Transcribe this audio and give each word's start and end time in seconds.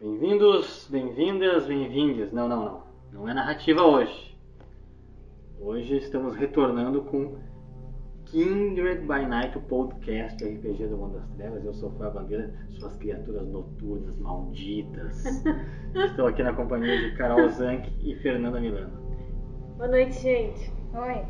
Bem-vindos, 0.00 0.88
bem-vindas, 0.90 1.66
bem-vindes. 1.66 2.32
Não, 2.32 2.48
não, 2.48 2.64
não. 2.64 2.82
Não 3.12 3.28
é 3.28 3.34
narrativa 3.34 3.82
hoje. 3.82 4.34
Hoje 5.60 5.98
estamos 5.98 6.34
retornando 6.36 7.02
com 7.02 7.36
Kindred 8.24 9.02
by 9.02 9.26
Night, 9.26 9.58
o 9.58 9.60
podcast 9.60 10.42
RPG 10.42 10.86
do 10.86 10.96
Mundo 10.96 11.18
das 11.18 11.28
Trevas. 11.32 11.64
Eu 11.64 11.74
sou 11.74 11.90
o 11.90 11.92
Fábio 11.98 12.14
Bandeira, 12.14 12.50
suas 12.78 12.96
criaturas 12.96 13.46
noturnas, 13.48 14.16
malditas. 14.18 15.22
Estou 15.94 16.28
aqui 16.28 16.42
na 16.42 16.54
companhia 16.54 16.96
de 16.96 17.16
Carol 17.18 17.46
Zanck 17.50 17.92
e 18.00 18.14
Fernanda 18.22 18.58
Milano. 18.58 18.98
Boa 19.76 19.88
noite, 19.88 20.18
gente. 20.18 20.72
Oi. 20.94 21.24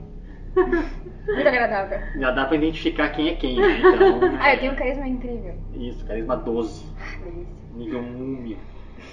Muito 1.27 1.49
agradável. 1.49 1.99
Já 2.21 2.31
dá 2.31 2.45
pra 2.45 2.57
identificar 2.57 3.09
quem 3.11 3.31
é 3.31 3.35
quem, 3.35 3.59
né? 3.61 3.79
Então, 3.81 4.21
Ah, 4.41 4.55
eu 4.55 4.61
tenho 4.61 4.73
um 4.73 4.77
carisma 4.77 5.09
incrível. 5.09 5.55
Isso, 5.75 6.07
carisma 6.07 6.37
12, 6.37 6.85
Ah, 6.99 7.25
delícia. 7.25 7.60
Nível 7.75 8.03
múmia. 8.03 8.59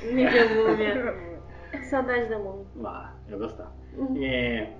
Nível 0.04 0.50
múmia. 0.70 1.28
Saudade 1.90 2.30
da 2.30 2.40
mão. 2.40 2.66
Ah, 2.84 3.14
eu 3.30 3.38
gostava. 3.40 3.74
É, 4.20 4.74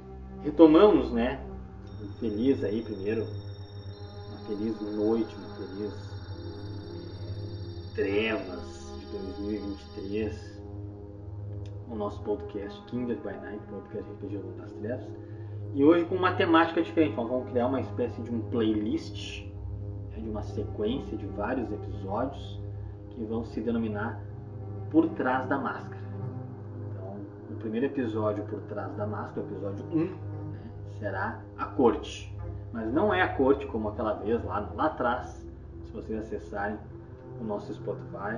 retomamos, 0.44 1.12
né? 1.12 1.40
Feliz 2.20 2.64
aí 2.64 2.82
primeiro. 2.82 3.24
Uma 3.24 4.40
feliz 4.48 4.82
noite, 4.96 5.36
uma 5.36 5.56
feliz 5.56 5.94
trevas 7.96 8.94
de 9.00 9.06
2023. 9.36 10.58
O 11.90 11.96
nosso 11.96 12.22
podcast 12.24 12.82
Kindred 12.88 13.22
by 13.22 13.34
Night, 13.42 13.64
podcast 13.70 14.10
RPG 14.12 14.38
das 14.58 14.72
Trevas. 14.74 15.08
E 15.74 15.84
hoje 15.84 16.06
com 16.06 16.16
uma 16.16 16.34
temática 16.34 16.82
diferente. 16.82 17.16
Nós 17.16 17.30
vamos 17.30 17.50
criar 17.50 17.68
uma 17.68 17.82
espécie 17.82 18.22
de 18.22 18.34
um 18.34 18.42
playlist, 18.50 19.46
né, 20.12 20.20
de 20.20 20.30
uma 20.30 20.44
sequência 20.44 21.18
de 21.18 21.26
vários 21.28 21.72
episódios 21.72 22.67
que 23.18 23.26
vão 23.26 23.44
se 23.44 23.60
denominar 23.62 24.22
Por 24.92 25.10
Trás 25.10 25.48
da 25.50 25.58
Máscara. 25.58 25.98
Então, 26.92 27.16
o 27.50 27.56
primeiro 27.56 27.88
episódio 27.88 28.44
por 28.46 28.60
trás 28.62 28.96
da 28.96 29.06
máscara, 29.08 29.42
o 29.42 29.52
episódio 29.52 29.86
1, 29.92 29.98
né, 30.52 30.60
será 31.00 31.40
a 31.58 31.66
corte. 31.66 32.34
Mas 32.72 32.94
não 32.94 33.14
é 33.14 33.22
a 33.22 33.34
corte 33.36 33.66
como 33.66 33.90
aquela 33.90 34.14
vez 34.14 34.44
lá, 34.46 34.70
lá 34.76 34.86
atrás. 34.86 35.46
Se 35.84 35.92
vocês 35.92 36.20
acessarem 36.20 36.78
o 37.42 37.44
nosso 37.44 37.74
Spotify 37.74 38.38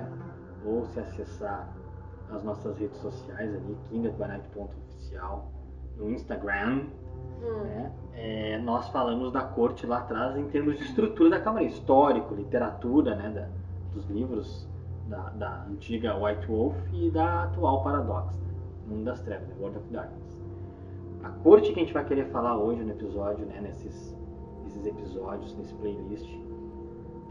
ou 0.64 0.84
se 0.86 0.98
acessar 1.00 1.68
as 2.32 2.42
nossas 2.42 2.78
redes 2.78 2.96
sociais 2.98 3.54
ali, 3.54 3.76
kindredbynight.oficial, 3.90 5.50
no 5.96 6.10
Instagram, 6.10 6.86
Hum. 7.42 7.62
né, 7.64 7.92
é, 8.14 8.58
nós 8.58 8.88
falamos 8.90 9.32
da 9.32 9.40
corte 9.42 9.86
lá 9.86 9.98
atrás 9.98 10.36
em 10.36 10.46
termos 10.48 10.76
de 10.78 10.84
estrutura 10.84 11.30
da 11.30 11.40
Câmara, 11.40 11.64
histórico, 11.64 12.34
literatura, 12.34 13.14
né, 13.16 13.30
da- 13.30 13.48
dos 13.94 14.08
livros 14.10 14.68
da, 15.10 15.28
da 15.30 15.66
antiga 15.68 16.16
White 16.16 16.46
Wolf 16.46 16.76
e 16.92 17.10
da 17.10 17.44
atual 17.44 17.82
Paradox, 17.82 18.32
né, 18.36 18.54
Mundo 18.86 19.04
das 19.04 19.20
Trevas, 19.20 19.48
né, 19.48 19.54
World 19.58 19.78
of 19.78 19.88
Darkness. 19.92 20.40
A 21.24 21.28
corte 21.28 21.72
que 21.72 21.80
a 21.80 21.82
gente 21.82 21.92
vai 21.92 22.04
querer 22.04 22.26
falar 22.26 22.56
hoje 22.56 22.82
no 22.82 22.92
episódio, 22.92 23.44
né, 23.44 23.60
nesses, 23.60 24.16
nesses 24.64 24.86
episódios, 24.86 25.54
nesse 25.56 25.74
playlist, 25.74 26.30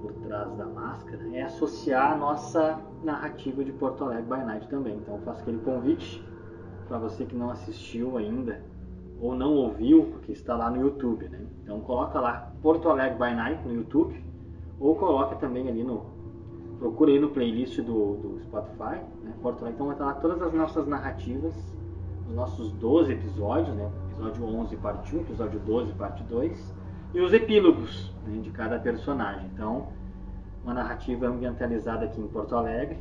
por 0.01 0.13
trás 0.13 0.53
da 0.55 0.65
máscara, 0.65 1.19
é 1.33 1.41
associar 1.43 2.13
a 2.13 2.17
nossa 2.17 2.79
narrativa 3.03 3.63
de 3.63 3.71
Porto 3.71 4.03
Alegre 4.03 4.23
by 4.23 4.45
Night 4.45 4.67
também. 4.67 4.95
Então 4.97 5.15
eu 5.15 5.21
faço 5.21 5.41
aquele 5.41 5.59
convite 5.59 6.23
para 6.87 6.97
você 6.97 7.25
que 7.25 7.35
não 7.35 7.49
assistiu 7.49 8.17
ainda 8.17 8.61
ou 9.21 9.35
não 9.35 9.53
ouviu, 9.55 10.05
porque 10.05 10.31
está 10.31 10.55
lá 10.55 10.69
no 10.69 10.81
YouTube, 10.81 11.27
né? 11.27 11.45
Então 11.63 11.81
coloca 11.81 12.19
lá 12.19 12.53
Porto 12.61 12.87
Alegre 12.87 13.17
by 13.17 13.35
Night 13.35 13.67
no 13.67 13.73
YouTube 13.73 14.23
ou 14.79 14.95
coloca 14.95 15.35
também 15.35 15.67
ali 15.67 15.83
no 15.83 16.18
procura 16.79 17.11
aí 17.11 17.19
no 17.19 17.29
playlist 17.29 17.77
do, 17.81 18.15
do 18.15 18.39
Spotify, 18.43 19.01
né? 19.21 19.33
Porto 19.41 19.61
Alegre, 19.61 19.75
então 19.75 19.87
vai 19.87 19.95
estar 19.95 20.05
lá 20.05 20.13
todas 20.13 20.41
as 20.41 20.53
nossas 20.53 20.87
narrativas, 20.87 21.53
os 22.27 22.33
nossos 22.33 22.71
12 22.73 23.11
episódios, 23.11 23.75
né? 23.75 23.91
Episódio 24.13 24.45
11 24.45 24.75
parte 24.77 25.15
1, 25.15 25.19
episódio 25.19 25.59
12 25.59 25.93
parte 25.93 26.23
2 26.23 26.75
e 27.13 27.19
os 27.19 27.33
epílogos 27.33 28.11
né, 28.25 28.39
de 28.41 28.49
cada 28.51 28.79
personagem. 28.79 29.49
Então, 29.53 29.87
uma 30.63 30.73
narrativa 30.73 31.27
ambientalizada 31.27 32.05
aqui 32.05 32.19
em 32.21 32.27
Porto 32.27 32.55
Alegre, 32.55 32.97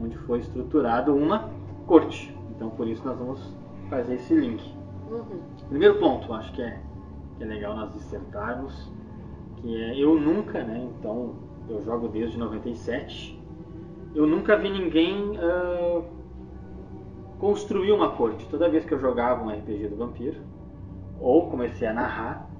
onde 0.00 0.16
foi 0.18 0.38
estruturado 0.38 1.14
uma 1.14 1.50
corte. 1.86 2.34
Então, 2.50 2.70
por 2.70 2.86
isso 2.86 3.04
nós 3.04 3.18
vamos 3.18 3.54
fazer 3.88 4.14
esse 4.14 4.34
link. 4.34 4.62
Uhum. 5.10 5.40
Primeiro 5.68 5.98
ponto, 5.98 6.32
acho 6.32 6.52
que 6.52 6.62
é, 6.62 6.80
que 7.36 7.42
é 7.42 7.46
legal 7.46 7.74
nós 7.74 7.92
dissertarmos, 7.92 8.90
que 9.56 9.76
é 9.82 9.98
eu 9.98 10.18
nunca, 10.18 10.62
né? 10.62 10.88
Então, 10.98 11.34
eu 11.70 11.82
jogo 11.82 12.08
desde 12.08 12.38
97. 12.38 13.38
Eu 14.14 14.26
nunca 14.26 14.56
vi 14.56 14.70
ninguém 14.70 15.38
ah, 15.38 16.02
construir 17.38 17.92
uma 17.92 18.10
corte. 18.10 18.46
Toda 18.48 18.68
vez 18.68 18.84
que 18.84 18.92
eu 18.92 18.98
jogava 18.98 19.44
um 19.44 19.50
RPG 19.50 19.88
do 19.88 19.96
Vampiro, 19.96 20.40
ou 21.20 21.48
comecei 21.48 21.86
a 21.88 21.92
narrar, 21.92 22.50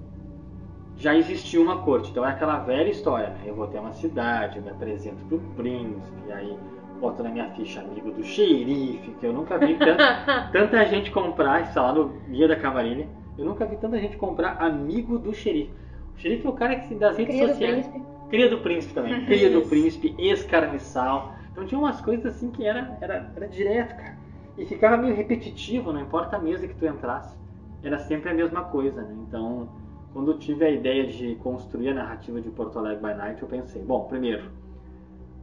já 0.97 1.15
existia 1.17 1.61
uma 1.61 1.83
corte. 1.83 2.11
Então 2.11 2.25
é 2.25 2.31
aquela 2.31 2.59
velha 2.59 2.91
história, 2.91 3.31
né? 3.31 3.43
Eu 3.47 3.55
vou 3.55 3.67
ter 3.67 3.79
uma 3.79 3.93
cidade, 3.93 4.59
eu 4.59 4.63
me 4.63 4.71
apresento 4.71 5.25
pro 5.27 5.39
príncipe, 5.57 6.33
aí 6.33 6.57
boto 7.01 7.23
na 7.23 7.31
minha 7.31 7.49
ficha 7.53 7.81
amigo 7.81 8.11
do 8.13 8.23
xerife, 8.23 9.11
que 9.19 9.27
eu 9.27 9.33
nunca 9.33 9.57
vi 9.57 9.75
tanta, 9.79 10.51
tanta 10.53 10.85
gente 10.85 11.11
comprar, 11.11 11.63
está 11.63 11.81
lá 11.81 11.95
no 11.95 12.11
Guia 12.29 12.47
da 12.47 12.57
Camarilha, 12.57 13.09
eu 13.39 13.45
nunca 13.47 13.65
vi 13.65 13.77
tanta 13.77 13.99
gente 13.99 14.19
comprar 14.19 14.59
amigo 14.63 15.19
do 15.19 15.33
xerife. 15.33 15.73
O 16.15 16.21
xerife 16.21 16.47
é 16.47 16.51
o 16.51 16.53
cara 16.53 16.77
que 16.77 16.95
das 16.95 17.17
redes 17.17 17.39
sociais. 17.39 17.87
príncipe. 17.87 18.20
Cria 18.31 18.49
do 18.49 18.59
príncipe 18.59 18.95
também. 18.95 19.25
Cria 19.27 19.51
do 19.51 19.63
príncipe, 19.69 20.15
escarniçal. 20.19 21.35
Então 21.53 21.67
tinha 21.67 21.79
umas 21.79 22.01
coisas 22.01 22.27
assim 22.27 22.51
que 22.51 22.65
era, 22.65 22.97
era, 23.01 23.31
era 23.37 23.49
direto, 23.49 23.97
cara. 23.97 24.17
E 24.57 24.65
ficava 24.65 24.97
meio 24.97 25.15
repetitivo, 25.15 25.93
não 25.93 26.01
importa 26.01 26.37
a 26.37 26.39
mesa 26.39 26.67
que 26.67 26.75
tu 26.75 26.87
entrasse. 26.87 27.37
Era 27.83 27.99
sempre 27.99 28.31
a 28.31 28.35
mesma 28.35 28.65
coisa, 28.65 29.03
né? 29.03 29.17
Então, 29.27 29.69
quando 30.13 30.33
eu 30.33 30.39
tive 30.39 30.65
a 30.65 30.71
ideia 30.71 31.07
de 31.07 31.35
construir 31.37 31.89
a 31.91 31.95
narrativa 31.95 32.41
de 32.41 32.51
Porto 32.51 32.79
Alegre 32.79 33.01
by 33.03 33.15
Night, 33.15 33.41
eu 33.43 33.49
pensei, 33.49 33.83
bom, 33.83 34.05
primeiro, 34.05 34.51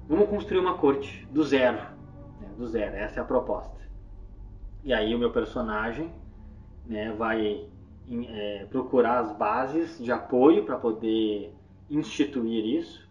vamos 0.07 0.29
construir 0.29 0.59
uma 0.59 0.77
corte 0.77 1.27
do 1.31 1.43
zero. 1.43 1.77
né? 2.39 2.47
Do 2.57 2.67
zero, 2.67 2.95
essa 2.95 3.19
é 3.19 3.23
a 3.23 3.25
proposta. 3.25 3.75
E 4.83 4.93
aí 4.93 5.13
o 5.15 5.19
meu 5.19 5.31
personagem 5.31 6.11
né, 6.85 7.11
vai 7.17 7.65
em- 8.07 8.27
é, 8.29 8.65
procurar 8.69 9.19
as 9.19 9.31
bases 9.35 9.97
de 10.01 10.11
apoio 10.11 10.63
para 10.63 10.77
poder 10.77 11.53
instituir 11.89 12.65
isso. 12.65 13.07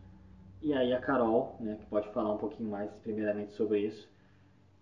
E 0.62 0.72
aí 0.72 0.92
a 0.92 1.00
Carol, 1.00 1.56
né, 1.60 1.76
que 1.76 1.86
pode 1.86 2.08
falar 2.12 2.32
um 2.32 2.38
pouquinho 2.38 2.70
mais 2.70 2.90
primeiramente 3.02 3.52
sobre 3.52 3.80
isso, 3.80 4.08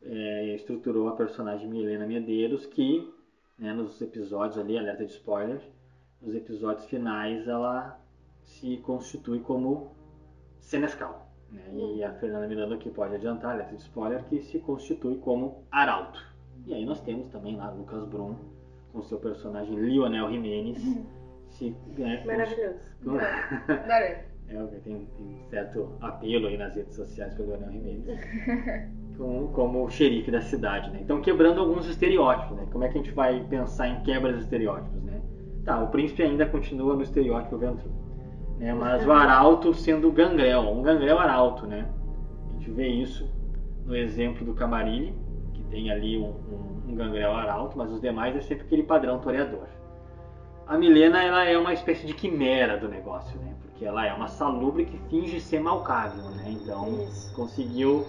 é, 0.02 0.54
estruturou 0.54 1.08
a 1.08 1.16
personagem 1.16 1.68
Milena 1.68 2.06
Medeiros, 2.06 2.66
que 2.66 3.12
né, 3.58 3.72
nos 3.72 4.00
episódios 4.00 4.58
ali, 4.58 4.78
alerta 4.78 5.04
de 5.04 5.12
spoiler, 5.12 5.60
nos 6.20 6.34
episódios 6.34 6.86
finais 6.86 7.46
ela 7.46 8.00
se 8.42 8.78
constitui 8.78 9.40
como 9.40 9.94
Senescal. 10.60 11.30
Né? 11.50 11.62
E 11.72 12.04
a 12.04 12.12
Fernanda 12.14 12.46
Miranda 12.46 12.74
aqui 12.74 12.90
pode 12.90 13.14
adiantar, 13.14 13.52
alerta 13.52 13.76
de 13.76 13.82
spoiler, 13.82 14.24
que 14.24 14.40
se 14.40 14.58
constitui 14.60 15.18
como 15.18 15.64
Arauto. 15.70 16.20
E 16.66 16.72
aí 16.72 16.84
nós 16.84 17.00
temos 17.00 17.28
também 17.28 17.56
lá 17.56 17.70
Lucas 17.70 18.04
Brum, 18.06 18.36
com 18.92 19.02
seu 19.02 19.18
personagem 19.18 19.74
Lionel 19.74 20.30
Jimenez, 20.30 20.78
se, 21.54 21.74
né, 21.96 22.22
Maravilhoso. 22.24 22.78
com- 23.04 23.10
Adorei. 23.10 24.16
é, 24.48 24.66
tem, 24.84 25.06
tem 25.16 25.26
um 25.26 25.48
certo 25.48 25.92
apelo 26.00 26.48
aí 26.48 26.56
nas 26.56 26.74
redes 26.74 26.94
sociais 26.94 27.34
pelo 27.34 27.50
Leonel 27.50 27.72
Jimenez. 27.72 28.04
como, 29.16 29.48
como 29.48 29.84
o 29.84 29.90
xerife 29.90 30.30
da 30.30 30.40
cidade, 30.40 30.90
né? 30.90 30.98
Então 31.00 31.20
quebrando 31.20 31.60
alguns 31.60 31.86
estereótipos, 31.88 32.56
né? 32.56 32.66
Como 32.70 32.84
é 32.84 32.88
que 32.88 32.98
a 32.98 33.02
gente 33.02 33.12
vai 33.12 33.40
pensar 33.48 33.88
em 33.88 34.00
quebra 34.02 34.32
de 34.32 34.40
estereótipos, 34.40 35.02
né? 35.02 35.20
Tá, 35.64 35.80
o 35.82 35.88
príncipe 35.88 36.22
ainda 36.22 36.44
continua 36.46 36.94
no 36.94 37.02
estereótipo 37.02 37.56
Ventru, 37.56 37.90
né? 38.58 38.74
Mas 38.74 39.06
o 39.06 39.12
arauto 39.12 39.72
sendo 39.72 40.08
o 40.08 40.12
gangrel, 40.12 40.60
um 40.62 40.82
gangrel 40.82 41.18
arauto, 41.18 41.66
né? 41.66 41.86
A 42.50 42.52
gente 42.54 42.70
vê 42.70 42.88
isso 42.88 43.30
no 43.86 43.96
exemplo 43.96 44.44
do 44.44 44.54
Camarilli, 44.54 45.14
que 45.54 45.62
tem 45.64 45.90
ali 45.90 46.18
um, 46.18 46.26
um, 46.28 46.82
um 46.90 46.94
gangrel 46.94 47.32
arauto, 47.32 47.78
mas 47.78 47.90
os 47.90 48.00
demais 48.00 48.36
é 48.36 48.40
sempre 48.40 48.64
aquele 48.66 48.82
padrão 48.82 49.18
toreador. 49.20 49.66
A 50.66 50.78
Milena 50.78 51.22
ela 51.22 51.44
é 51.44 51.58
uma 51.58 51.74
espécie 51.74 52.06
de 52.06 52.14
quimera 52.14 52.78
do 52.78 52.88
negócio, 52.88 53.38
né? 53.40 53.54
Porque 53.60 53.84
ela 53.84 54.06
é 54.06 54.12
uma 54.14 54.28
salubre 54.28 54.86
que 54.86 54.96
finge 55.10 55.38
ser 55.38 55.60
malcável, 55.60 56.24
né? 56.30 56.44
Então 56.48 57.02
Isso. 57.06 57.34
conseguiu 57.34 58.06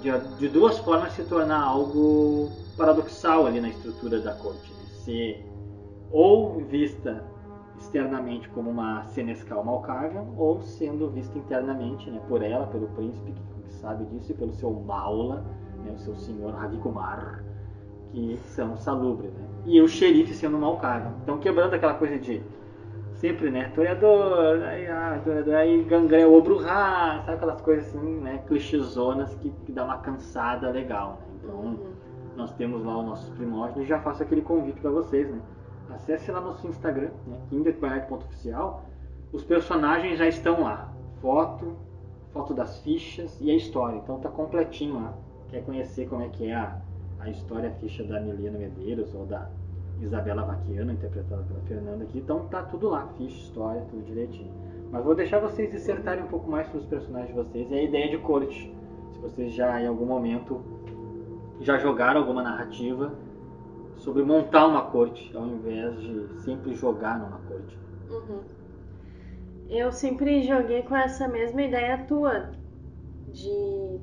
de, 0.00 0.10
de 0.38 0.48
duas 0.48 0.78
formas 0.78 1.12
se 1.12 1.24
tornar 1.24 1.60
algo 1.60 2.50
paradoxal 2.76 3.46
ali 3.46 3.60
na 3.60 3.68
estrutura 3.68 4.20
da 4.20 4.32
corte, 4.34 4.72
né? 4.72 4.84
Ser 5.04 5.44
ou 6.12 6.60
vista 6.60 7.24
externamente 7.78 8.48
como 8.50 8.70
uma 8.70 9.04
senescal 9.06 9.64
malcável, 9.64 10.34
ou 10.36 10.62
sendo 10.62 11.10
vista 11.10 11.36
internamente, 11.36 12.08
né? 12.10 12.20
Por 12.28 12.42
ela, 12.42 12.66
pelo 12.68 12.86
príncipe 12.88 13.32
que, 13.32 13.74
sabe 13.74 14.04
disso 14.06 14.30
e 14.30 14.34
pelo 14.34 14.52
seu 14.52 14.70
maula, 14.72 15.44
né? 15.84 15.92
O 15.92 15.98
seu 15.98 16.14
senhor 16.14 16.54
Ravikumar, 16.54 17.44
que 18.12 18.38
são 18.44 18.76
salubres, 18.76 19.32
né? 19.32 19.44
E 19.66 19.80
o 19.80 19.88
xerife 19.88 20.34
sendo 20.34 20.58
malcável. 20.58 21.12
Então 21.22 21.38
quebrando 21.38 21.74
aquela 21.74 21.94
coisa 21.94 22.18
de 22.18 22.42
sempre, 23.14 23.50
né? 23.50 23.70
Toreador, 23.74 24.62
aí, 24.62 24.86
ah, 24.86 25.20
toreador, 25.24 25.54
aí 25.54 25.82
gangrel, 25.84 26.34
obruhá, 26.34 27.22
sabe 27.24 27.36
aquelas 27.36 27.60
coisas 27.60 27.88
assim, 27.88 28.20
né? 28.20 28.42
Clichêzonas 28.46 29.34
que, 29.36 29.50
que 29.64 29.72
dá 29.72 29.84
uma 29.84 29.98
cansada 29.98 30.70
legal, 30.70 31.18
né? 31.20 31.26
Então, 31.42 31.56
Uhum. 31.56 31.78
nós 32.36 32.52
temos 32.54 32.84
lá 32.84 32.98
os 32.98 33.06
nossos 33.06 33.28
primórdios 33.30 33.84
e 33.84 33.88
já 33.88 34.00
faço 34.00 34.22
aquele 34.22 34.42
convite 34.42 34.80
para 34.80 34.90
vocês, 34.90 35.28
né? 35.30 35.40
Acesse 35.90 36.30
lá 36.30 36.40
nosso 36.40 36.66
Instagram, 36.66 37.10
né? 37.26 37.38
kinderplanet.oficial. 37.48 38.84
Os 39.32 39.44
personagens 39.44 40.18
já 40.18 40.26
estão 40.26 40.62
lá. 40.62 40.92
Foto, 41.20 41.76
foto 42.32 42.52
das 42.52 42.80
fichas 42.80 43.40
e 43.40 43.50
a 43.50 43.54
história. 43.54 43.96
Então 43.96 44.18
tá 44.18 44.28
completinho 44.28 44.94
lá. 44.94 45.14
Quer 45.48 45.64
conhecer 45.64 46.08
como 46.08 46.22
é 46.22 46.28
que 46.28 46.48
é 46.48 46.54
a, 46.54 46.76
a 47.20 47.30
história, 47.30 47.70
ficha 47.80 48.04
da 48.04 48.20
Milena 48.20 48.58
Medeiros 48.58 49.14
ou 49.14 49.26
da 49.26 49.50
Isabela 50.00 50.42
Vaquiano, 50.42 50.92
interpretada 50.92 51.42
pela 51.42 51.60
Fernanda 51.60 52.04
aqui. 52.04 52.18
Então 52.18 52.46
tá 52.46 52.62
tudo 52.62 52.88
lá, 52.88 53.08
ficha, 53.16 53.36
história, 53.36 53.82
tudo 53.90 54.04
direitinho. 54.04 54.52
Mas 54.90 55.04
vou 55.04 55.14
deixar 55.14 55.40
vocês 55.40 55.70
dissertarem 55.70 56.24
um 56.24 56.28
pouco 56.28 56.50
mais 56.50 56.66
sobre 56.66 56.80
os 56.80 56.86
personagens 56.86 57.28
de 57.28 57.34
vocês 57.34 57.70
e 57.70 57.74
a 57.74 57.82
ideia 57.82 58.10
de 58.10 58.18
corte. 58.18 58.72
Se 59.12 59.20
vocês 59.20 59.52
já 59.52 59.80
em 59.80 59.86
algum 59.86 60.06
momento 60.06 60.62
já 61.60 61.78
jogaram 61.78 62.20
alguma 62.20 62.42
narrativa 62.42 63.14
sobre 63.96 64.22
montar 64.22 64.66
uma 64.66 64.82
corte, 64.90 65.34
ao 65.34 65.46
invés 65.46 65.98
de 66.00 66.28
sempre 66.42 66.74
jogar 66.74 67.18
numa 67.18 67.38
corte. 67.38 67.78
Uhum. 68.10 68.40
Eu 69.68 69.90
sempre 69.90 70.42
joguei 70.42 70.82
com 70.82 70.94
essa 70.94 71.26
mesma 71.26 71.62
ideia 71.62 72.04
tua 72.04 72.50
de 73.32 73.98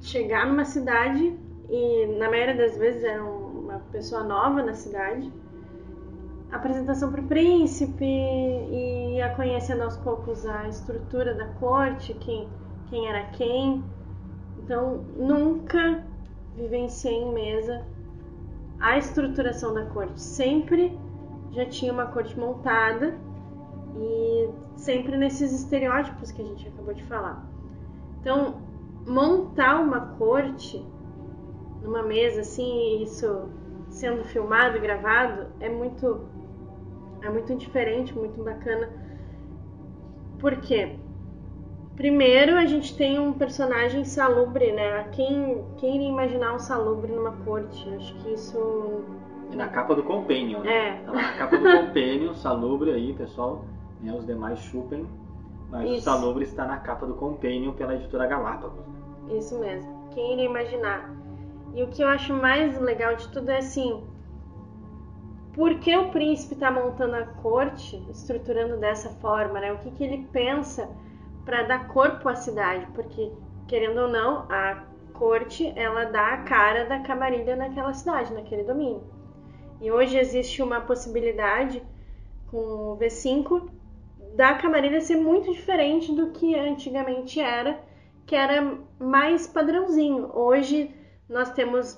chegar 0.00 0.46
numa 0.46 0.64
cidade 0.64 1.38
e 1.70 2.06
na 2.18 2.28
maioria 2.28 2.56
das 2.56 2.76
vezes 2.76 3.04
era 3.04 3.24
uma 3.24 3.78
pessoa 3.92 4.24
nova 4.24 4.60
na 4.62 4.74
cidade, 4.74 5.32
apresentação 6.50 7.12
para 7.12 7.20
o 7.20 7.26
príncipe 7.26 8.04
e 8.04 9.16
ia 9.16 9.32
conhecendo 9.36 9.84
aos 9.84 9.96
poucos 9.98 10.44
a 10.44 10.66
estrutura 10.68 11.32
da 11.34 11.46
corte, 11.60 12.12
quem, 12.14 12.48
quem 12.88 13.06
era 13.08 13.22
quem. 13.28 13.84
Então 14.58 15.04
nunca 15.16 16.04
vivenciei 16.56 17.14
em 17.14 17.32
mesa 17.32 17.86
a 18.80 18.98
estruturação 18.98 19.72
da 19.72 19.86
corte. 19.86 20.20
Sempre 20.20 20.98
já 21.52 21.66
tinha 21.66 21.92
uma 21.92 22.06
corte 22.06 22.36
montada 22.36 23.16
e 23.96 24.50
sempre 24.76 25.16
nesses 25.16 25.52
estereótipos 25.52 26.32
que 26.32 26.42
a 26.42 26.44
gente 26.44 26.66
acabou 26.66 26.94
de 26.94 27.04
falar. 27.04 27.46
Então, 28.20 28.56
montar 29.06 29.80
uma 29.80 30.00
corte 30.16 30.84
numa 31.82 32.02
mesa 32.02 32.40
assim, 32.40 33.02
isso 33.02 33.48
sendo 33.88 34.24
filmado 34.24 34.76
e 34.76 34.80
gravado 34.80 35.46
é 35.60 35.68
muito 35.68 36.20
é 37.22 37.28
muito 37.28 37.54
diferente, 37.54 38.16
muito 38.16 38.42
bacana. 38.42 38.88
Por 40.38 40.56
quê? 40.56 40.96
Primeiro, 41.96 42.56
a 42.56 42.64
gente 42.64 42.96
tem 42.96 43.18
um 43.18 43.30
personagem 43.30 44.06
salubre, 44.06 44.72
né? 44.72 45.06
Quem, 45.12 45.62
quem 45.76 45.96
iria 45.96 46.08
imaginar 46.08 46.54
um 46.54 46.58
salubre 46.58 47.12
numa 47.12 47.32
corte? 47.44 47.86
Acho 47.94 48.14
que 48.16 48.32
isso. 48.32 49.04
E 49.52 49.56
na 49.56 49.68
capa 49.68 49.94
do 49.94 50.02
Companion, 50.02 50.60
né? 50.60 50.72
É. 50.72 51.02
Tá 51.04 51.12
na 51.12 51.32
capa 51.34 51.58
do 51.58 51.64
Companion, 51.64 52.34
Salubre 52.34 52.92
aí, 52.92 53.12
pessoal. 53.12 53.66
Né? 54.00 54.14
Os 54.14 54.24
demais 54.24 54.58
chupem. 54.60 55.06
Mas 55.70 55.90
o 55.90 55.92
Isso. 55.92 56.04
Salubre 56.04 56.44
está 56.44 56.64
na 56.64 56.78
capa 56.78 57.04
do 57.04 57.14
Companion 57.14 57.72
pela 57.72 57.94
editora 57.94 58.26
Galápagos. 58.26 58.78
né? 58.78 59.36
Isso 59.36 59.58
mesmo. 59.58 60.08
Quem 60.14 60.32
iria 60.32 60.46
imaginar? 60.46 61.14
E 61.74 61.82
o 61.82 61.88
que 61.88 62.02
eu 62.02 62.08
acho 62.08 62.34
mais 62.34 62.80
legal 62.80 63.14
de 63.16 63.28
tudo 63.28 63.50
é 63.50 63.58
assim. 63.58 64.04
Por 65.52 65.78
que 65.78 65.96
o 65.96 66.10
príncipe 66.10 66.54
está 66.54 66.70
montando 66.70 67.16
a 67.16 67.24
corte, 67.24 68.02
estruturando 68.10 68.76
dessa 68.78 69.10
forma, 69.20 69.60
né? 69.60 69.72
O 69.72 69.78
que, 69.78 69.90
que 69.90 70.04
ele 70.04 70.28
pensa 70.32 70.88
para 71.44 71.64
dar 71.64 71.88
corpo 71.88 72.28
à 72.28 72.34
cidade? 72.34 72.86
Porque, 72.94 73.32
querendo 73.66 74.02
ou 74.02 74.08
não, 74.08 74.46
a 74.48 74.84
corte 75.12 75.72
ela 75.76 76.04
dá 76.04 76.34
a 76.34 76.42
cara 76.44 76.86
da 76.86 77.00
camarilha 77.00 77.56
naquela 77.56 77.92
cidade, 77.92 78.32
naquele 78.32 78.62
domínio. 78.62 79.02
E 79.80 79.90
hoje 79.90 80.18
existe 80.18 80.62
uma 80.62 80.80
possibilidade 80.80 81.82
com 82.50 82.56
o 82.56 82.96
V5 82.98 83.68
da 84.34 84.54
camarilha 84.54 85.00
ser 85.00 85.16
muito 85.16 85.52
diferente 85.52 86.12
do 86.14 86.30
que 86.30 86.54
antigamente 86.54 87.40
era, 87.40 87.80
que 88.26 88.34
era 88.36 88.78
mais 88.98 89.46
padrãozinho. 89.46 90.30
Hoje 90.34 90.94
nós 91.30 91.50
temos 91.52 91.96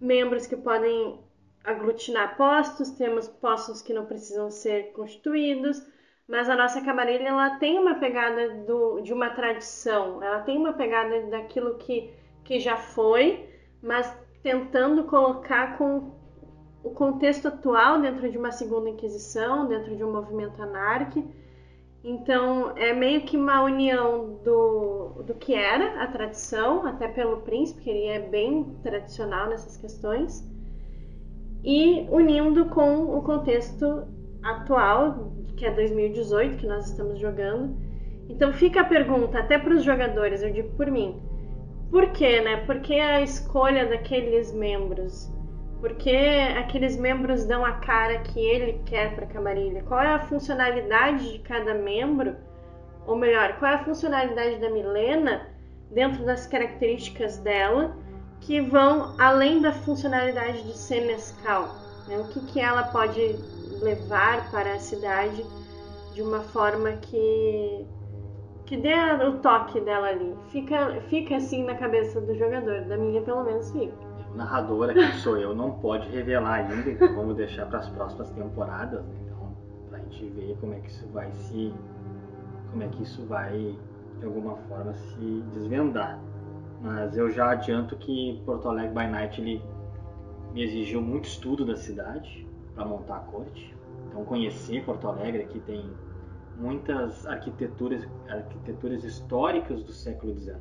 membros 0.00 0.46
que 0.46 0.56
podem 0.56 1.20
aglutinar 1.62 2.36
postos, 2.36 2.90
temos 2.90 3.28
postos 3.28 3.80
que 3.80 3.94
não 3.94 4.04
precisam 4.04 4.50
ser 4.50 4.92
constituídos, 4.92 5.80
mas 6.28 6.50
a 6.50 6.56
nossa 6.56 6.80
camarilha 6.82 7.28
ela 7.28 7.58
tem 7.58 7.78
uma 7.78 7.94
pegada 7.94 8.50
do, 8.64 9.00
de 9.00 9.12
uma 9.12 9.30
tradição, 9.30 10.22
ela 10.22 10.40
tem 10.40 10.58
uma 10.58 10.72
pegada 10.72 11.22
daquilo 11.30 11.78
que, 11.78 12.12
que 12.44 12.58
já 12.58 12.76
foi, 12.76 13.48
mas 13.80 14.12
tentando 14.42 15.04
colocar 15.04 15.78
com 15.78 16.12
o 16.82 16.90
contexto 16.90 17.48
atual 17.48 18.00
dentro 18.00 18.30
de 18.30 18.36
uma 18.36 18.50
segunda 18.50 18.90
inquisição, 18.90 19.66
dentro 19.68 19.96
de 19.96 20.04
um 20.04 20.12
movimento 20.12 20.60
anárquico. 20.62 21.32
Então 22.04 22.76
é 22.76 22.92
meio 22.92 23.22
que 23.22 23.34
uma 23.34 23.62
união 23.62 24.38
do, 24.44 25.22
do 25.22 25.34
que 25.34 25.54
era 25.54 26.02
a 26.02 26.06
tradição, 26.06 26.86
até 26.86 27.08
pelo 27.08 27.38
príncipe, 27.38 27.80
que 27.80 27.88
ele 27.88 28.06
é 28.06 28.18
bem 28.20 28.76
tradicional 28.82 29.48
nessas 29.48 29.78
questões, 29.78 30.46
e 31.64 32.06
unindo 32.10 32.66
com 32.66 33.16
o 33.16 33.22
contexto 33.22 34.06
atual, 34.42 35.32
que 35.56 35.64
é 35.64 35.70
2018, 35.70 36.58
que 36.58 36.66
nós 36.66 36.90
estamos 36.90 37.18
jogando. 37.18 37.74
Então 38.28 38.52
fica 38.52 38.82
a 38.82 38.84
pergunta, 38.84 39.38
até 39.38 39.58
para 39.58 39.74
os 39.74 39.82
jogadores, 39.82 40.42
eu 40.42 40.52
digo 40.52 40.76
por 40.76 40.90
mim, 40.90 41.18
por 41.90 42.10
que, 42.10 42.40
né? 42.42 42.58
Por 42.66 42.80
que 42.80 43.00
a 43.00 43.22
escolha 43.22 43.86
daqueles 43.86 44.52
membros? 44.52 45.32
Por 45.84 45.96
que 45.96 46.16
aqueles 46.58 46.96
membros 46.96 47.44
dão 47.44 47.62
a 47.62 47.72
cara 47.72 48.18
que 48.20 48.40
ele 48.40 48.80
quer 48.86 49.14
para 49.14 49.26
a 49.26 49.28
camarilha? 49.28 49.82
Qual 49.82 50.00
é 50.00 50.14
a 50.14 50.18
funcionalidade 50.18 51.30
de 51.30 51.38
cada 51.40 51.74
membro? 51.74 52.36
Ou 53.06 53.14
melhor, 53.14 53.58
qual 53.58 53.70
é 53.70 53.74
a 53.74 53.84
funcionalidade 53.84 54.56
da 54.62 54.70
Milena 54.70 55.46
dentro 55.90 56.24
das 56.24 56.46
características 56.46 57.36
dela 57.36 57.94
que 58.40 58.62
vão 58.62 59.14
além 59.20 59.60
da 59.60 59.72
funcionalidade 59.72 60.62
de 60.62 60.72
Senescal? 60.72 61.68
Né? 62.08 62.16
O 62.16 62.28
que, 62.28 62.40
que 62.46 62.60
ela 62.60 62.84
pode 62.84 63.20
levar 63.82 64.50
para 64.50 64.72
a 64.72 64.78
cidade 64.78 65.44
de 66.14 66.22
uma 66.22 66.40
forma 66.44 66.92
que 66.92 67.86
que 68.64 68.78
dê 68.78 68.94
o 69.28 69.38
toque 69.40 69.78
dela 69.82 70.08
ali. 70.08 70.34
Fica, 70.48 70.98
fica 71.10 71.36
assim 71.36 71.62
na 71.64 71.74
cabeça 71.74 72.22
do 72.22 72.34
jogador, 72.34 72.86
da 72.86 72.96
minha 72.96 73.20
pelo 73.20 73.44
menos 73.44 73.70
fica. 73.70 74.03
O 74.34 74.36
narrador 74.36 74.90
aqui 74.90 75.12
que 75.12 75.18
sou 75.18 75.36
eu, 75.38 75.54
não 75.54 75.78
pode 75.78 76.08
revelar 76.08 76.54
ainda, 76.54 76.90
então 76.90 77.14
vamos 77.14 77.36
deixar 77.36 77.66
para 77.66 77.78
as 77.78 77.88
próximas 77.88 78.30
temporadas, 78.32 79.04
né? 79.04 79.14
Então, 79.24 79.56
pra 79.88 80.00
gente 80.00 80.26
ver 80.30 80.56
como 80.60 80.74
é 80.74 80.80
que 80.80 80.88
isso 80.88 81.06
vai 81.12 81.30
se. 81.30 81.72
como 82.72 82.82
é 82.82 82.88
que 82.88 83.04
isso 83.04 83.24
vai 83.26 83.78
de 84.18 84.26
alguma 84.26 84.56
forma 84.68 84.92
se 84.92 85.44
desvendar. 85.52 86.18
Mas 86.82 87.16
eu 87.16 87.30
já 87.30 87.50
adianto 87.52 87.96
que 87.96 88.42
Porto 88.44 88.68
Alegre 88.68 88.92
by 88.92 89.06
Night 89.06 89.40
ele 89.40 89.62
me 90.52 90.62
exigiu 90.62 91.00
muito 91.00 91.26
estudo 91.26 91.64
da 91.64 91.76
cidade 91.76 92.44
para 92.74 92.84
montar 92.84 93.16
a 93.16 93.20
corte. 93.20 93.74
Então 94.08 94.24
conhecer 94.24 94.84
Porto 94.84 95.06
Alegre 95.06 95.42
aqui 95.42 95.60
tem 95.60 95.88
muitas 96.56 97.24
arquiteturas, 97.26 98.04
arquiteturas 98.28 99.04
históricas 99.04 99.82
do 99.84 99.92
século 99.92 100.34
XIX. 100.34 100.58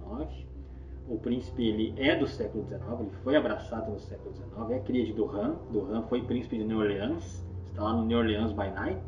O 1.08 1.18
príncipe 1.18 1.68
ele 1.68 1.94
é 1.98 2.16
do 2.16 2.26
século 2.26 2.66
XIX, 2.66 2.82
ele 3.02 3.12
foi 3.24 3.36
abraçado 3.36 3.92
no 3.92 4.00
século 4.00 4.34
XIX, 4.34 4.72
é 4.72 4.80
cria 4.80 5.06
de 5.06 5.14
Durham. 5.14 5.56
Durham 5.72 6.04
foi 6.04 6.22
príncipe 6.22 6.58
de 6.58 6.64
New 6.64 6.80
Orleans, 6.80 7.46
está 7.68 7.84
lá 7.84 7.94
no 7.94 8.06
New 8.06 8.18
Orleans 8.18 8.52
by 8.54 8.70
Night, 8.70 9.00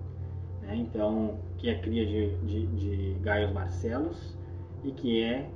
né? 0.61 0.75
então 0.75 1.39
que 1.57 1.69
é 1.69 1.75
cria 1.75 2.05
de, 2.05 2.35
de, 2.45 2.67
de 2.67 3.15
Gaius 3.21 3.51
Marcellus 3.53 4.37
e 4.83 4.91
que 4.91 5.23
é 5.23 5.49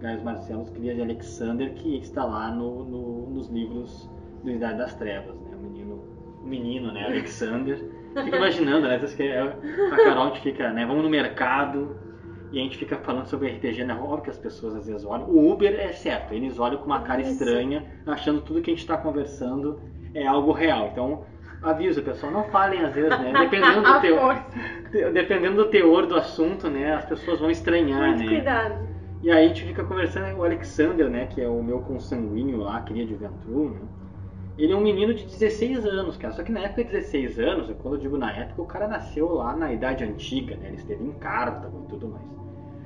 Gaius 0.00 0.22
Marcellus 0.22 0.70
cria 0.70 0.94
de 0.94 1.02
Alexander, 1.02 1.72
que 1.74 1.98
está 1.98 2.24
lá 2.24 2.50
no, 2.50 2.84
no, 2.84 3.30
nos 3.30 3.48
livros 3.48 4.08
do 4.42 4.50
Idade 4.50 4.78
das 4.78 4.94
Trevas, 4.94 5.34
né? 5.40 5.56
o 5.56 5.62
menino, 5.62 6.02
o 6.42 6.46
menino, 6.46 6.92
né, 6.92 7.04
Alexander. 7.04 7.78
Fica 8.24 8.36
imaginando, 8.36 8.88
né? 8.88 8.98
que 8.98 9.22
é- 9.22 9.40
A 9.42 9.96
Carol 9.96 10.28
gente 10.28 10.40
fica, 10.40 10.72
né? 10.72 10.86
Vamos 10.86 11.02
no 11.02 11.10
mercado 11.10 11.96
e 12.52 12.58
a 12.58 12.62
gente 12.62 12.78
fica 12.78 12.96
falando 12.98 13.26
sobre 13.26 13.48
RPG, 13.48 13.84
né? 13.84 13.94
Óbvio 13.94 14.22
que 14.22 14.30
as 14.30 14.38
pessoas 14.38 14.76
às 14.76 14.86
vezes 14.86 15.04
olham. 15.04 15.26
O 15.28 15.50
Uber 15.52 15.74
é 15.78 15.92
certo, 15.92 16.32
eles 16.32 16.58
olham 16.58 16.78
com 16.78 16.86
uma 16.86 17.00
cara 17.00 17.20
estranha, 17.20 17.84
achando 18.06 18.40
tudo 18.40 18.60
que 18.62 18.70
a 18.70 18.74
gente 18.74 18.82
está 18.82 18.96
conversando 18.96 19.80
é 20.14 20.26
algo 20.26 20.52
real. 20.52 20.88
Então, 20.92 21.24
aviso, 21.62 22.02
pessoal, 22.02 22.32
não 22.32 22.44
falem 22.44 22.82
às 22.82 22.94
vezes, 22.94 23.10
né? 23.10 23.32
Dependendo 23.32 23.82
do 23.82 24.00
teor, 24.00 24.44
dependendo 25.12 25.56
do 25.56 25.70
teor 25.70 26.06
do 26.06 26.14
assunto, 26.14 26.68
né? 26.68 26.94
As 26.94 27.04
pessoas 27.04 27.40
vão 27.40 27.50
estranhar, 27.50 28.08
Muito 28.08 28.22
né? 28.24 28.28
cuidado. 28.28 28.96
E 29.22 29.30
aí 29.30 29.44
a 29.44 29.48
gente 29.48 29.64
fica 29.64 29.82
conversando 29.82 30.34
com 30.34 30.42
o 30.42 30.44
Alexander, 30.44 31.08
né? 31.08 31.26
Que 31.26 31.40
é 31.40 31.48
o 31.48 31.62
meu 31.62 31.80
consanguíneo 31.80 32.58
lá, 32.58 32.80
cria 32.82 33.04
de 33.04 33.14
Ventru, 33.14 33.70
né? 33.70 33.80
Ele 34.58 34.72
é 34.72 34.76
um 34.76 34.80
menino 34.80 35.12
de 35.12 35.24
16 35.24 35.84
anos, 35.84 36.16
cara. 36.16 36.32
Só 36.32 36.42
que 36.42 36.50
na 36.50 36.60
época 36.60 36.82
de 36.84 36.90
16 36.90 37.38
anos, 37.38 37.70
quando 37.82 37.94
eu 37.94 38.00
digo 38.00 38.16
na 38.16 38.32
época, 38.32 38.62
o 38.62 38.66
cara 38.66 38.88
nasceu 38.88 39.32
lá 39.34 39.54
na 39.54 39.72
Idade 39.72 40.02
Antiga, 40.04 40.56
né? 40.56 40.68
Ele 40.68 40.76
esteve 40.76 41.04
em 41.04 41.12
Cartago 41.12 41.82
e 41.84 41.88
tudo 41.88 42.08
mais. 42.08 42.24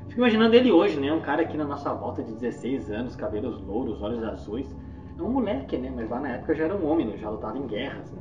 Fico 0.08 0.20
imaginando 0.20 0.54
ele 0.56 0.72
hoje, 0.72 0.98
né? 0.98 1.12
Um 1.12 1.20
cara 1.20 1.42
aqui 1.42 1.56
na 1.56 1.64
nossa 1.64 1.92
volta 1.94 2.22
de 2.22 2.32
16 2.32 2.90
anos, 2.90 3.14
cabelos 3.14 3.62
louros, 3.62 4.02
olhos 4.02 4.22
azuis. 4.24 4.74
É 5.16 5.22
um 5.22 5.30
moleque, 5.30 5.78
né? 5.78 5.92
Mas 5.94 6.10
lá 6.10 6.18
na 6.18 6.30
época 6.30 6.54
já 6.54 6.64
era 6.64 6.76
um 6.76 6.84
homem, 6.90 7.06
né? 7.06 7.16
já 7.16 7.30
lutava 7.30 7.56
em 7.56 7.66
guerras, 7.66 8.10
né? 8.10 8.18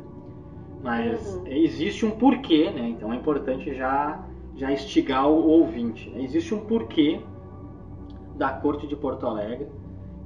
Mas 0.83 1.35
Uhum. 1.35 1.47
existe 1.47 2.05
um 2.05 2.11
porquê, 2.11 2.69
né? 2.69 2.89
Então 2.89 3.11
é 3.11 3.15
importante 3.15 3.73
já, 3.73 4.23
já 4.55 4.71
instigar 4.71 5.27
o 5.27 5.47
ouvinte. 5.47 6.09
né? 6.11 6.21
Existe 6.21 6.53
um 6.53 6.59
porquê 6.59 7.19
da 8.35 8.49
corte 8.49 8.85
de 8.87 8.95
Porto 8.95 9.25
Alegre 9.25 9.67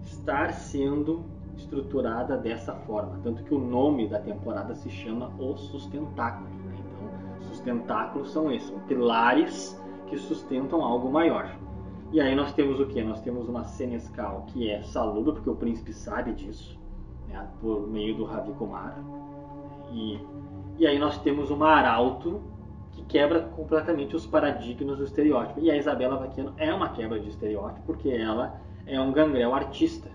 estar 0.04 0.52
sendo 0.54 1.24
estruturada 1.58 2.38
dessa 2.38 2.74
forma. 2.74 3.20
Tanto 3.24 3.44
que 3.44 3.54
o 3.54 3.60
nome 3.60 4.08
da 4.08 4.20
temporada 4.20 4.76
se 4.76 4.90
chama 4.90 5.32
Os 5.40 5.62
Sustentáculos. 5.62 6.52
né? 6.52 6.76
Então, 6.80 7.48
sustentáculos 7.48 8.32
são 8.32 8.52
esses, 8.52 8.70
são 8.70 8.80
pilares 8.82 9.80
que 10.08 10.18
sustentam 10.18 10.82
algo 10.82 11.12
maior. 11.12 11.56
E 12.12 12.22
aí 12.22 12.36
nós 12.36 12.54
temos 12.54 12.80
o 12.80 12.86
que? 12.86 13.02
Nós 13.04 13.22
temos 13.22 13.50
uma 13.50 13.64
senescal 13.64 14.46
que 14.48 14.70
é 14.70 14.84
salubre, 14.84 15.34
porque 15.34 15.50
o 15.50 15.56
príncipe 15.56 15.94
sabe 15.94 16.34
disso, 16.34 16.80
né? 17.28 17.48
por 17.60 17.88
meio 17.88 18.16
do 18.16 18.24
Ravi 18.24 18.52
Kumar. 18.54 19.04
E, 19.92 20.20
e 20.78 20.86
aí 20.86 21.00
nós 21.00 21.18
temos 21.20 21.50
uma 21.50 21.70
arauto 21.70 22.42
que 22.92 23.04
quebra 23.06 23.42
completamente 23.42 24.16
os 24.16 24.28
paradigmas 24.28 24.98
do 24.98 25.04
estereótipo. 25.04 25.60
E 25.60 25.72
a 25.72 25.76
Isabela 25.76 26.18
Vaquiano 26.18 26.54
é 26.58 26.72
uma 26.72 26.90
quebra 26.90 27.20
de 27.20 27.30
estereótipo, 27.30 27.82
porque 27.86 28.10
ela 28.10 28.62
é 28.86 29.00
um 29.00 29.12
gangrel 29.12 29.54
artista. 29.54 30.10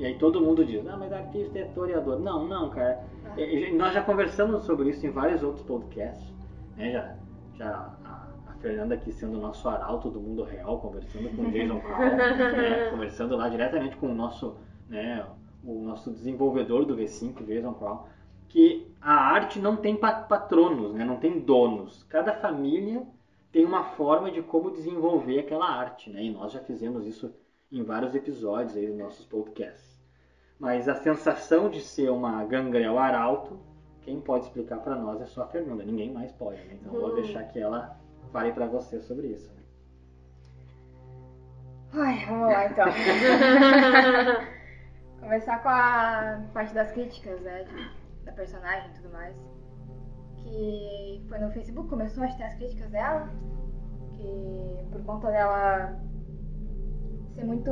E 0.00 0.06
aí 0.06 0.18
todo 0.18 0.40
mundo 0.40 0.64
diz, 0.64 0.86
ah, 0.86 0.96
mas 0.96 1.12
artista 1.12 1.58
é 1.58 1.64
toreador. 1.66 2.18
Não, 2.18 2.46
não, 2.48 2.70
cara. 2.70 3.04
É, 3.36 3.68
é, 3.68 3.72
Nós 3.72 3.92
já 3.92 4.02
conversamos 4.02 4.64
sobre 4.64 4.88
isso 4.90 5.06
em 5.06 5.10
vários 5.10 5.42
outros 5.42 5.64
podcasts. 5.64 6.32
Né? 6.76 6.92
Já, 6.92 7.16
já 7.54 7.68
a, 8.04 8.28
a 8.50 8.54
Fernanda 8.54 8.94
aqui 8.94 9.12
sendo 9.12 9.36
o 9.38 9.40
nosso 9.40 9.68
arauto 9.68 10.10
do 10.10 10.20
mundo 10.20 10.42
real, 10.42 10.80
conversando 10.80 11.28
com 11.36 11.42
o 11.42 11.50
Jason 11.50 11.80
Crow, 11.84 11.98
né? 11.98 12.90
conversando 12.90 13.36
lá 13.36 13.48
diretamente 13.48 13.96
com 13.96 14.06
o 14.08 14.14
nosso, 14.14 14.56
né, 14.88 15.26
o 15.62 15.82
nosso 15.82 16.10
desenvolvedor 16.10 16.86
do 16.86 16.96
V5, 16.96 17.44
Jason 17.44 17.74
Crow, 17.74 18.08
que 18.48 18.90
a 19.00 19.12
arte 19.14 19.58
não 19.60 19.76
tem 19.76 19.96
pa- 19.96 20.22
patronos, 20.22 20.94
né? 20.94 21.04
não 21.04 21.16
tem 21.18 21.40
donos. 21.40 22.02
Cada 22.04 22.32
família 22.32 23.06
tem 23.52 23.64
uma 23.64 23.84
forma 23.84 24.30
de 24.30 24.42
como 24.42 24.70
desenvolver 24.70 25.40
aquela 25.40 25.68
arte, 25.68 26.08
né? 26.10 26.22
E 26.24 26.30
nós 26.32 26.52
já 26.52 26.60
fizemos 26.60 27.06
isso 27.06 27.32
em 27.70 27.82
vários 27.82 28.14
episódios 28.14 28.76
aí 28.76 28.86
dos 28.86 28.96
nossos 28.98 29.24
podcasts. 29.26 29.89
Mas 30.60 30.86
a 30.88 30.94
sensação 30.94 31.68
de 31.70 31.80
ser 31.80 32.10
uma 32.10 32.44
gangrel 32.44 32.98
arauto, 32.98 33.58
quem 34.02 34.20
pode 34.20 34.44
explicar 34.44 34.76
para 34.80 34.94
nós 34.94 35.20
é 35.22 35.26
só 35.26 35.42
a 35.44 35.46
Fernanda, 35.46 35.82
ninguém 35.82 36.12
mais 36.12 36.30
pode. 36.32 36.58
Né? 36.66 36.74
Então 36.80 36.94
eu 36.94 37.00
vou 37.00 37.10
Hum. 37.12 37.14
deixar 37.14 37.44
que 37.44 37.58
ela 37.58 37.98
fale 38.30 38.52
para 38.52 38.66
você 38.66 39.00
sobre 39.00 39.28
isso. 39.28 39.50
né? 39.54 39.60
Ai, 41.94 42.24
vamos 42.26 42.48
lá 42.48 42.66
então. 42.66 42.86
Começar 45.20 45.62
com 45.62 45.68
a 45.68 46.40
parte 46.54 46.72
das 46.74 46.92
críticas, 46.92 47.40
né? 47.40 47.64
de- 47.64 48.24
da 48.24 48.32
personagem 48.32 48.90
e 48.90 48.94
tudo 48.94 49.10
mais. 49.12 49.34
Que 50.36 51.24
foi 51.28 51.38
no 51.38 51.50
Facebook, 51.52 51.88
começou 51.88 52.22
a 52.24 52.28
ter 52.28 52.44
as 52.44 52.54
críticas 52.54 52.90
dela. 52.90 53.28
Que 54.12 54.84
por 54.92 55.02
conta 55.04 55.30
dela 55.30 55.98
ser 57.34 57.44
muito, 57.44 57.70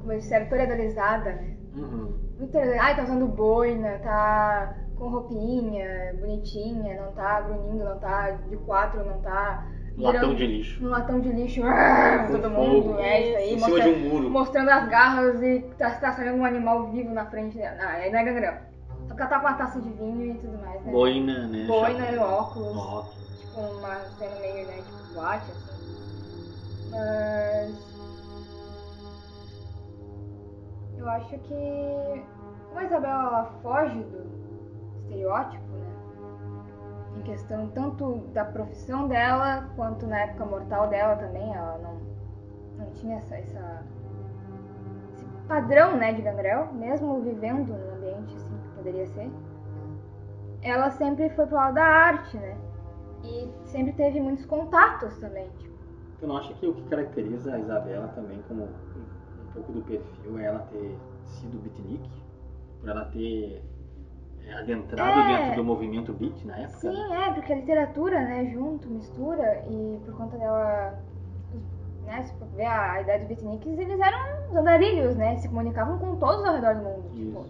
como 0.00 0.12
eles 0.12 0.24
disseram, 0.24 0.48
toreadolizada, 0.48 1.32
né? 1.32 1.56
Uhum. 1.78 2.18
Muito 2.38 2.58
Ai, 2.80 2.96
tá 2.96 3.02
usando 3.04 3.26
boina, 3.26 3.98
tá 3.98 4.74
com 4.96 5.08
roupinha 5.08 6.14
bonitinha, 6.20 7.00
não 7.02 7.12
tá 7.12 7.40
grunhindo, 7.42 7.84
não 7.84 7.98
tá 7.98 8.30
de 8.30 8.56
quatro, 8.58 9.04
não 9.04 9.20
tá. 9.20 9.66
Latão 9.96 10.32
de 10.34 10.46
lixo. 10.46 10.80
no 10.80 10.90
latão 10.90 11.18
de 11.20 11.28
lixo, 11.30 11.60
ah, 11.64 12.26
todo 12.30 12.42
fogo. 12.50 12.50
mundo, 12.54 12.98
é 13.00 13.20
isso 13.20 13.36
aí, 13.38 13.54
Em 13.54 13.58
cima 13.58 13.80
de 13.80 13.88
um 13.88 13.98
muro. 14.08 14.30
mostrando 14.30 14.68
as 14.70 14.88
garras 14.88 15.42
e 15.42 15.60
tá, 15.76 15.90
tá 15.90 16.12
saindo 16.12 16.36
um 16.36 16.44
animal 16.44 16.88
vivo 16.92 17.12
na 17.12 17.26
frente 17.26 17.56
dela. 17.58 17.76
Não 17.76 17.88
é 17.90 18.24
gangrão. 18.24 18.54
Só 19.08 19.14
que 19.14 19.22
ela 19.22 19.30
tá 19.30 19.40
com 19.40 19.46
uma 19.48 19.54
taça 19.54 19.80
de 19.80 19.90
vinho 19.90 20.32
e 20.32 20.34
tudo 20.38 20.56
mais, 20.58 20.80
né? 20.84 20.92
Boina, 20.92 21.48
né? 21.48 21.64
Boina 21.66 22.10
e 22.12 22.18
óculos, 22.18 22.76
Óculos. 22.76 23.38
tipo 23.40 23.60
uma 23.60 23.96
cena 24.18 24.36
meio, 24.40 24.66
né, 24.68 24.74
tipo 24.76 25.14
boate, 25.14 25.50
assim. 25.50 26.90
Mas... 26.90 27.87
Eu 30.98 31.08
acho 31.08 31.38
que... 31.38 32.24
Como 32.68 32.80
a 32.80 32.84
Isabela 32.84 33.22
ela 33.22 33.44
foge 33.62 33.98
do 34.02 34.26
estereótipo, 35.04 35.64
né? 35.64 35.88
Em 37.16 37.22
questão 37.22 37.68
tanto 37.68 38.18
da 38.34 38.44
profissão 38.44 39.08
dela, 39.08 39.68
quanto 39.74 40.06
na 40.06 40.18
época 40.20 40.44
mortal 40.44 40.88
dela 40.88 41.16
também, 41.16 41.54
ela 41.54 41.78
não, 41.78 42.84
não 42.84 42.90
tinha 42.92 43.16
essa, 43.16 43.36
essa- 43.36 43.82
esse 45.14 45.24
padrão, 45.48 45.96
né, 45.96 46.12
de 46.12 46.22
gangrel, 46.22 46.72
mesmo 46.74 47.20
vivendo 47.22 47.68
num 47.68 47.96
ambiente 47.96 48.36
assim 48.36 48.56
que 48.62 48.68
poderia 48.76 49.06
ser. 49.06 49.30
Ela 50.62 50.90
sempre 50.90 51.30
foi 51.30 51.46
pro 51.46 51.56
lado 51.56 51.74
da 51.74 51.84
arte, 51.84 52.36
né? 52.36 52.56
E 53.24 53.50
sempre 53.64 53.92
teve 53.94 54.20
muitos 54.20 54.44
contatos 54.46 55.16
também, 55.18 55.48
tipo, 55.58 55.76
Tu 56.20 56.26
não 56.26 56.36
acha 56.36 56.52
que 56.54 56.66
o 56.66 56.74
que 56.74 56.82
caracteriza 56.88 57.54
a 57.54 57.58
Isabela 57.58 58.08
também 58.08 58.42
como 58.48 58.68
pouco 59.58 59.72
do 59.72 59.82
perfil 59.82 60.38
é 60.38 60.44
ela 60.44 60.60
ter 60.70 60.96
sido 61.24 61.60
beatnik? 61.62 62.08
Por 62.80 62.88
ela 62.90 63.04
ter 63.06 63.62
é, 64.46 64.54
adentrado 64.54 65.20
É. 65.20 65.38
dentro 65.38 65.56
do 65.56 65.64
movimento 65.64 66.12
beat 66.12 66.44
na 66.44 66.56
época? 66.58 66.90
Sim, 66.90 67.14
é, 67.14 67.32
porque 67.32 67.52
a 67.52 67.56
literatura, 67.56 68.20
né, 68.20 68.46
junto, 68.46 68.88
mistura, 68.88 69.64
e 69.68 70.00
por 70.04 70.16
conta 70.16 70.38
dela, 70.38 70.98
né, 72.06 72.22
se 72.22 72.32
for 72.38 72.48
ver 72.48 72.66
a, 72.66 73.02
idade 73.02 73.24
dos 73.24 73.28
beatniks, 73.28 73.78
eles 73.78 74.00
eram 74.00 74.48
os 74.50 74.56
andarilhos, 74.56 75.16
né, 75.16 75.36
se 75.36 75.48
comunicavam 75.48 75.98
com 75.98 76.16
todos 76.16 76.44
ao 76.44 76.54
redor 76.54 76.76
do 76.76 76.82
mundo, 76.84 77.10
tipo, 77.14 77.46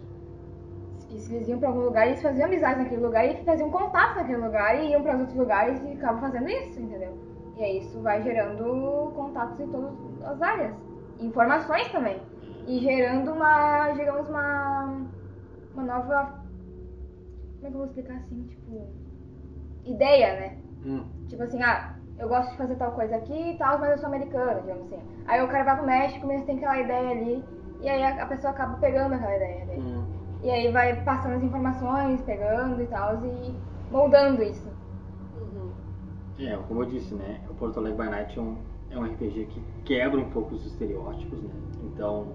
e 1.11 1.17
se 1.17 1.33
eles 1.33 1.47
iam 1.47 1.57
pra 1.57 1.69
algum 1.69 1.81
lugar, 1.81 2.05
eles 2.05 2.21
faziam 2.21 2.45
amizade 2.45 2.83
naquele 2.83 3.01
lugar 3.01 3.25
e 3.25 3.43
faziam 3.43 3.71
contato 3.71 4.17
naquele 4.17 4.37
lugar 4.37 4.75
e 4.75 4.91
iam 4.91 5.01
para 5.01 5.17
outros 5.17 5.35
lugares 5.35 5.81
e 5.81 5.95
ficavam 5.95 6.21
fazendo 6.21 6.47
isso, 6.47 6.79
entendeu? 6.79 7.17
E 7.57 7.63
aí 7.63 7.79
isso 7.79 7.99
vai 8.01 8.21
gerando 8.21 9.11
contatos 9.15 9.59
em 9.59 9.67
todas 9.69 9.91
as 10.23 10.41
áreas, 10.41 10.75
informações 11.19 11.91
também, 11.91 12.21
e 12.67 12.79
gerando 12.79 13.31
uma, 13.33 13.91
digamos, 13.91 14.27
uma, 14.29 15.07
uma 15.73 15.83
nova, 15.83 16.43
como 17.57 17.67
é 17.67 17.69
que 17.69 17.73
eu 17.73 17.77
vou 17.77 17.85
explicar 17.85 18.15
assim, 18.17 18.43
tipo, 18.47 18.87
ideia, 19.85 20.39
né? 20.39 20.57
Hum, 20.85 21.05
Tipo 21.27 21.43
assim, 21.43 21.61
ah, 21.63 21.95
eu 22.17 22.27
gosto 22.27 22.51
de 22.51 22.57
fazer 22.57 22.75
tal 22.75 22.91
coisa 22.93 23.15
aqui 23.15 23.51
e 23.51 23.57
tal, 23.57 23.79
mas 23.79 23.91
eu 23.91 23.97
sou 23.97 24.07
americana, 24.07 24.61
digamos 24.61 24.85
assim. 24.87 25.01
Aí 25.25 25.41
o 25.41 25.47
cara 25.47 25.63
vai 25.63 25.75
pro 25.77 25.85
México, 25.85 26.27
mas 26.27 26.43
tem 26.45 26.57
aquela 26.57 26.79
ideia 26.79 27.09
ali, 27.11 27.43
e 27.81 27.89
aí 27.89 28.03
a, 28.03 28.23
a 28.23 28.27
pessoa 28.27 28.51
acaba 28.51 28.77
pegando 28.77 29.13
aquela 29.15 29.35
ideia 29.35 29.65
dele. 29.65 29.81
hum. 29.81 30.05
E 30.41 30.49
aí 30.49 30.71
vai 30.71 31.03
passando 31.03 31.35
as 31.35 31.43
informações, 31.43 32.21
pegando 32.23 32.81
e 32.81 32.87
tal, 32.87 33.25
e 33.25 33.55
moldando 33.91 34.41
isso. 34.43 34.69
Uhum. 35.35 35.73
É, 36.39 36.55
como 36.67 36.83
eu 36.83 36.85
disse, 36.89 37.13
né? 37.15 37.41
O 37.49 37.53
Porto 37.55 37.79
Alegre 37.79 38.03
by 38.03 38.09
Night 38.09 38.37
é 38.37 38.41
um, 38.41 38.57
é 38.91 38.97
um 38.97 39.03
RPG 39.03 39.45
que 39.45 39.61
quebra 39.85 40.19
um 40.19 40.29
pouco 40.29 40.55
os 40.55 40.65
estereótipos, 40.65 41.41
né? 41.41 41.51
Então, 41.83 42.27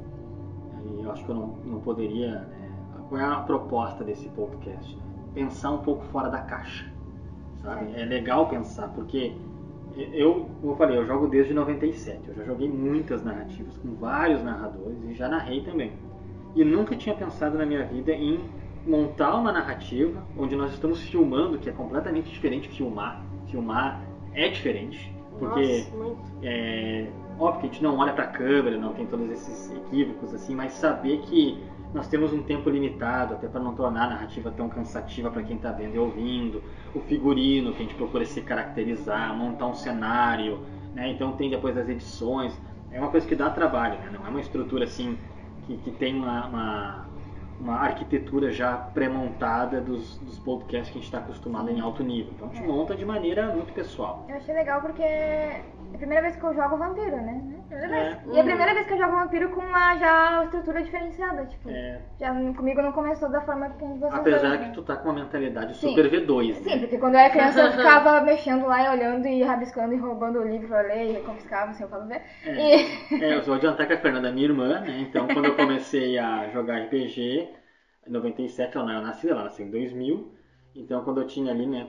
eu 1.03 1.11
acho 1.11 1.25
que 1.25 1.31
eu 1.31 1.35
não, 1.35 1.47
não 1.65 1.81
poderia. 1.81 2.41
Né? 2.41 2.73
Qual 3.09 3.21
é 3.21 3.25
a 3.25 3.41
proposta 3.41 4.05
desse 4.05 4.29
podcast? 4.31 4.97
Né? 4.97 5.03
Pensar 5.35 5.73
um 5.73 5.79
pouco 5.79 6.05
fora 6.07 6.29
da 6.29 6.39
caixa, 6.39 6.91
sabe? 7.63 7.93
É 7.95 8.05
legal 8.05 8.49
pensar, 8.49 8.89
porque 8.89 9.35
eu, 9.97 10.49
como 10.61 10.73
eu 10.73 10.77
falei, 10.77 10.99
eu 10.99 11.07
jogo 11.07 11.29
desde 11.29 11.55
97. 11.55 12.29
Eu 12.29 12.35
já 12.35 12.45
joguei 12.45 12.69
muitas 12.69 13.23
narrativas 13.23 13.77
com 13.79 13.95
vários 13.95 14.43
narradores 14.43 14.99
e 15.05 15.15
já 15.15 15.29
narrei 15.29 15.63
também. 15.63 15.93
E 16.55 16.65
nunca 16.65 16.97
tinha 16.97 17.15
pensado 17.15 17.57
na 17.59 17.67
minha 17.67 17.85
vida 17.85 18.13
em 18.13 18.41
montar 18.87 19.35
uma 19.37 19.53
narrativa 19.53 20.23
onde 20.37 20.55
nós 20.57 20.73
estamos 20.73 21.01
filmando, 21.03 21.59
que 21.59 21.69
é 21.69 21.73
completamente 21.73 22.31
diferente 22.31 22.69
de 22.69 22.77
filmar. 22.77 23.25
Filmar 23.49 24.03
é 24.33 24.49
diferente, 24.49 25.14
porque 25.39 25.87
Nossa, 25.97 26.17
é 26.43 27.09
óbvio 27.39 27.61
que 27.61 27.67
a 27.67 27.71
gente 27.71 27.83
não 27.83 27.99
olha 27.99 28.13
para 28.13 28.25
a 28.25 28.29
câmera, 28.29 28.77
não 28.79 28.93
tem 28.93 29.07
todos 29.07 29.29
esses 29.31 29.73
equívocos 29.73 30.33
assim, 30.35 30.55
mas 30.55 30.73
saber 30.73 31.19
que 31.23 31.59
nós 31.93 32.09
temos 32.09 32.33
um 32.33 32.43
tempo 32.43 32.69
limitado, 32.69 33.35
até 33.35 33.47
para 33.47 33.61
não 33.61 33.75
tornar 33.75 34.07
a 34.07 34.11
narrativa 34.11 34.51
tão 34.51 34.69
cansativa 34.69 35.31
para 35.31 35.43
quem 35.43 35.57
está 35.57 35.71
vendo 35.71 35.95
e 35.95 35.99
ouvindo, 35.99 36.63
o 36.93 37.01
figurino 37.01 37.73
que 37.73 37.83
a 37.83 37.87
gente 37.87 37.95
procura 37.95 38.25
se 38.25 38.41
caracterizar, 38.41 39.35
montar 39.37 39.67
um 39.67 39.75
cenário, 39.75 40.59
né? 40.93 41.11
Então 41.11 41.33
tem 41.33 41.49
depois 41.49 41.77
as 41.79 41.89
edições, 41.89 42.53
é 42.91 42.99
uma 42.99 43.11
coisa 43.11 43.27
que 43.27 43.37
dá 43.37 43.49
trabalho, 43.51 43.99
né? 44.01 44.11
Não 44.13 44.27
é 44.27 44.31
uma 44.31 44.41
estrutura 44.41 44.85
assim 44.85 45.17
que, 45.67 45.77
que 45.79 45.91
tem 45.93 46.17
uma, 46.17 46.47
uma, 46.47 47.07
uma 47.61 47.77
arquitetura 47.77 48.51
já 48.51 48.77
pré-montada 48.77 49.81
dos, 49.81 50.19
dos 50.19 50.39
podcasts 50.39 50.91
que 50.91 50.99
a 50.99 51.01
gente 51.01 51.05
está 51.05 51.19
acostumado 51.19 51.71
em 51.71 51.81
alto 51.81 52.03
nível. 52.03 52.33
Então 52.35 52.49
a 52.49 52.55
gente 52.55 52.67
monta 52.67 52.95
de 52.95 53.05
maneira 53.05 53.47
muito 53.49 53.73
pessoal. 53.73 54.25
Eu 54.29 54.37
achei 54.37 54.55
legal 54.55 54.81
porque 54.81 55.03
É 55.95 55.97
a 55.97 55.99
primeira 55.99 56.23
vez 56.23 56.35
que 56.35 56.43
eu 56.43 56.55
jogo 56.55 56.77
vampiro, 56.77 57.17
né? 57.17 57.41
Primeira 57.69 57.97
É. 57.97 58.11
vez. 58.11 58.35
E 58.35 58.37
é 58.37 58.41
a 58.41 58.45
primeira 58.45 58.75
vez 58.75 58.87
que 58.87 58.95
eu 58.95 58.99
jogo 58.99 59.13
vampiro 59.13 59.49
com 59.51 59.61
uma 59.61 59.97
já 59.97 60.43
estrutura 60.45 60.83
diferenciada, 60.83 61.47
tipo. 61.47 61.71
É, 61.71 62.01
Já 62.19 62.35
comigo 62.35 62.83
não 62.83 62.91
começou 62.91 63.31
da 63.31 63.41
forma 63.43 63.71
que 63.71 63.85
vocês 63.85 64.13
apesar 64.13 64.49
dois, 64.49 64.61
que 64.61 64.67
né? 64.67 64.73
tu 64.75 64.83
tá 64.83 64.97
com 64.97 65.09
uma 65.09 65.21
mentalidade 65.21 65.77
Sim. 65.77 65.91
super 65.91 66.11
V2, 66.11 66.55
Sim, 66.55 66.65
né? 66.65 66.79
porque 66.79 66.99
quando 66.99 67.15
eu 67.15 67.21
era 67.21 67.31
criança 67.31 67.61
eu 67.61 67.71
ficava 67.79 68.21
mexendo 68.23 68.67
lá 68.67 68.83
e 68.85 68.97
olhando 68.99 69.27
e 69.29 69.43
rabiscando 69.45 69.95
e 69.95 69.97
roubando 69.97 70.41
o 70.41 70.49
livro 70.49 70.67
pra 70.67 70.81
ler 70.81 71.21
e 71.21 71.23
confiscava 71.23 71.73
sem 71.75 71.85
eu 71.85 71.91
falar 71.91 72.07
ver. 72.07 72.23
É. 72.45 72.55
E... 73.15 73.23
É, 73.23 73.37
eu 73.37 73.43
vou 73.43 73.55
adiantar 73.55 73.87
que 73.87 73.93
a 73.93 73.99
Fernanda 74.01 74.29
é 74.29 74.33
minha 74.33 74.47
irmã, 74.49 74.81
né? 74.81 75.01
Então, 75.01 75.29
quando 75.29 75.45
eu 75.45 75.55
comecei 75.55 76.19
a 76.19 76.49
jogar 76.49 76.81
RPG, 76.81 77.49
em 78.07 78.11
97, 78.11 78.77
ela 78.77 78.85
não 78.87 78.93
era 78.95 79.01
nascida, 79.03 79.33
ela 79.33 79.45
nasceu 79.45 79.65
em 79.65 79.71
2000. 79.71 80.35
Então, 80.75 81.05
quando 81.05 81.21
eu 81.21 81.27
tinha 81.29 81.53
ali, 81.53 81.67
né, 81.67 81.87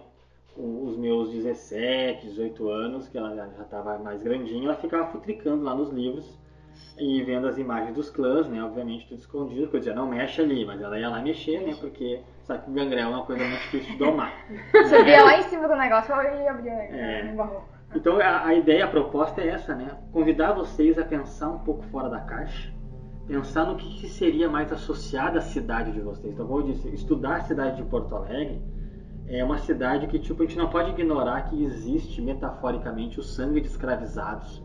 os 0.57 0.97
meus 0.97 1.31
17, 1.31 2.27
18 2.27 2.69
anos, 2.69 3.07
que 3.09 3.17
ela 3.17 3.35
já 3.35 3.45
estava 3.61 3.97
mais 3.97 4.21
grandinha, 4.23 4.65
ela 4.65 4.75
ficava 4.75 5.07
futricando 5.07 5.63
lá 5.63 5.75
nos 5.75 5.91
livros 5.91 6.39
e 6.97 7.21
vendo 7.23 7.47
as 7.47 7.57
imagens 7.57 7.93
dos 7.93 8.09
clãs, 8.09 8.47
né? 8.47 8.63
Obviamente, 8.63 9.07
tudo 9.07 9.19
escondido, 9.19 9.63
porque 9.63 9.77
eu 9.77 9.79
dizia, 9.79 9.95
não 9.95 10.07
mexe 10.07 10.41
ali, 10.41 10.65
mas 10.65 10.81
ela 10.81 10.97
ia 10.97 11.09
lá 11.09 11.21
mexer, 11.21 11.59
né? 11.61 11.75
Porque 11.79 12.21
sabe 12.43 12.63
que 12.63 12.71
o 12.71 12.73
gangrel 12.73 13.09
é 13.09 13.15
uma 13.15 13.25
coisa 13.25 13.43
muito 13.43 13.61
difícil 13.63 13.91
de 13.93 13.97
domar. 13.97 14.33
Subia 14.89 15.23
lá 15.23 15.37
em 15.37 15.43
cima 15.43 15.67
do 15.67 15.75
negócio 15.75 16.13
e 16.15 16.47
abria. 16.47 16.71
É. 16.71 17.35
Então 17.93 18.19
a, 18.19 18.45
a 18.45 18.53
ideia, 18.53 18.85
a 18.85 18.87
proposta 18.87 19.41
é 19.41 19.49
essa, 19.49 19.75
né? 19.75 19.97
Convidar 20.11 20.53
vocês 20.53 20.97
a 20.97 21.03
pensar 21.03 21.49
um 21.49 21.59
pouco 21.59 21.83
fora 21.83 22.09
da 22.09 22.19
caixa, 22.21 22.73
pensar 23.27 23.65
no 23.65 23.75
que, 23.75 23.99
que 23.99 24.07
seria 24.07 24.49
mais 24.49 24.71
associado 24.71 25.37
à 25.37 25.41
cidade 25.41 25.91
de 25.91 26.01
vocês. 26.01 26.33
Então, 26.33 26.47
como 26.47 26.61
eu 26.61 26.67
disse, 26.67 26.87
estudar 26.93 27.37
a 27.37 27.41
cidade 27.41 27.77
de 27.77 27.83
Porto 27.83 28.15
Alegre 28.15 28.61
é 29.27 29.43
uma 29.43 29.57
cidade 29.57 30.07
que 30.07 30.19
tipo 30.19 30.43
a 30.43 30.45
gente 30.45 30.57
não 30.57 30.69
pode 30.69 30.91
ignorar 30.91 31.49
que 31.49 31.63
existe 31.63 32.21
metaforicamente 32.21 33.19
o 33.19 33.23
sangue 33.23 33.59
de 33.59 33.67
escravizados 33.67 34.63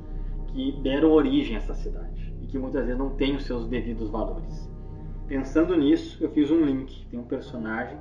que 0.49 0.73
deram 0.83 1.13
origem 1.13 1.57
a 1.57 1.59
essa 1.59 1.75
cidade 1.75 2.35
e 2.43 2.47
que 2.47 2.59
muitas 2.59 2.85
vezes 2.85 2.99
não 2.99 3.11
tem 3.11 3.37
os 3.37 3.45
seus 3.45 3.67
devidos 3.67 4.11
valores. 4.11 4.69
Pensando 5.27 5.77
nisso, 5.77 6.19
eu 6.21 6.31
fiz 6.31 6.51
um 6.51 6.65
link. 6.65 7.07
Tem 7.07 7.19
um 7.19 7.25
personagem 7.25 7.97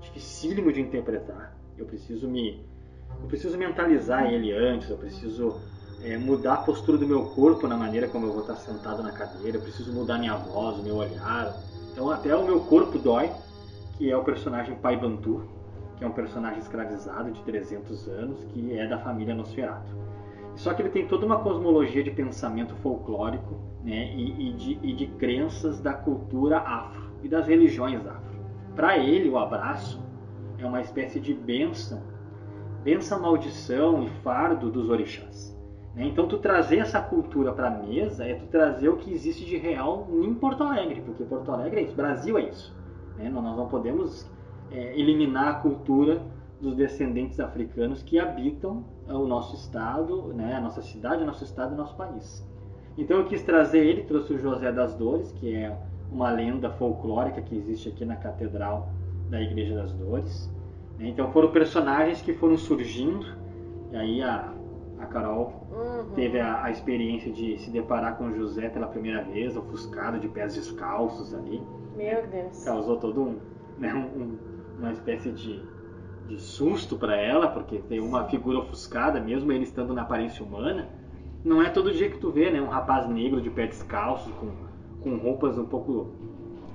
dificílimo 0.00 0.72
de 0.72 0.80
interpretar. 0.80 1.56
Eu 1.78 1.86
preciso 1.86 2.28
me 2.28 2.60
eu 3.22 3.28
preciso 3.28 3.56
mentalizar 3.56 4.32
ele 4.32 4.52
antes, 4.52 4.90
eu 4.90 4.96
preciso 4.96 5.60
é, 6.02 6.16
mudar 6.16 6.54
a 6.54 6.56
postura 6.58 6.98
do 6.98 7.06
meu 7.06 7.26
corpo 7.26 7.68
na 7.68 7.76
maneira 7.76 8.08
como 8.08 8.26
eu 8.26 8.32
vou 8.32 8.40
estar 8.40 8.56
sentado 8.56 9.02
na 9.02 9.12
cadeira, 9.12 9.58
eu 9.58 9.60
preciso 9.60 9.92
mudar 9.92 10.18
minha 10.18 10.34
voz, 10.34 10.78
o 10.78 10.82
meu 10.82 10.96
olhar. 10.96 11.54
Então 11.92 12.10
até 12.10 12.34
o 12.34 12.44
meu 12.44 12.60
corpo 12.60 12.98
dói, 12.98 13.30
que 13.96 14.10
é 14.10 14.16
o 14.16 14.24
personagem 14.24 14.74
Pai 14.76 14.96
Bantu, 14.96 15.42
que 16.02 16.06
é 16.06 16.08
um 16.08 16.12
personagem 16.12 16.58
escravizado 16.58 17.30
de 17.30 17.40
300 17.44 18.08
anos, 18.08 18.44
que 18.46 18.76
é 18.76 18.88
da 18.88 18.98
família 18.98 19.36
Nosferatu. 19.36 19.96
Só 20.56 20.74
que 20.74 20.82
ele 20.82 20.90
tem 20.90 21.06
toda 21.06 21.24
uma 21.24 21.38
cosmologia 21.38 22.02
de 22.02 22.10
pensamento 22.10 22.74
folclórico 22.76 23.56
né, 23.84 24.12
e, 24.12 24.48
e 24.48 24.52
de, 24.52 24.78
e 24.82 24.92
de 24.94 25.06
crenças 25.06 25.80
da 25.80 25.94
cultura 25.94 26.58
afro 26.58 27.12
e 27.22 27.28
das 27.28 27.46
religiões 27.46 28.04
afro. 28.04 28.42
Para 28.74 28.98
ele, 28.98 29.28
o 29.28 29.38
abraço 29.38 30.02
é 30.58 30.66
uma 30.66 30.80
espécie 30.80 31.20
de 31.20 31.32
bênção 31.32 32.02
benção, 32.82 33.20
maldição 33.20 34.02
e 34.02 34.08
fardo 34.24 34.72
dos 34.72 34.90
orixás. 34.90 35.56
né? 35.94 36.04
Então, 36.04 36.26
tu 36.26 36.38
trazer 36.38 36.78
essa 36.78 37.00
cultura 37.00 37.52
para 37.52 37.68
a 37.68 37.70
mesa 37.70 38.24
é 38.24 38.34
tu 38.34 38.46
trazer 38.46 38.88
o 38.88 38.96
que 38.96 39.12
existe 39.12 39.44
de 39.44 39.56
real 39.56 40.08
em 40.10 40.34
Porto 40.34 40.64
Alegre, 40.64 41.00
porque 41.02 41.22
Porto 41.22 41.52
Alegre 41.52 41.78
é 41.78 41.82
isso, 41.84 41.94
Brasil 41.94 42.36
é 42.36 42.48
isso. 42.48 42.76
né? 43.16 43.30
Nós 43.30 43.56
não 43.56 43.68
podemos 43.68 44.28
é, 44.72 44.98
eliminar 44.98 45.48
a 45.48 45.54
cultura 45.54 46.22
dos 46.60 46.74
descendentes 46.76 47.38
africanos 47.40 48.02
que 48.02 48.18
habitam 48.18 48.84
é, 49.08 49.12
o 49.12 49.26
nosso 49.26 49.54
estado, 49.56 50.32
né? 50.34 50.54
a 50.54 50.60
nossa 50.60 50.80
cidade, 50.82 51.22
o 51.22 51.26
nosso 51.26 51.44
estado 51.44 51.72
e 51.72 51.74
o 51.74 51.78
nosso 51.78 51.96
país. 51.96 52.46
Então, 52.96 53.18
eu 53.18 53.24
quis 53.24 53.42
trazer 53.42 53.84
ele, 53.86 54.02
trouxe 54.02 54.34
o 54.34 54.38
José 54.38 54.70
das 54.70 54.94
Dores, 54.94 55.32
que 55.32 55.54
é 55.54 55.76
uma 56.10 56.30
lenda 56.30 56.70
folclórica 56.70 57.40
que 57.40 57.56
existe 57.56 57.88
aqui 57.88 58.04
na 58.04 58.16
Catedral 58.16 58.90
da 59.30 59.40
Igreja 59.40 59.74
das 59.74 59.92
Dores. 59.92 60.50
né? 60.98 61.08
Então 61.08 61.30
foram 61.32 61.50
personagens 61.50 62.20
que 62.20 62.34
foram 62.34 62.56
surgindo, 62.58 63.24
e 63.90 63.96
aí 63.96 64.22
a, 64.22 64.52
a 65.00 65.06
Carol 65.06 65.62
Uhum. 65.72 66.14
teve 66.14 66.38
a, 66.38 66.64
a 66.64 66.70
experiência 66.70 67.32
de 67.32 67.56
se 67.58 67.70
deparar 67.70 68.18
com 68.18 68.24
o 68.26 68.34
José 68.36 68.68
pela 68.68 68.86
primeira 68.86 69.22
vez, 69.24 69.56
ofuscado 69.56 70.18
de 70.18 70.28
pés 70.28 70.54
descalços 70.54 71.32
ali. 71.34 71.62
Meu 71.96 72.26
Deus. 72.26 72.62
Causou 72.62 72.98
todo 72.98 73.22
um, 73.22 73.36
né, 73.78 73.94
um- 73.94 74.36
uma 74.82 74.92
espécie 74.92 75.30
de, 75.30 75.62
de 76.28 76.40
susto 76.40 76.96
para 76.96 77.16
ela, 77.16 77.48
porque 77.48 77.78
tem 77.78 78.00
uma 78.00 78.24
figura 78.24 78.58
ofuscada, 78.58 79.20
mesmo 79.20 79.50
ele 79.52 79.64
estando 79.64 79.94
na 79.94 80.02
aparência 80.02 80.44
humana. 80.44 80.88
Não 81.44 81.62
é 81.62 81.68
todo 81.68 81.92
dia 81.92 82.10
que 82.10 82.18
tu 82.18 82.30
vê 82.30 82.50
né, 82.50 82.60
um 82.60 82.68
rapaz 82.68 83.08
negro 83.08 83.40
de 83.40 83.50
pé 83.50 83.66
descalço, 83.66 84.30
com, 84.32 84.52
com 85.02 85.16
roupas 85.16 85.58
um 85.58 85.64
pouco 85.64 86.10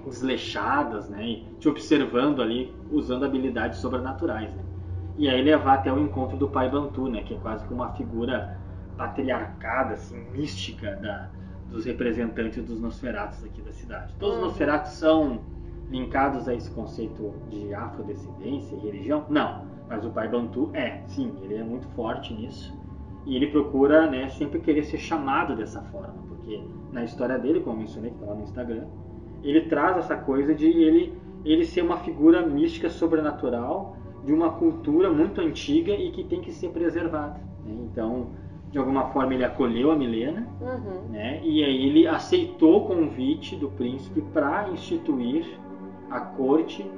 desleixadas, 0.06 1.10
né, 1.10 1.26
e 1.26 1.46
te 1.60 1.68
observando 1.68 2.42
ali, 2.42 2.74
usando 2.92 3.26
habilidades 3.26 3.80
sobrenaturais. 3.80 4.54
Né. 4.54 4.64
E 5.18 5.30
aí 5.30 5.42
levar 5.42 5.76
até 5.76 5.92
o 5.92 6.00
encontro 6.00 6.38
do 6.38 6.48
pai 6.48 6.70
Bantu, 6.70 7.08
né, 7.08 7.24
que 7.24 7.34
é 7.34 7.38
quase 7.38 7.66
que 7.66 7.74
uma 7.74 7.92
figura 7.94 8.58
patriarcada, 8.98 9.94
assim, 9.94 10.18
mística 10.32 10.96
da, 10.96 11.30
dos 11.70 11.86
representantes 11.86 12.64
dos 12.64 12.80
Nosferatos 12.80 13.44
aqui 13.44 13.62
da 13.62 13.72
cidade. 13.72 14.14
Todos 14.20 14.36
os 14.36 14.42
Uhum. 14.42 14.48
Nosferatos 14.50 14.92
são 14.94 15.42
linkados 15.90 16.48
a 16.48 16.54
esse 16.54 16.70
conceito 16.72 17.34
de 17.50 17.74
afrodescendência 17.74 18.76
e 18.76 18.80
religião? 18.80 19.26
Não, 19.30 19.66
mas 19.90 20.06
o 20.06 20.10
pai 20.10 20.28
Bantu 20.28 20.70
é, 20.74 21.02
sim, 21.08 21.34
ele 21.42 21.56
é 21.56 21.64
muito 21.64 21.88
forte 21.90 22.34
nisso. 22.34 22.76
E 23.26 23.36
ele 23.36 23.48
procura 23.48 24.10
né, 24.10 24.30
sempre 24.30 24.60
querer 24.60 24.84
ser 24.84 24.98
chamado 24.98 25.56
dessa 25.56 25.82
forma, 25.84 26.16
porque 26.30 26.62
na 26.94 27.04
história 27.04 27.38
dele, 27.38 27.60
como 27.60 27.76
eu 27.76 27.80
mencionei, 27.82 28.12
que 28.12 28.18
está 28.18 28.28
lá 28.28 28.36
no 28.36 28.44
Instagram, 28.44 28.86
ele 29.44 29.62
traz 29.62 29.98
essa 29.98 30.16
coisa 30.16 30.56
de 30.56 30.66
ele, 30.68 31.14
ele 31.44 31.66
ser 31.66 31.82
uma 31.82 31.98
figura 31.98 32.46
mística 32.46 32.90
sobrenatural 32.90 33.96
de 34.24 34.34
uma 34.34 34.52
cultura 34.52 35.12
muito 35.12 35.40
antiga 35.42 35.94
e 35.94 36.12
que 36.12 36.24
tem 36.24 36.42
que 36.42 36.52
ser 36.52 36.70
preservada. 36.70 37.40
né? 37.66 37.76
Então, 37.92 38.28
de 38.72 38.78
alguma 38.78 39.06
forma, 39.12 39.34
ele 39.34 39.46
acolheu 39.46 39.92
a 39.92 39.96
Milena 39.96 40.48
Uhum. 40.60 41.10
né? 41.10 41.40
E 41.44 41.64
aí 41.64 41.86
ele 41.88 42.08
aceitou 42.08 42.78
o 42.78 42.86
convite 42.88 43.56
do 43.56 43.70
príncipe 43.70 44.22
para 44.34 44.70
instituir 44.70 45.46
a 46.10 46.20
corte, 46.20 46.90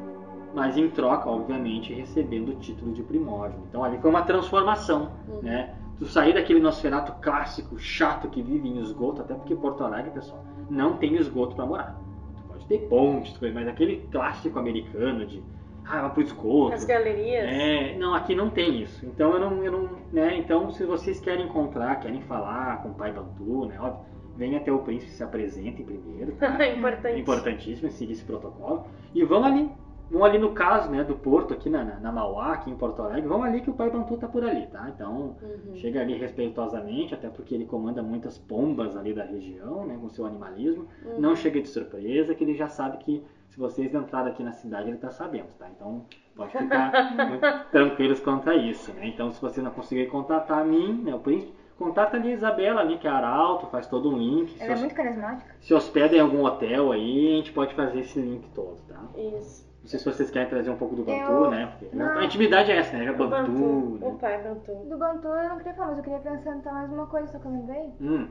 mas 0.53 0.77
em 0.77 0.89
troca, 0.89 1.29
obviamente, 1.29 1.93
recebendo 1.93 2.49
o 2.49 2.55
título 2.55 2.91
de 2.91 3.03
primórdio. 3.03 3.59
Então 3.69 3.83
ali 3.83 3.97
foi 3.99 4.09
uma 4.09 4.23
transformação, 4.23 5.11
Uhum. 5.27 5.41
né? 5.41 5.75
Tu 5.97 6.05
sair 6.05 6.33
daquele 6.33 6.61
Nosferatu 6.61 7.11
clássico, 7.21 7.77
chato 7.77 8.29
que 8.29 8.41
vive 8.41 8.67
em 8.69 8.79
esgoto, 8.79 9.21
até 9.21 9.33
porque 9.33 9.53
Porto 9.53 9.83
Alegre, 9.83 10.11
pessoal, 10.11 10.41
não 10.69 10.95
tem 10.95 11.15
esgoto 11.15 11.55
para 11.55 11.65
morar. 11.65 11.99
Tu 12.37 12.43
pode 12.43 12.65
ter 12.67 12.77
pontes, 12.87 13.37
mas 13.53 13.67
aquele 13.67 14.07
clássico 14.09 14.57
americano 14.57 15.25
de 15.25 15.43
ah, 15.85 16.01
vai 16.03 16.11
pro 16.11 16.21
esgoto. 16.21 16.73
As 16.75 16.85
galerias. 16.85 17.45
É, 17.49 17.97
não, 17.97 18.13
aqui 18.13 18.33
não 18.35 18.49
tem 18.49 18.81
isso. 18.81 19.05
Então 19.05 19.33
eu 19.33 19.39
não, 19.39 19.63
eu 19.63 19.71
não, 19.71 19.89
né? 20.13 20.37
Então 20.37 20.69
se 20.71 20.85
vocês 20.85 21.19
querem 21.19 21.45
encontrar, 21.47 21.99
querem 21.99 22.21
falar 22.21 22.81
com 22.81 22.89
o 22.89 22.93
pai 22.93 23.11
Bantu, 23.11 23.65
né? 23.65 23.77
Óbvio, 23.79 24.05
venha 24.37 24.57
até 24.57 24.71
o 24.71 24.79
príncipe 24.79 25.11
se 25.11 25.23
apresentem 25.23 25.85
primeiro. 25.85 26.33
Tá? 26.33 26.65
Importante. 26.67 27.15
É 27.15 27.19
importantíssimo 27.19 27.91
seguir 27.91 28.13
esse 28.13 28.23
protocolo. 28.23 28.85
E 29.13 29.23
vão 29.23 29.43
ali. 29.43 29.69
Vão 30.11 30.25
ali 30.25 30.39
no 30.39 30.53
caso, 30.53 30.89
né, 30.89 31.03
do 31.03 31.13
Porto, 31.15 31.53
aqui 31.53 31.69
na, 31.69 31.83
na, 31.83 31.99
na 31.99 32.11
Mauá, 32.11 32.53
aqui 32.53 32.71
em 32.71 32.75
Porto 32.75 32.99
Alegre, 33.03 33.27
vão 33.27 33.43
ali 33.43 33.61
que 33.61 33.69
o 33.69 33.73
pai 33.75 33.91
Bantu 33.91 34.17
tá 34.17 34.27
por 34.27 34.43
ali, 34.43 34.65
tá? 34.65 34.89
Então, 34.89 35.35
Uhum. 35.39 35.75
chega 35.75 36.01
ali 36.01 36.15
respeitosamente, 36.17 37.13
até 37.13 37.29
porque 37.29 37.53
ele 37.53 37.65
comanda 37.65 38.01
muitas 38.01 38.35
pombas 38.35 38.97
ali 38.97 39.13
da 39.13 39.23
região, 39.23 39.85
né, 39.85 39.95
com 40.01 40.09
seu 40.09 40.25
animalismo. 40.25 40.87
Uhum. 41.05 41.19
Não 41.19 41.35
chega 41.35 41.61
de 41.61 41.67
surpresa, 41.67 42.33
que 42.33 42.43
ele 42.43 42.55
já 42.55 42.67
sabe 42.67 42.97
que 42.97 43.23
se 43.49 43.59
vocês 43.59 43.93
entrarem 43.93 44.31
aqui 44.31 44.41
na 44.43 44.51
cidade, 44.51 44.89
ele 44.89 44.97
tá 44.97 45.11
sabendo, 45.11 45.49
tá? 45.59 45.67
Então, 45.75 46.03
pode 46.35 46.57
ficar 46.57 46.91
tranquilos 47.71 48.19
quanto 48.19 48.49
a 48.49 48.55
isso, 48.55 48.91
né? 48.93 49.07
Então, 49.07 49.31
se 49.31 49.39
você 49.39 49.61
não 49.61 49.69
conseguir 49.69 50.07
contatar 50.07 50.59
a 50.61 50.63
mim, 50.63 51.03
né, 51.03 51.13
o 51.13 51.19
príncipe, 51.19 51.53
contata 51.79 52.17
ali 52.17 52.29
a 52.31 52.35
Isabela, 52.35 52.81
ali, 52.81 52.97
que 52.97 53.07
é 53.07 53.09
arauto, 53.09 53.65
faz 53.67 53.87
todo 53.87 54.09
um 54.09 54.17
link. 54.17 54.55
Ela 54.59 54.71
é 54.71 54.73
hos- 54.75 54.79
muito 54.81 54.93
carismática. 54.95 55.55
se 55.61 55.73
hospeda 55.73 56.15
em 56.15 56.19
algum 56.19 56.43
hotel 56.43 56.91
aí, 56.91 57.33
a 57.33 57.37
gente 57.37 57.51
pode 57.53 57.73
fazer 57.73 57.99
esse 58.01 58.19
link 58.19 58.47
todo, 58.53 58.77
tá? 58.87 59.01
Isso. 59.17 59.67
Não 59.81 59.87
sei 59.87 59.97
se 59.97 60.05
vocês 60.05 60.29
querem 60.29 60.49
trazer 60.49 60.69
um 60.69 60.75
pouco 60.75 60.93
do 60.95 61.03
Bantu, 61.05 61.31
Eu- 61.31 61.49
né? 61.49 61.71
Porque 61.79 61.95
Não. 61.95 62.17
A 62.19 62.25
intimidade 62.25 62.69
é 62.69 62.77
essa, 62.77 62.97
né? 62.97 63.05
É 63.05 63.11
O 63.11 63.17
Bantu, 63.17 63.31
Bantu. 63.51 63.97
né? 64.01 64.07
O 64.07 64.11
pai 64.17 64.43
Bantu. 64.43 64.71
Do 64.89 64.97
Bantu 64.97 65.27
eu 65.29 65.49
não 65.49 65.57
queria 65.57 65.73
falar, 65.73 65.87
mas 65.87 65.97
eu 65.97 66.03
queria 66.03 66.19
acrescentar 66.19 66.73
mais 66.73 66.91
uma 66.91 67.07
coisa, 67.07 67.27
só 67.31 67.39
que 67.39 67.45
eu 67.45 67.51
lembrei. 67.51 67.89
Hum, 68.01 68.27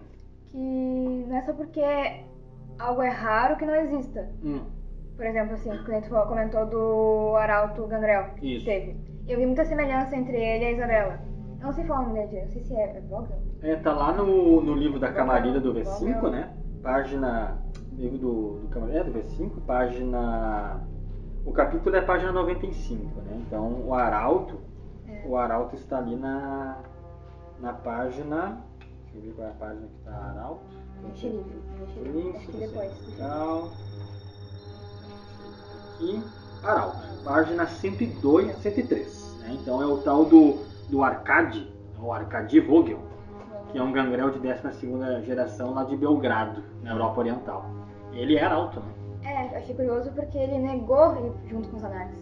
Que 0.50 1.24
não 1.26 1.37
é 1.37 1.42
só 1.42 1.52
porque 1.54 1.82
algo 2.78 3.02
é 3.02 3.08
raro 3.08 3.56
que 3.56 3.64
não 3.66 3.74
exista. 3.74 4.28
hum, 4.44 4.61
Por 5.16 5.26
exemplo, 5.26 5.54
assim, 5.54 5.70
o 5.72 5.84
cliente 5.84 6.08
comentou 6.08 6.64
do 6.66 7.34
Arauto 7.37 7.84
Gangrel. 7.88 8.34
que 8.37 8.56
Isso. 8.56 8.64
Teve. 8.64 8.96
Eu 9.26 9.38
vi 9.38 9.46
muita 9.46 9.64
semelhança 9.64 10.14
entre 10.16 10.37
ele 10.37 10.64
e 10.64 10.66
a 10.68 10.72
Isabela. 10.72 11.18
Eu 11.60 11.66
não 11.66 11.72
sei 11.72 11.84
falar 11.84 12.00
o 12.00 12.08
nome 12.08 12.26
dele, 12.28 12.42
não 12.42 12.52
sei 12.52 12.62
se 12.62 12.74
é, 12.74 12.96
é 12.96 13.00
Vogel. 13.00 13.42
É, 13.62 13.76
tá 13.76 13.92
lá 13.92 14.12
no, 14.12 14.60
no 14.60 14.74
livro 14.74 14.98
da 15.00 15.12
Camarilla 15.12 15.58
do 15.60 15.74
V5, 15.74 15.98
Vogel. 16.20 16.30
né? 16.30 16.56
Página. 16.82 17.58
Livro 17.92 18.18
do, 18.18 18.58
do 18.60 18.68
Camarilla, 18.68 19.00
é 19.00 19.04
do 19.04 19.12
V5, 19.12 19.50
página. 19.66 20.80
O 21.44 21.52
capítulo 21.52 21.96
é 21.96 22.00
página 22.00 22.30
95, 22.30 23.20
né? 23.22 23.42
Então 23.46 23.82
o 23.84 23.92
Arauto. 23.94 24.60
É. 25.08 25.26
O 25.26 25.36
Arauto 25.36 25.74
está 25.74 25.98
ali 25.98 26.14
na. 26.14 26.78
Na 27.60 27.72
página. 27.72 28.62
Deixa 29.12 29.16
eu 29.16 29.22
ver 29.22 29.32
qual 29.32 29.48
é 29.48 29.50
a 29.50 29.54
página 29.54 29.86
que 29.88 30.04
tá 30.04 30.12
Arauto. 30.12 30.60
Xerife. 31.14 31.50
Xerife. 31.94 32.52
Depois. 32.52 33.08
Legal. 33.08 33.68
Aqui, 35.94 36.22
Arauto, 36.62 36.98
página 37.24 37.66
102 37.66 38.50
a 38.50 38.54
103. 38.54 39.36
Né? 39.40 39.58
Então 39.60 39.82
é 39.82 39.86
o 39.86 39.98
tal 39.98 40.24
do, 40.24 40.58
do 40.88 41.03
Arcade, 41.03 41.72
o 42.01 42.12
Arcade 42.12 42.61
Vogel, 42.61 42.98
que 43.70 43.79
é 43.79 43.83
um 43.83 43.92
gangrel 43.92 44.31
de 44.31 44.38
12 44.38 45.24
geração 45.24 45.74
lá 45.74 45.85
de 45.85 45.96
Belgrado, 45.96 46.62
na 46.83 46.92
Europa 46.92 47.20
Oriental. 47.20 47.64
Ele 48.12 48.37
é 48.37 48.44
arauto, 48.44 48.81
né? 48.81 48.92
É, 49.24 49.57
achei 49.57 49.74
curioso 49.74 50.11
porque 50.12 50.38
ele 50.38 50.59
negou 50.59 51.35
ir 51.44 51.51
junto 51.51 51.68
com 51.68 51.77
os 51.77 51.85
anarcos. 51.85 52.18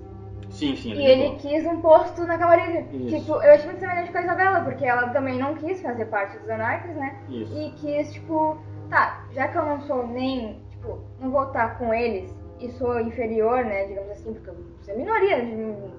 Sim, 0.50 0.76
sim. 0.76 0.92
E 0.94 1.04
ele 1.04 1.22
negou. 1.22 1.38
quis 1.38 1.66
um 1.66 1.80
posto 1.80 2.24
na 2.24 2.38
camarilha. 2.38 2.86
Isso. 2.92 3.18
Tipo, 3.18 3.32
eu 3.42 3.54
achei 3.54 3.66
muito 3.66 3.80
semelhante 3.80 4.10
com 4.10 4.18
a 4.18 4.22
Isabela, 4.22 4.60
porque 4.60 4.84
ela 4.84 5.08
também 5.10 5.38
não 5.38 5.54
quis 5.54 5.80
fazer 5.82 6.06
parte 6.06 6.38
dos 6.38 6.48
anarcos, 6.48 6.94
né? 6.96 7.18
Isso. 7.28 7.56
E 7.56 7.70
quis, 7.72 8.12
tipo, 8.12 8.58
tá, 8.88 9.24
já 9.32 9.48
que 9.48 9.58
eu 9.58 9.64
não 9.64 9.80
sou 9.82 10.06
nem, 10.06 10.60
tipo, 10.70 10.98
não 11.20 11.30
vou 11.30 11.44
estar 11.44 11.78
com 11.78 11.92
eles 11.92 12.34
e 12.60 12.70
sou 12.70 12.98
inferior, 13.00 13.64
né, 13.64 13.86
digamos 13.86 14.10
assim, 14.12 14.32
porque 14.32 14.50
eu 14.50 14.56
sou 14.80 14.96
minoria, 14.96 15.36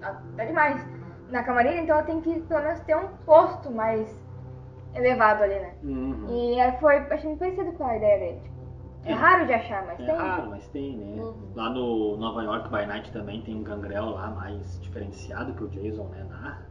até 0.01 0.45
demais, 0.45 0.83
na 1.31 1.43
camarilha, 1.43 1.81
então 1.81 1.97
eu 1.97 2.05
tenho 2.05 2.21
que 2.21 2.39
pelo 2.41 2.63
menos 2.63 2.79
ter 2.81 2.95
um 2.95 3.07
posto 3.25 3.71
mais 3.71 4.07
elevado 4.95 5.43
ali, 5.43 5.55
né? 5.59 5.73
Uhum. 5.83 6.25
E 6.29 6.59
aí 6.59 6.71
foi, 6.79 6.97
achei 6.97 7.27
muito 7.29 7.39
parecido 7.39 7.71
com 7.73 7.85
a 7.85 7.97
ideia 7.97 8.19
dele. 8.19 8.39
Tipo, 8.41 8.57
é 9.05 9.11
É. 9.11 9.13
raro 9.15 9.45
de 9.45 9.53
achar, 9.53 9.85
mas 9.85 9.99
É 9.99 10.05
tem. 10.05 10.15
raro, 10.15 10.49
mas 10.49 10.67
tem, 10.69 10.97
né? 10.97 11.21
Uhum. 11.21 11.33
Lá 11.55 11.69
no 11.69 12.17
Nova 12.17 12.41
York 12.43 12.69
by 12.69 12.85
Night 12.85 13.11
também 13.11 13.41
tem 13.41 13.55
um 13.55 13.63
gangrel 13.63 14.05
lá 14.11 14.29
mais 14.31 14.79
diferenciado 14.81 15.53
que 15.53 15.63
o 15.63 15.67
Jason, 15.67 16.05
né? 16.05 16.25
narra. 16.29 16.65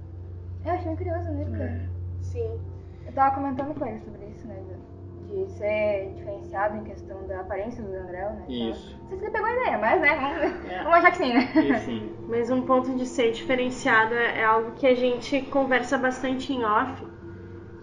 Eu 0.65 0.73
achei 0.73 0.87
muito 0.87 0.99
curioso, 1.05 1.31
né? 1.33 1.45
Porque 1.45 1.63
É. 1.63 1.89
Sim. 2.23 2.61
eu 3.07 3.13
tava 3.13 3.35
comentando 3.37 3.75
com 3.79 3.87
ele 3.87 4.01
sobre 4.01 4.25
isso, 4.27 4.47
né? 4.49 4.57
De 5.29 5.51
ser 5.53 6.13
diferenciado 6.15 6.77
em 6.77 6.85
questão 6.85 7.27
da 7.27 7.41
aparência 7.41 7.83
do 7.83 7.91
gangrel, 7.91 8.31
né? 8.31 8.45
Então, 8.49 8.71
Isso. 8.71 8.97
Não 9.03 9.09
sei 9.09 9.19
se 9.19 9.25
ele 9.25 9.33
pegou 9.33 9.47
a 9.49 9.53
ideia, 9.53 9.79
mas 9.79 10.01
né, 10.01 10.15
vamos, 10.15 10.71
É. 10.71 10.79
vamos 10.79 10.95
achar 10.99 11.11
que 11.11 11.17
sim, 11.19 11.33
né? 11.35 11.53
E 11.57 11.73
assim, 11.73 12.17
Mas 12.29 12.51
um 12.51 12.63
ponto 12.63 12.95
de 12.95 13.07
ser 13.07 13.33
diferenciado 13.33 14.15
é 14.15 14.41
é 14.41 14.45
algo 14.45 14.73
que 14.73 14.87
a 14.87 14.95
gente 14.95 15.43
conversa 15.43 15.99
bastante 15.99 16.53
em 16.53 16.65
off. 16.65 17.05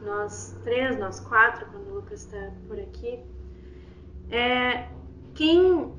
Nós 0.03 0.57
três, 0.63 0.97
nós 0.97 1.19
quatro, 1.19 1.65
quando 1.67 1.87
o 1.89 1.95
Lucas 1.95 2.21
está 2.25 2.49
por 2.67 2.79
aqui. 2.79 3.19
É 4.31 4.85
quem, 5.33 5.91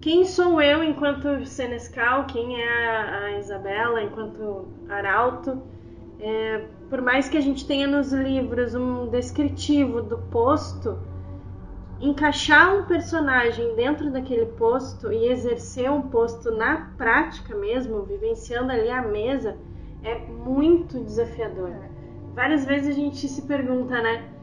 quem 0.00 0.24
sou 0.24 0.60
eu 0.60 0.82
enquanto 0.82 1.44
Senescal, 1.46 2.26
quem 2.26 2.60
é 2.60 2.96
a, 2.96 3.18
a 3.24 3.38
Isabela 3.38 4.02
enquanto 4.02 4.68
Arauto. 4.88 5.62
É, 6.18 6.64
por 6.88 7.02
mais 7.02 7.28
que 7.28 7.36
a 7.36 7.40
gente 7.40 7.66
tenha 7.66 7.86
nos 7.86 8.12
livros 8.12 8.74
um 8.74 9.08
descritivo 9.08 10.02
do 10.02 10.18
posto, 10.18 10.98
encaixar 12.00 12.74
um 12.74 12.84
personagem 12.84 13.74
dentro 13.74 14.10
daquele 14.10 14.46
posto 14.46 15.12
e 15.12 15.28
exercer 15.28 15.90
um 15.90 16.02
posto 16.02 16.50
na 16.50 16.92
prática 16.96 17.54
mesmo, 17.54 18.02
vivenciando 18.02 18.72
ali 18.72 18.90
a 18.90 19.02
mesa, 19.02 19.56
é 20.02 20.18
muito 20.18 21.00
desafiador. 21.00 21.72
Várias 22.34 22.64
vezes 22.64 22.90
a 22.90 22.98
gente 22.98 23.28
se 23.28 23.42
pergunta, 23.42 24.00
né? 24.00 24.35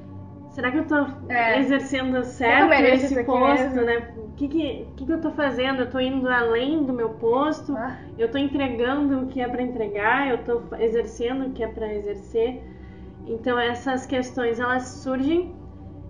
Será 0.53 0.71
que 0.71 0.77
eu 0.77 0.85
tô 0.85 0.95
É. 1.29 1.59
exercendo 1.59 2.23
certo 2.23 2.71
esse 2.73 3.23
posto, 3.23 3.81
né? 3.81 4.07
O 4.15 4.31
que 4.35 4.47
que, 4.47 4.87
que 4.95 5.05
que 5.05 5.11
eu 5.11 5.19
tô 5.19 5.31
fazendo? 5.31 5.81
Eu 5.81 5.89
tô 5.89 5.99
indo 5.99 6.27
além 6.29 6.83
do 6.83 6.93
meu 6.93 7.09
posto? 7.09 7.75
Ah, 7.75 7.97
Eu 8.17 8.29
tô 8.29 8.37
entregando 8.37 9.21
o 9.21 9.27
que 9.27 9.41
é 9.41 9.47
para 9.47 9.63
entregar, 9.63 10.29
eu 10.29 10.37
tô 10.43 10.61
exercendo 10.79 11.47
o 11.47 11.51
que 11.51 11.63
é 11.63 11.67
para 11.67 11.91
exercer. 11.93 12.63
Então 13.27 13.57
essas 13.57 14.05
questões 14.05 14.59
elas 14.59 14.83
surgem 15.03 15.55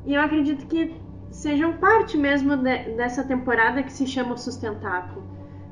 e 0.05 0.13
eu 0.13 0.21
acredito 0.21 0.65
que 0.67 0.93
sejam 1.31 1.73
parte 1.73 2.17
mesmo 2.17 2.57
de- 2.57 2.91
dessa 2.97 3.23
temporada 3.23 3.81
que 3.81 3.93
se 3.93 4.05
chama 4.05 4.33
o 4.33 4.37
sustentáculo. 4.37 5.23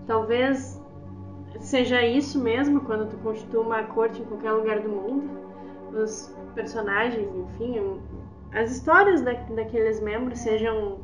Talvez 0.07 0.81
seja 1.59 2.01
isso 2.05 2.39
mesmo 2.41 2.81
quando 2.81 3.09
tu 3.09 3.17
constitui 3.17 3.59
uma 3.59 3.83
corte 3.83 4.21
em 4.21 4.25
qualquer 4.25 4.51
lugar 4.53 4.79
do 4.79 4.89
mundo. 4.89 5.29
Os 5.93 6.33
personagens, 6.55 7.27
enfim, 7.35 7.77
as 8.53 8.71
histórias 8.71 9.21
da- 9.21 9.33
daqueles 9.55 10.01
membros 10.01 10.39
sejam 10.39 10.99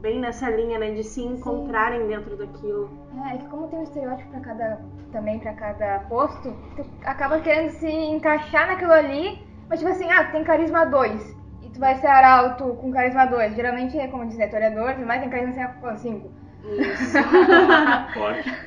bem 0.00 0.18
nessa 0.18 0.50
linha, 0.50 0.78
né, 0.78 0.90
de 0.92 1.04
se 1.04 1.22
encontrarem 1.22 2.06
dentro 2.08 2.36
daquilo. 2.36 2.90
É, 3.24 3.34
é 3.34 3.38
que 3.38 3.46
como 3.46 3.68
tem 3.68 3.78
um 3.78 3.82
estereótipo 3.84 4.30
pra 4.30 4.40
cada, 4.40 4.80
também 5.12 5.38
pra 5.38 5.52
cada 5.54 6.00
posto, 6.08 6.52
tu 6.76 6.84
acaba 7.04 7.38
querendo 7.40 7.70
se 7.70 7.86
encaixar 7.88 8.66
naquilo 8.66 8.92
ali, 8.92 9.46
mas 9.68 9.78
tipo 9.78 9.90
assim, 9.90 10.10
ah, 10.10 10.24
tem 10.24 10.42
carisma 10.42 10.84
2, 10.84 11.36
e 11.62 11.68
tu 11.70 11.78
vai 11.78 11.94
ser 11.96 12.08
arauto 12.08 12.74
com 12.74 12.90
carisma 12.90 13.26
2. 13.26 13.54
Geralmente, 13.54 13.96
é 13.98 14.08
como 14.08 14.26
diz, 14.26 14.38
é 14.40 14.48
toreador, 14.48 14.96
mas 15.06 15.20
tem 15.20 15.30
carisma 15.30 15.96
5. 15.96 16.30
Isso. 16.64 17.18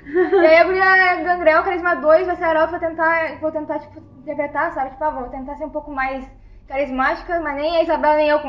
E 0.08 0.46
aí 0.46 0.58
a 0.58 0.64
guria 0.64 1.24
gangrel, 1.24 1.64
carisma 1.64 1.96
2, 1.96 2.26
vai 2.28 2.36
ser 2.36 2.44
arauto, 2.44 2.72
vou 2.72 2.80
tentar, 2.80 3.40
vou 3.42 3.52
tentar, 3.52 3.80
tipo, 3.80 4.00
interpretar, 4.20 4.72
sabe? 4.74 4.92
Tipo, 4.92 5.04
ah, 5.04 5.10
vou 5.10 5.30
tentar 5.30 5.56
ser 5.56 5.66
um 5.66 5.70
pouco 5.70 5.92
mais 5.92 6.26
carismática, 6.68 7.40
mas 7.40 7.56
nem 7.56 7.78
a 7.78 7.84
Isabela 7.84 8.16
nem 8.16 8.30
eu 8.30 8.40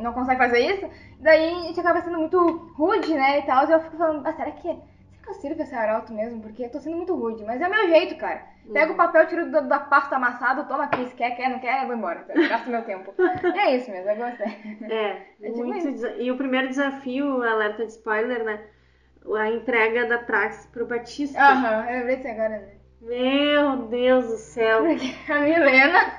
não 0.00 0.12
consegue 0.12 0.38
fazer 0.38 0.58
isso. 0.60 0.88
Daí 1.20 1.52
a 1.54 1.60
gente 1.62 1.80
acaba 1.80 2.00
sendo 2.02 2.18
muito 2.18 2.38
rude, 2.76 3.14
né, 3.14 3.38
e 3.38 3.42
tal, 3.42 3.66
e 3.68 3.72
eu 3.72 3.80
fico 3.80 3.96
falando, 3.96 4.26
ah, 4.26 4.32
será 4.32 4.50
que, 4.50 4.62
será 4.62 4.76
que 5.22 5.28
eu 5.30 5.34
sirvo 5.34 5.64
ser 5.64 5.76
arauto 5.76 6.12
mesmo? 6.12 6.40
Porque 6.42 6.64
eu 6.64 6.70
tô 6.70 6.80
sendo 6.80 6.96
muito 6.96 7.14
rude, 7.14 7.44
mas 7.44 7.60
é 7.60 7.66
o 7.68 7.70
meu 7.70 7.88
jeito, 7.88 8.16
cara. 8.16 8.50
Pego 8.72 8.92
o 8.92 8.96
papel, 8.96 9.26
tiro 9.26 9.50
do- 9.50 9.68
da 9.68 9.78
pasta 9.80 10.16
amassado, 10.16 10.66
toma 10.68 10.84
aqui, 10.84 11.04
se 11.06 11.14
quer, 11.14 11.32
quer, 11.36 11.48
não 11.50 11.58
quer, 11.58 11.82
eu 11.82 11.86
vou 11.88 11.96
embora. 11.96 12.20
tá? 12.20 12.34
Gasto 12.34 12.70
meu 12.70 12.82
tempo. 12.84 13.12
E 13.18 13.58
é 13.58 13.76
isso 13.76 13.90
mesmo, 13.90 14.08
eu 14.10 14.16
gostei. 14.16 14.46
É, 14.88 15.08
É 15.42 15.50
tipo 15.50 15.64
muito 15.64 15.90
desa- 15.90 16.14
E 16.16 16.30
o 16.30 16.36
primeiro 16.36 16.68
desafio, 16.68 17.42
alerta 17.42 17.84
de 17.84 17.92
spoiler, 17.92 18.44
né? 18.44 18.60
A 19.36 19.48
entrega 19.50 20.06
da 20.06 20.18
Praxis 20.18 20.66
pro 20.66 20.86
Batista. 20.86 21.40
Aham, 21.40 21.86
eu 21.90 21.98
lembrei 21.98 22.16
disso 22.16 22.28
agora, 22.28 22.48
né? 22.58 22.68
Meu 23.02 23.88
Deus 23.88 24.28
do 24.28 24.36
céu. 24.36 24.84
A 25.28 25.40
Milena. 25.40 26.12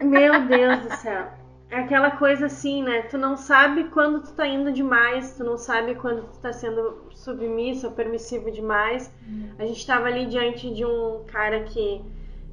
Meu 0.00 0.46
Deus 0.46 0.78
do 0.82 0.96
céu. 0.98 1.26
É 1.68 1.80
aquela 1.80 2.12
coisa 2.12 2.46
assim, 2.46 2.80
né? 2.84 3.02
Tu 3.02 3.18
não 3.18 3.36
sabe 3.36 3.84
quando 3.88 4.22
tu 4.22 4.32
tá 4.32 4.46
indo 4.46 4.72
demais, 4.72 5.36
tu 5.36 5.42
não 5.42 5.58
sabe 5.58 5.96
quando 5.96 6.22
tu 6.30 6.38
tá 6.38 6.52
sendo 6.52 7.08
submisso 7.10 7.88
ou 7.88 7.92
permissivo 7.92 8.52
demais. 8.52 9.12
A 9.58 9.66
gente 9.66 9.84
tava 9.84 10.06
ali 10.06 10.26
diante 10.26 10.72
de 10.72 10.84
um 10.84 11.24
cara 11.26 11.64
que 11.64 12.04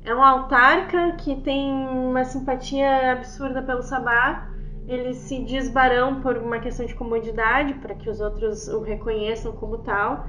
é 0.04 0.16
um 0.16 0.24
autarca, 0.24 1.12
que 1.18 1.36
tem 1.42 1.72
uma 1.72 2.26
simpatia 2.26 3.12
absurda 3.12 3.62
pelo 3.62 3.84
Sabá. 3.84 4.50
Ele 4.88 5.14
se 5.14 5.44
diz 5.44 5.70
barão 5.70 6.22
por 6.22 6.38
uma 6.38 6.60
questão 6.60 6.88
de 6.88 6.96
comodidade, 6.96 7.76
para 7.76 7.94
que 7.94 8.10
os 8.10 8.20
outros 8.20 8.68
o 8.68 8.82
reconheçam 8.82 9.52
como 9.52 9.78
tal. 9.78 10.26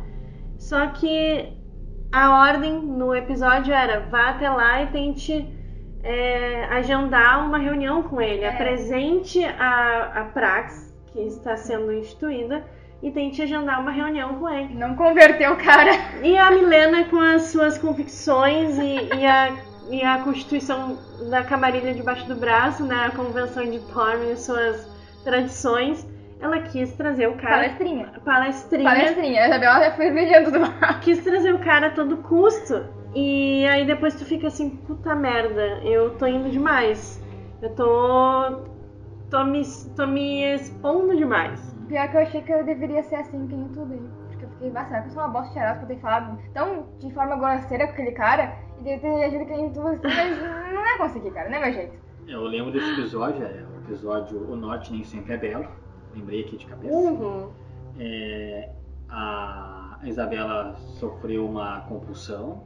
Só 0.58 0.88
que 0.88 1.63
a 2.14 2.38
ordem 2.38 2.74
no 2.74 3.12
episódio 3.12 3.74
era 3.74 3.98
vá 4.08 4.28
até 4.28 4.48
lá 4.48 4.84
e 4.84 4.86
tente 4.86 5.48
é, 6.00 6.64
agendar 6.66 7.44
uma 7.44 7.58
reunião 7.58 8.04
com 8.04 8.20
ele. 8.20 8.44
É. 8.44 8.50
Apresente 8.50 9.44
a, 9.44 10.20
a 10.20 10.24
Prax, 10.26 10.94
que 11.12 11.18
está 11.22 11.56
sendo 11.56 11.92
instituída, 11.92 12.64
e 13.02 13.10
tente 13.10 13.42
agendar 13.42 13.80
uma 13.80 13.90
reunião 13.90 14.36
com 14.36 14.48
ele. 14.48 14.74
Não 14.74 14.94
converteu 14.94 15.54
o 15.54 15.56
cara. 15.56 15.90
E 16.22 16.38
a 16.38 16.52
Milena, 16.52 17.04
com 17.06 17.18
as 17.18 17.48
suas 17.48 17.76
convicções 17.78 18.78
e, 18.78 19.08
e 19.12 19.26
a, 19.26 19.52
e 19.90 20.02
a 20.04 20.18
constituição 20.18 20.96
da 21.28 21.42
camarilha 21.42 21.92
debaixo 21.92 22.26
do 22.28 22.36
braço, 22.36 22.84
né, 22.84 23.06
a 23.06 23.10
convenção 23.10 23.68
de 23.68 23.80
Thorne 23.92 24.30
e 24.30 24.36
suas 24.36 24.88
tradições, 25.24 26.06
ela 26.44 26.60
quis 26.60 26.92
trazer 26.92 27.26
o 27.26 27.36
cara. 27.36 27.56
Palestrinha. 27.56 28.12
Palestrinha. 28.24 28.90
Palestrinha. 28.90 29.42
A 29.42 29.46
Isabela 29.46 29.84
já 29.84 29.90
foi 29.92 30.10
mediando 30.10 30.50
do 30.50 30.60
Quis 31.00 31.24
trazer 31.24 31.54
o 31.54 31.58
cara 31.58 31.86
a 31.86 31.90
todo 31.90 32.18
custo. 32.18 32.84
E 33.14 33.66
aí 33.66 33.86
depois 33.86 34.14
tu 34.14 34.24
fica 34.24 34.48
assim, 34.48 34.70
puta 34.70 35.14
merda, 35.14 35.80
eu 35.82 36.16
tô 36.16 36.26
indo 36.26 36.50
demais. 36.50 37.22
Eu 37.62 37.74
tô. 37.74 38.62
tô 39.30 39.44
me, 39.44 39.62
tô 39.96 40.06
me 40.06 40.54
expondo 40.54 41.16
demais. 41.16 41.74
Pior 41.88 42.08
que 42.10 42.16
eu 42.16 42.20
achei 42.20 42.42
que 42.42 42.52
eu 42.52 42.64
deveria 42.64 43.02
ser 43.04 43.16
assim, 43.16 43.46
que 43.46 43.54
nem 43.54 43.68
tudo. 43.68 43.96
Porque 44.28 44.44
eu 44.44 44.48
fiquei, 44.50 44.72
ah, 44.74 44.84
será 44.84 45.00
que 45.00 45.08
eu 45.08 45.12
sou 45.12 45.22
uma 45.22 45.28
bosta 45.28 45.48
de 45.48 45.54
charada 45.54 45.80
por 45.80 45.86
ter 45.86 45.98
falado 46.00 46.38
tão 46.52 46.86
de 46.98 47.12
forma 47.14 47.36
grosseira 47.36 47.86
com 47.86 47.92
aquele 47.92 48.12
cara 48.12 48.56
e 48.80 48.82
de 48.82 48.98
ter 48.98 49.24
agido 49.24 49.46
que 49.46 49.52
nem 49.52 49.70
tudo 49.70 49.88
assim, 49.88 50.00
mas 50.02 50.74
não 50.74 50.86
é 50.86 50.98
conseguir, 50.98 51.30
cara, 51.30 51.48
não 51.48 51.58
é 51.58 51.60
meu 51.60 51.72
jeito. 51.72 51.94
Eu 52.26 52.42
lembro 52.42 52.72
desse 52.72 52.90
episódio, 52.92 53.44
é 53.44 53.64
o 53.76 53.84
episódio 53.84 54.50
O 54.50 54.56
Norte 54.56 54.92
Nem 54.92 55.04
Sempre 55.04 55.34
é 55.34 55.36
Belo. 55.36 55.83
Lembrei 56.14 56.40
aqui 56.42 56.56
de 56.56 56.66
cabeça. 56.66 56.94
Uhum. 56.94 57.50
É, 57.98 58.70
a 59.08 59.98
Isabela 60.04 60.74
sofreu 60.98 61.46
uma 61.46 61.80
compulsão 61.82 62.62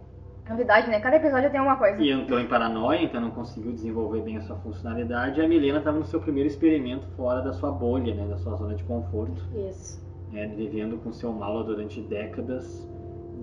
É 0.47 0.51
novidade, 0.51 0.89
né? 0.89 0.99
Cada 1.01 1.17
episódio 1.17 1.51
tem 1.51 1.61
uma 1.61 1.77
coisa. 1.77 2.03
e 2.03 2.11
entrou 2.11 2.41
em 2.41 2.47
paranoia, 2.47 3.03
então 3.03 3.21
não 3.21 3.31
conseguiu 3.31 3.73
desenvolver 3.73 4.23
bem 4.23 4.37
a 4.37 4.41
sua 4.41 4.57
funcionalidade. 4.57 5.41
E 5.41 5.45
a 5.45 5.49
Milena 5.49 5.79
estava 5.79 5.99
no 5.99 6.05
seu 6.05 6.21
primeiro 6.21 6.49
experimento 6.49 7.07
fora 7.17 7.41
da 7.43 7.53
sua 7.53 7.71
bolha, 7.71 8.15
né, 8.15 8.27
da 8.27 8.37
sua 8.39 8.55
zona 8.57 8.75
de 8.75 8.85
conforto, 8.85 9.43
Isso. 9.69 10.03
né, 10.33 10.47
vivendo 10.49 10.99
com 11.03 11.13
seu 11.13 11.33
mal 11.33 11.63
durante 11.65 12.01
décadas 12.01 12.89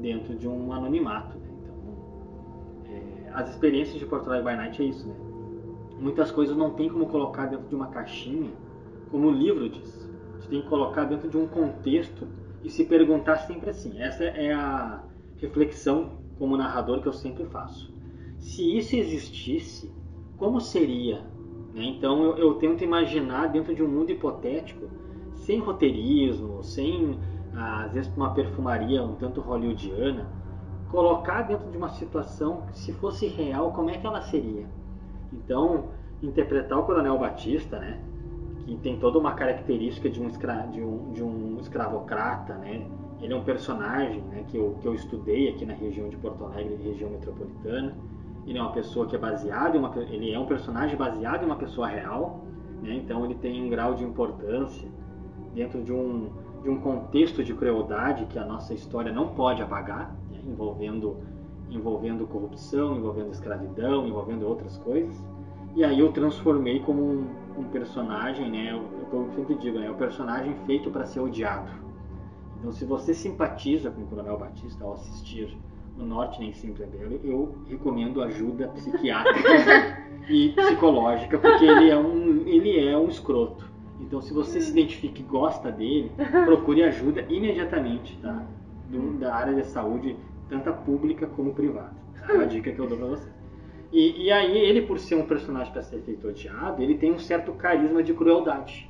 dentro 0.01 0.35
de 0.35 0.47
um 0.47 0.73
anonimato. 0.73 1.37
Né? 1.37 1.47
Então, 1.61 1.75
é, 2.89 3.29
as 3.33 3.49
experiências 3.49 3.97
de 3.99 4.05
Porto 4.05 4.27
Alegre 4.27 4.51
by 4.51 4.57
Night 4.57 4.81
é 4.81 4.85
isso, 4.85 5.07
né? 5.07 5.15
muitas 5.99 6.31
coisas 6.31 6.55
não 6.57 6.71
tem 6.71 6.89
como 6.89 7.05
colocar 7.07 7.45
dentro 7.45 7.67
de 7.67 7.75
uma 7.75 7.87
caixinha, 7.87 8.51
como 9.15 9.29
o 9.29 9.31
livro 9.31 9.69
diz. 9.69 10.11
Você 10.33 10.49
tem 10.49 10.61
que 10.61 10.67
colocar 10.67 11.05
dentro 11.05 11.29
de 11.29 11.37
um 11.37 11.47
contexto 11.47 12.27
e 12.61 12.69
se 12.69 12.83
perguntar 12.83 13.37
sempre 13.37 13.69
assim. 13.69 14.01
Essa 14.01 14.25
é 14.25 14.51
a 14.51 15.01
reflexão 15.37 16.19
como 16.37 16.57
narrador 16.57 17.01
que 17.01 17.07
eu 17.07 17.13
sempre 17.13 17.45
faço. 17.45 17.95
Se 18.39 18.77
isso 18.77 18.93
existisse, 18.93 19.89
como 20.35 20.59
seria? 20.59 21.21
Né? 21.73 21.85
Então 21.85 22.23
eu, 22.23 22.37
eu 22.37 22.53
tento 22.55 22.83
imaginar 22.83 23.47
dentro 23.47 23.73
de 23.73 23.81
um 23.81 23.87
mundo 23.87 24.11
hipotético, 24.11 24.89
sem 25.33 25.59
roteirismo, 25.59 26.61
sem 26.61 27.17
às 27.55 27.93
vezes 27.93 28.13
uma 28.17 28.33
perfumaria 28.33 29.01
um 29.01 29.15
tanto 29.15 29.39
hollywoodiana, 29.39 30.29
colocar 30.91 31.43
dentro 31.43 31.71
de 31.71 31.77
uma 31.77 31.87
situação 31.87 32.63
que 32.63 32.79
se 32.79 32.91
fosse 32.91 33.27
real, 33.27 33.71
como 33.71 33.89
é 33.89 33.97
que 33.97 34.05
ela 34.05 34.19
seria? 34.19 34.67
Então, 35.31 35.85
interpretar 36.21 36.77
o 36.79 36.83
Coronel 36.83 37.17
Batista, 37.17 37.79
né, 37.79 38.01
que 38.65 38.75
tem 38.77 38.97
toda 38.97 39.19
uma 39.19 39.33
característica 39.33 40.09
de 40.09 40.21
um, 40.21 40.27
escra 40.27 40.67
de 40.71 40.81
um, 40.81 41.11
de 41.11 41.23
um 41.23 41.57
escravocrata, 41.59 42.55
né, 42.55 42.87
ele 43.21 43.33
é 43.33 43.35
um 43.35 43.43
personagem 43.43 44.21
né, 44.21 44.43
que, 44.47 44.57
eu, 44.57 44.75
que 44.81 44.87
eu 44.87 44.93
estudei 44.93 45.49
aqui 45.49 45.65
na 45.65 45.73
região 45.73 46.09
de 46.09 46.17
Porto 46.17 46.43
Alegre, 46.43 46.75
região 46.83 47.09
metropolitana. 47.09 47.95
Ele 48.45 48.57
é 48.57 48.61
uma 48.61 48.71
pessoa 48.71 49.07
que 49.07 49.15
é 49.15 49.19
uma, 49.19 49.93
ele 50.09 50.31
é 50.31 50.39
um 50.39 50.45
personagem 50.45 50.97
baseado 50.97 51.43
em 51.43 51.45
uma 51.45 51.55
pessoa 51.55 51.87
real, 51.87 52.43
né, 52.81 52.95
então 52.95 53.23
ele 53.23 53.35
tem 53.35 53.63
um 53.63 53.69
grau 53.69 53.93
de 53.93 54.03
importância 54.03 54.89
dentro 55.53 55.83
de 55.83 55.93
um, 55.93 56.29
de 56.63 56.69
um 56.69 56.79
contexto 56.81 57.43
de 57.43 57.53
crueldade 57.53 58.25
que 58.25 58.39
a 58.39 58.45
nossa 58.45 58.73
história 58.73 59.11
não 59.11 59.29
pode 59.29 59.61
apagar, 59.61 60.15
né, 60.31 60.39
envolvendo 60.43 61.17
envolvendo 61.67 62.27
corrupção, 62.27 62.95
envolvendo 62.95 63.31
escravidão, 63.31 64.07
envolvendo 64.07 64.47
outras 64.47 64.77
coisas. 64.77 65.15
E 65.75 65.83
aí 65.83 65.99
eu 65.99 66.11
transformei 66.11 66.79
como 66.79 67.01
um, 67.01 67.27
um 67.57 67.63
personagem, 67.65 68.49
né? 68.49 68.71
Eu, 68.71 68.83
eu 69.11 69.29
sempre 69.35 69.55
digo, 69.55 69.79
né? 69.79 69.89
O 69.89 69.95
personagem 69.95 70.55
feito 70.65 70.89
para 70.89 71.05
ser 71.05 71.19
odiado. 71.19 71.69
Então, 72.59 72.71
se 72.71 72.85
você 72.85 73.13
simpatiza 73.13 73.91
com 73.91 74.01
o 74.01 74.07
Coronel 74.07 74.37
Batista 74.37 74.83
ao 74.83 74.93
assistir 74.93 75.55
O 75.99 76.03
Norte 76.03 76.39
Nem 76.39 76.53
Sempre 76.53 76.83
é 76.83 76.87
Belo, 76.87 77.19
eu 77.23 77.55
recomendo 77.67 78.21
ajuda 78.21 78.67
psiquiátrica 78.69 79.49
e 80.27 80.49
psicológica, 80.49 81.37
porque 81.37 81.65
ele 81.65 81.89
é 81.89 81.97
um, 81.97 82.43
ele 82.47 82.87
é 82.87 82.97
um 82.97 83.07
escroto. 83.07 83.69
Então, 83.99 84.21
se 84.21 84.33
você 84.33 84.59
se 84.59 84.71
identifica 84.71 85.19
e 85.19 85.23
gosta 85.23 85.71
dele, 85.71 86.11
procure 86.43 86.83
ajuda 86.83 87.21
imediatamente, 87.29 88.17
tá? 88.21 88.43
Do, 88.89 89.17
da 89.19 89.33
área 89.33 89.53
de 89.53 89.65
saúde 89.65 90.15
tanto 90.49 90.71
pública 90.83 91.27
como 91.27 91.53
privada. 91.53 91.93
É 92.29 92.37
a 92.37 92.45
dica 92.45 92.71
que 92.71 92.79
eu 92.79 92.87
dou 92.87 92.97
para 92.97 93.07
você. 93.07 93.34
E, 93.95 94.25
e, 94.25 94.29
aí, 94.29 94.57
ele, 94.57 94.81
por 94.81 94.99
ser 94.99 95.15
um 95.15 95.25
personagem 95.25 95.71
para 95.71 95.81
ser 95.81 96.01
feito 96.01 96.27
odiado, 96.27 96.83
ele 96.83 96.97
tem 96.97 97.13
um 97.13 97.17
certo 97.17 97.53
carisma 97.53 98.03
de 98.03 98.13
crueldade. 98.13 98.89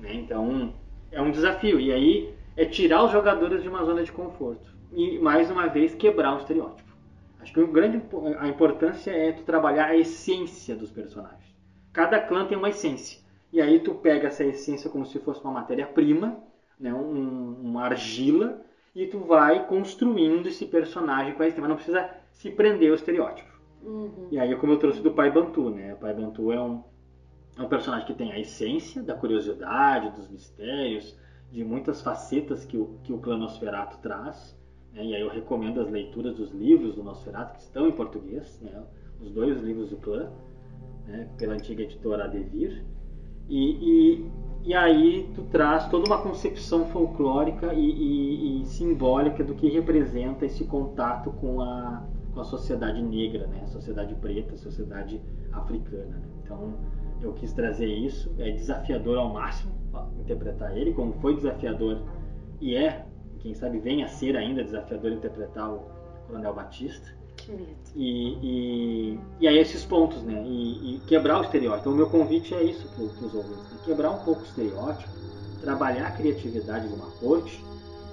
Né? 0.00 0.14
Então, 0.14 0.72
é 1.12 1.20
um 1.20 1.30
desafio. 1.30 1.78
E 1.78 1.92
aí, 1.92 2.32
é 2.56 2.64
tirar 2.64 3.04
os 3.04 3.12
jogadores 3.12 3.62
de 3.62 3.68
uma 3.68 3.84
zona 3.84 4.02
de 4.02 4.10
conforto. 4.10 4.74
E, 4.90 5.18
mais 5.18 5.50
uma 5.50 5.66
vez, 5.66 5.94
quebrar 5.94 6.34
o 6.34 6.38
estereótipo. 6.38 6.88
Acho 7.40 7.52
que 7.52 7.66
grande, 7.66 8.00
a 8.38 8.48
importância 8.48 9.10
é 9.10 9.32
tu 9.32 9.42
trabalhar 9.42 9.84
a 9.88 9.96
essência 9.98 10.74
dos 10.74 10.90
personagens. 10.90 11.54
Cada 11.92 12.18
clã 12.18 12.46
tem 12.46 12.56
uma 12.56 12.70
essência. 12.70 13.20
E 13.52 13.60
aí, 13.60 13.80
tu 13.80 13.96
pega 13.96 14.28
essa 14.28 14.46
essência 14.46 14.88
como 14.88 15.04
se 15.04 15.18
fosse 15.18 15.44
uma 15.44 15.52
matéria-prima, 15.52 16.42
né? 16.80 16.94
um, 16.94 17.54
uma 17.64 17.84
argila, 17.84 18.62
e 18.94 19.06
tu 19.08 19.18
vai 19.18 19.66
construindo 19.66 20.46
esse 20.46 20.64
personagem 20.64 21.34
com 21.34 21.42
a 21.42 21.46
mas 21.46 21.68
não 21.68 21.76
precisa 21.76 22.08
se 22.32 22.50
prender 22.50 22.88
ao 22.88 22.94
estereótipo. 22.94 23.57
Uhum. 23.82 24.28
E 24.30 24.38
aí, 24.38 24.54
como 24.56 24.72
eu 24.72 24.78
trouxe 24.78 25.00
do 25.00 25.12
Pai 25.12 25.30
Bantu, 25.30 25.70
né? 25.70 25.94
O 25.94 25.96
Pai 25.96 26.14
Bantu 26.14 26.52
é 26.52 26.60
um, 26.60 26.82
é 27.58 27.62
um 27.62 27.68
personagem 27.68 28.06
que 28.06 28.14
tem 28.14 28.32
a 28.32 28.38
essência 28.38 29.02
da 29.02 29.14
curiosidade, 29.14 30.10
dos 30.16 30.28
mistérios, 30.28 31.16
de 31.50 31.64
muitas 31.64 32.02
facetas 32.02 32.64
que 32.64 32.76
o, 32.76 32.98
que 33.02 33.12
o 33.12 33.18
clã 33.18 33.36
Nosferatu 33.36 33.98
traz. 33.98 34.56
Né? 34.92 35.04
E 35.04 35.14
aí 35.14 35.20
eu 35.20 35.28
recomendo 35.28 35.80
as 35.80 35.90
leituras 35.90 36.34
dos 36.34 36.50
livros 36.52 36.94
do 36.94 37.02
Nosferatu, 37.02 37.54
que 37.54 37.60
estão 37.60 37.88
em 37.88 37.92
português, 37.92 38.60
né? 38.60 38.82
os 39.20 39.30
dois 39.30 39.60
livros 39.60 39.90
do 39.90 39.96
clã, 39.96 40.30
né? 41.06 41.28
pela 41.38 41.54
antiga 41.54 41.82
editora 41.82 42.24
Adevir. 42.24 42.84
E, 43.48 44.20
e, 44.20 44.30
e 44.64 44.74
aí 44.74 45.30
tu 45.34 45.42
traz 45.44 45.88
toda 45.88 46.06
uma 46.06 46.22
concepção 46.22 46.86
folclórica 46.86 47.72
e, 47.72 47.80
e, 47.80 48.62
e, 48.62 48.66
simbólica 48.66 49.42
do 49.42 49.54
que 49.54 49.70
representa 49.70 50.44
esse 50.44 50.64
contato 50.64 51.30
com 51.32 51.62
a, 51.62 52.06
com 52.38 52.42
a 52.42 52.44
sociedade 52.44 53.02
negra, 53.02 53.48
né? 53.48 53.66
sociedade 53.66 54.14
preta, 54.14 54.56
sociedade 54.56 55.20
africana. 55.52 56.04
Né? 56.04 56.22
Então 56.44 56.72
eu 57.20 57.32
quis 57.32 57.52
trazer 57.52 57.88
isso, 57.88 58.32
é 58.38 58.52
desafiador 58.52 59.18
ao 59.18 59.32
máximo 59.32 59.72
interpretar 60.20 60.76
ele, 60.76 60.92
como 60.92 61.14
foi 61.14 61.34
desafiador 61.34 62.00
e 62.60 62.76
é, 62.76 63.04
quem 63.40 63.54
sabe 63.54 63.80
venha 63.80 64.04
a 64.04 64.08
ser 64.08 64.36
ainda 64.36 64.62
desafiador 64.62 65.10
interpretar 65.10 65.68
o 65.68 65.80
Coronel 66.28 66.54
Batista. 66.54 67.12
Que 67.36 67.50
medo. 67.50 67.74
E, 67.96 68.38
e, 68.40 69.20
e 69.40 69.48
aí 69.48 69.58
esses 69.58 69.84
pontos, 69.84 70.22
né? 70.22 70.40
E, 70.46 70.94
e, 70.94 71.00
quebrar 71.08 71.40
o 71.40 71.42
estereótipo. 71.42 71.80
Então 71.80 71.92
o 71.92 71.96
meu 71.96 72.08
convite 72.08 72.54
é 72.54 72.62
isso 72.62 72.86
para 72.94 73.02
os 73.02 73.34
ouvintes. 73.34 73.72
Né? 73.72 73.78
Quebrar 73.84 74.10
um 74.10 74.18
pouco 74.18 74.42
o 74.42 74.44
estereótipo, 74.44 75.10
trabalhar 75.60 76.06
a 76.06 76.10
criatividade 76.12 76.86
de 76.86 76.94
uma 76.94 77.10
corte 77.20 77.64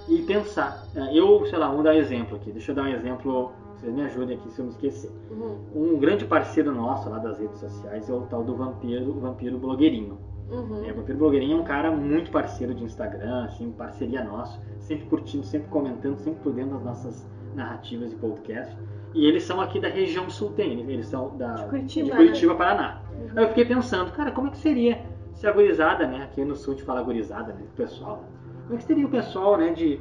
e 0.08 0.22
pensar. 0.22 0.84
Né? 0.94 1.10
Eu, 1.12 1.46
sei 1.46 1.58
lá, 1.58 1.68
vamos 1.68 1.84
dar 1.84 1.94
um 1.94 1.98
exemplo 1.98 2.36
aqui. 2.36 2.50
Deixa 2.50 2.72
eu 2.72 2.76
dar 2.76 2.84
um 2.84 2.88
exemplo, 2.88 3.52
vocês 3.76 3.94
me 3.94 4.02
ajudem 4.02 4.36
aqui 4.36 4.50
se 4.50 4.60
eu 4.60 4.64
me 4.64 4.70
esquecer. 4.70 5.10
Uhum. 5.30 5.58
Um 5.74 5.98
grande 5.98 6.24
parceiro 6.24 6.74
nosso 6.74 7.08
lá 7.08 7.18
das 7.18 7.38
redes 7.38 7.58
sociais 7.58 8.08
é 8.08 8.12
o 8.12 8.22
tal 8.22 8.42
do 8.42 8.56
vampiro, 8.56 9.12
vampiro 9.20 9.58
blogueirinho. 9.58 10.18
Uhum. 10.50 10.84
É, 10.84 10.92
o 10.92 10.94
Vampiro 10.94 11.18
Blogueirinho 11.18 11.58
é 11.58 11.60
um 11.60 11.64
cara 11.64 11.90
muito 11.90 12.30
parceiro 12.30 12.72
de 12.72 12.84
Instagram, 12.84 13.44
assim, 13.44 13.72
parceria 13.72 14.22
nosso, 14.22 14.60
sempre 14.78 15.06
curtindo, 15.06 15.44
sempre 15.44 15.68
comentando, 15.68 16.16
sempre 16.18 16.40
por 16.40 16.52
dentro 16.52 16.74
das 16.74 16.84
nossas 16.84 17.28
narrativas 17.54 18.12
e 18.12 18.16
podcasts. 18.16 18.76
E 19.12 19.26
eles 19.26 19.42
são 19.42 19.60
aqui 19.60 19.80
da 19.80 19.88
região 19.88 20.28
sul, 20.30 20.52
tem, 20.52 20.80
eles 20.88 21.06
são 21.06 21.36
da, 21.36 21.54
de 21.54 21.64
Curitiba, 21.64 22.04
de 22.04 22.10
Curitiba 22.12 22.52
né? 22.52 22.58
Paraná. 22.58 23.02
Uhum. 23.12 23.28
Aí 23.34 23.44
eu 23.44 23.48
fiquei 23.48 23.64
pensando, 23.64 24.12
cara, 24.12 24.30
como 24.30 24.48
é 24.48 24.50
que 24.50 24.58
seria 24.58 25.02
se 25.34 25.46
a 25.46 25.52
gurizada, 25.52 26.06
né, 26.06 26.22
aqui 26.22 26.44
no 26.44 26.54
sul 26.54 26.74
te 26.74 26.82
fala 26.82 27.02
gurizada, 27.02 27.52
né, 27.52 27.60
o 27.62 27.76
pessoal, 27.76 28.24
como 28.64 28.74
é 28.74 28.76
que 28.78 28.84
seria 28.84 29.06
o 29.06 29.10
pessoal, 29.10 29.58
né, 29.58 29.72
de, 29.72 30.00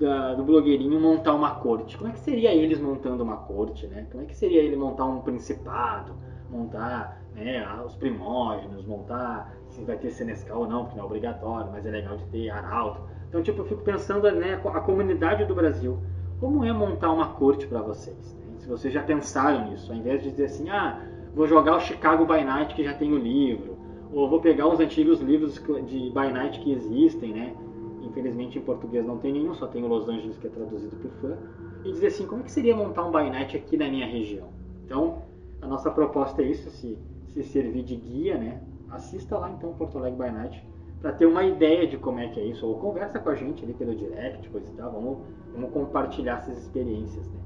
da, 0.00 0.34
do 0.34 0.42
blogueirinho 0.42 0.98
montar 1.00 1.34
uma 1.34 1.56
corte? 1.56 1.96
Como 1.96 2.10
é 2.10 2.12
que 2.12 2.20
seria 2.20 2.52
eles 2.52 2.80
montando 2.80 3.22
uma 3.22 3.36
corte, 3.36 3.86
né? 3.86 4.06
Como 4.10 4.24
é 4.24 4.26
que 4.26 4.36
seria 4.36 4.62
ele 4.62 4.76
montar 4.76 5.04
um 5.04 5.20
principado, 5.20 6.14
montar 6.50 7.22
né, 7.34 7.64
os 7.84 7.94
primógenos, 7.94 8.84
montar 8.84 9.54
se 9.68 9.84
vai 9.84 9.96
ter 9.96 10.10
Senescal 10.10 10.60
ou 10.60 10.68
não, 10.68 10.84
porque 10.84 10.96
não 10.96 11.04
é 11.04 11.06
obrigatório, 11.06 11.70
mas 11.70 11.86
é 11.86 11.90
legal 11.90 12.16
de 12.16 12.24
ter 12.26 12.50
arauto. 12.50 13.02
Então, 13.28 13.42
tipo, 13.42 13.60
eu 13.60 13.66
fico 13.66 13.82
pensando, 13.82 14.28
né, 14.32 14.60
a 14.64 14.80
comunidade 14.80 15.44
do 15.44 15.54
Brasil, 15.54 15.98
como 16.40 16.64
é 16.64 16.72
montar 16.72 17.12
uma 17.12 17.28
corte 17.28 17.66
para 17.66 17.80
vocês? 17.80 18.40
se 18.60 18.68
vocês 18.68 18.92
já 18.92 19.02
pensaram 19.02 19.70
nisso, 19.70 19.90
ao 19.90 19.98
invés 19.98 20.22
de 20.22 20.30
dizer 20.30 20.44
assim, 20.44 20.68
ah, 20.68 21.00
vou 21.34 21.46
jogar 21.46 21.76
o 21.76 21.80
Chicago 21.80 22.26
by 22.26 22.44
Night 22.44 22.74
que 22.74 22.84
já 22.84 22.92
tem 22.92 23.12
o 23.12 23.18
livro, 23.18 23.78
ou 24.12 24.28
vou 24.28 24.40
pegar 24.40 24.68
os 24.68 24.80
antigos 24.80 25.20
livros 25.20 25.54
de 25.86 26.10
by 26.10 26.32
Night 26.32 26.60
que 26.60 26.72
existem, 26.72 27.32
né? 27.32 27.54
Infelizmente 28.02 28.58
em 28.58 28.62
português 28.62 29.04
não 29.04 29.18
tem 29.18 29.32
nenhum, 29.32 29.54
só 29.54 29.66
tem 29.66 29.82
o 29.82 29.86
Los 29.86 30.08
Angeles 30.08 30.38
que 30.38 30.46
é 30.46 30.50
traduzido 30.50 30.96
por 30.96 31.10
fã, 31.20 31.36
e 31.84 31.92
dizer 31.92 32.08
assim, 32.08 32.26
como 32.26 32.42
é 32.42 32.44
que 32.44 32.52
seria 32.52 32.74
montar 32.76 33.04
um 33.04 33.10
by 33.10 33.30
Night 33.30 33.56
aqui 33.56 33.76
na 33.76 33.88
minha 33.88 34.06
região? 34.06 34.48
Então, 34.84 35.22
a 35.62 35.66
nossa 35.66 35.90
proposta 35.90 36.42
é 36.42 36.46
isso, 36.46 36.70
se, 36.70 36.98
se 37.28 37.42
servir 37.42 37.82
de 37.82 37.96
guia, 37.96 38.36
né? 38.36 38.62
Assista 38.90 39.38
lá 39.38 39.50
então 39.50 39.72
Porto 39.74 39.98
Alegre 39.98 40.18
by 40.18 40.30
Night 40.32 40.70
para 41.00 41.12
ter 41.12 41.26
uma 41.26 41.44
ideia 41.44 41.86
de 41.86 41.96
como 41.96 42.18
é 42.18 42.28
que 42.28 42.38
é 42.38 42.44
isso, 42.44 42.66
ou 42.66 42.78
conversa 42.78 43.18
com 43.18 43.30
a 43.30 43.34
gente 43.34 43.64
ali 43.64 43.72
pelo 43.72 43.94
direct, 43.94 44.48
coisa 44.50 44.70
e 44.70 44.74
tal, 44.74 44.92
vamos, 44.92 45.18
vamos 45.54 45.70
compartilhar 45.70 46.38
essas 46.38 46.58
experiências, 46.58 47.26
né? 47.28 47.40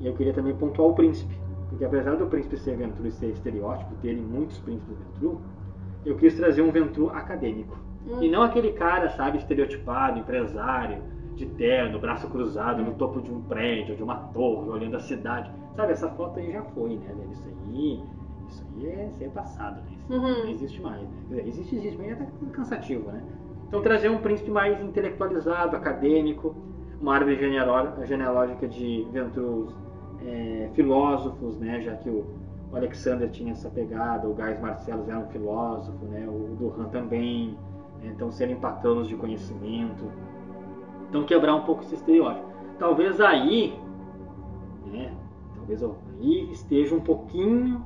E 0.00 0.06
eu 0.06 0.14
queria 0.14 0.32
também 0.32 0.54
pontuar 0.54 0.88
o 0.88 0.94
príncipe, 0.94 1.34
porque 1.70 1.84
apesar 1.84 2.16
do 2.16 2.26
príncipe 2.26 2.58
ser 2.58 2.76
Ventru 2.76 3.06
e 3.06 3.10
ser 3.10 3.30
estereótipo, 3.30 3.94
terem 4.02 4.22
muitos 4.22 4.58
príncipes 4.58 4.96
Ventru, 4.98 5.40
eu 6.04 6.16
quis 6.16 6.34
trazer 6.34 6.62
um 6.62 6.70
Ventru 6.70 7.08
acadêmico. 7.10 7.76
Hum. 8.08 8.22
E 8.22 8.30
não 8.30 8.42
aquele 8.42 8.72
cara, 8.72 9.08
sabe, 9.10 9.38
estereotipado, 9.38 10.18
empresário, 10.18 11.02
de 11.34 11.46
terno, 11.46 12.00
braço 12.00 12.28
cruzado, 12.28 12.82
no 12.82 12.94
topo 12.94 13.20
de 13.20 13.32
um 13.32 13.40
prédio, 13.42 13.94
de 13.94 14.02
uma 14.02 14.16
torre, 14.16 14.68
olhando 14.68 14.96
a 14.96 15.00
cidade. 15.00 15.50
Sabe, 15.76 15.92
essa 15.92 16.08
foto 16.10 16.38
aí 16.38 16.52
já 16.52 16.62
foi, 16.62 16.96
né, 16.96 17.06
velho? 17.06 17.30
Isso 17.30 17.48
aí, 17.48 18.02
isso 18.48 18.66
aí 18.76 18.86
é, 18.86 19.06
isso 19.06 19.24
é 19.24 19.28
passado, 19.28 19.76
né? 19.82 19.86
Isso 19.96 20.12
uhum. 20.12 20.44
não 20.44 20.48
existe 20.48 20.82
mais, 20.82 21.02
né? 21.02 21.42
Existe, 21.46 21.76
existe, 21.76 21.98
mas 21.98 22.08
é 22.08 22.12
até 22.12 22.26
cansativo, 22.52 23.12
né? 23.12 23.22
Então 23.68 23.82
trazer 23.82 24.08
um 24.08 24.18
príncipe 24.18 24.50
mais 24.50 24.82
intelectualizado, 24.82 25.76
acadêmico, 25.76 26.56
uma 27.00 27.14
árvore 27.14 27.38
genealógica 28.06 28.66
de 28.66 29.06
Ventrus 29.12 29.72
é, 30.24 30.70
filósofos, 30.74 31.58
né, 31.58 31.80
já 31.80 31.94
que 31.96 32.08
o, 32.08 32.24
o, 32.72 32.76
Alexander 32.76 33.30
tinha 33.30 33.52
essa 33.52 33.68
pegada, 33.68 34.28
o 34.28 34.34
Gais 34.34 34.60
Marcelos 34.60 35.08
era 35.08 35.18
um 35.18 35.28
filósofo, 35.28 36.04
né, 36.06 36.26
o 36.26 36.56
Durhan 36.58 36.88
também, 36.88 37.56
né, 38.02 38.12
então 38.14 38.30
serem 38.30 38.56
patronos 38.56 39.08
de 39.08 39.16
conhecimento. 39.16 40.04
Então 41.08 41.24
quebrar 41.24 41.54
um 41.54 41.62
pouco 41.64 41.82
esse 41.82 41.94
estereótipo. 41.94 42.46
Talvez 42.78 43.20
aí, 43.20 43.78
né, 44.86 45.12
talvez 45.56 45.82
aí 45.82 46.50
esteja 46.50 46.94
um 46.94 47.00
pouquinho 47.00 47.84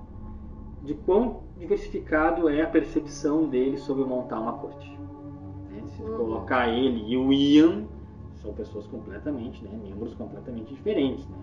de 0.82 0.94
quão 0.94 1.42
diversificado 1.56 2.48
é 2.48 2.62
a 2.62 2.66
percepção 2.66 3.48
dele 3.48 3.76
sobre 3.76 4.04
montar 4.04 4.40
uma 4.40 4.54
corte. 4.54 4.90
Né? 5.70 5.82
Se 5.86 6.02
Uhum. 6.02 6.16
colocar 6.16 6.68
ele 6.68 7.04
e 7.06 7.16
o 7.16 7.32
Ian, 7.32 7.84
são 8.42 8.52
pessoas 8.52 8.86
completamente, 8.88 9.62
né? 9.64 9.70
membros 9.82 10.14
completamente 10.14 10.74
diferentes. 10.74 11.26
Né? 11.28 11.36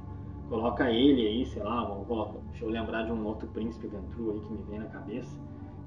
Coloca 0.49 0.91
ele 0.91 1.25
aí, 1.25 1.45
sei 1.45 1.63
lá, 1.63 1.86
colocar, 2.05 2.39
deixa 2.49 2.65
eu 2.65 2.69
lembrar 2.69 3.03
de 3.03 3.12
um 3.13 3.25
outro 3.25 3.47
príncipe 3.49 3.88
Ventru 3.88 4.32
aí 4.32 4.39
que 4.41 4.51
me 4.51 4.63
vem 4.63 4.79
na 4.79 4.86
cabeça, 4.88 5.38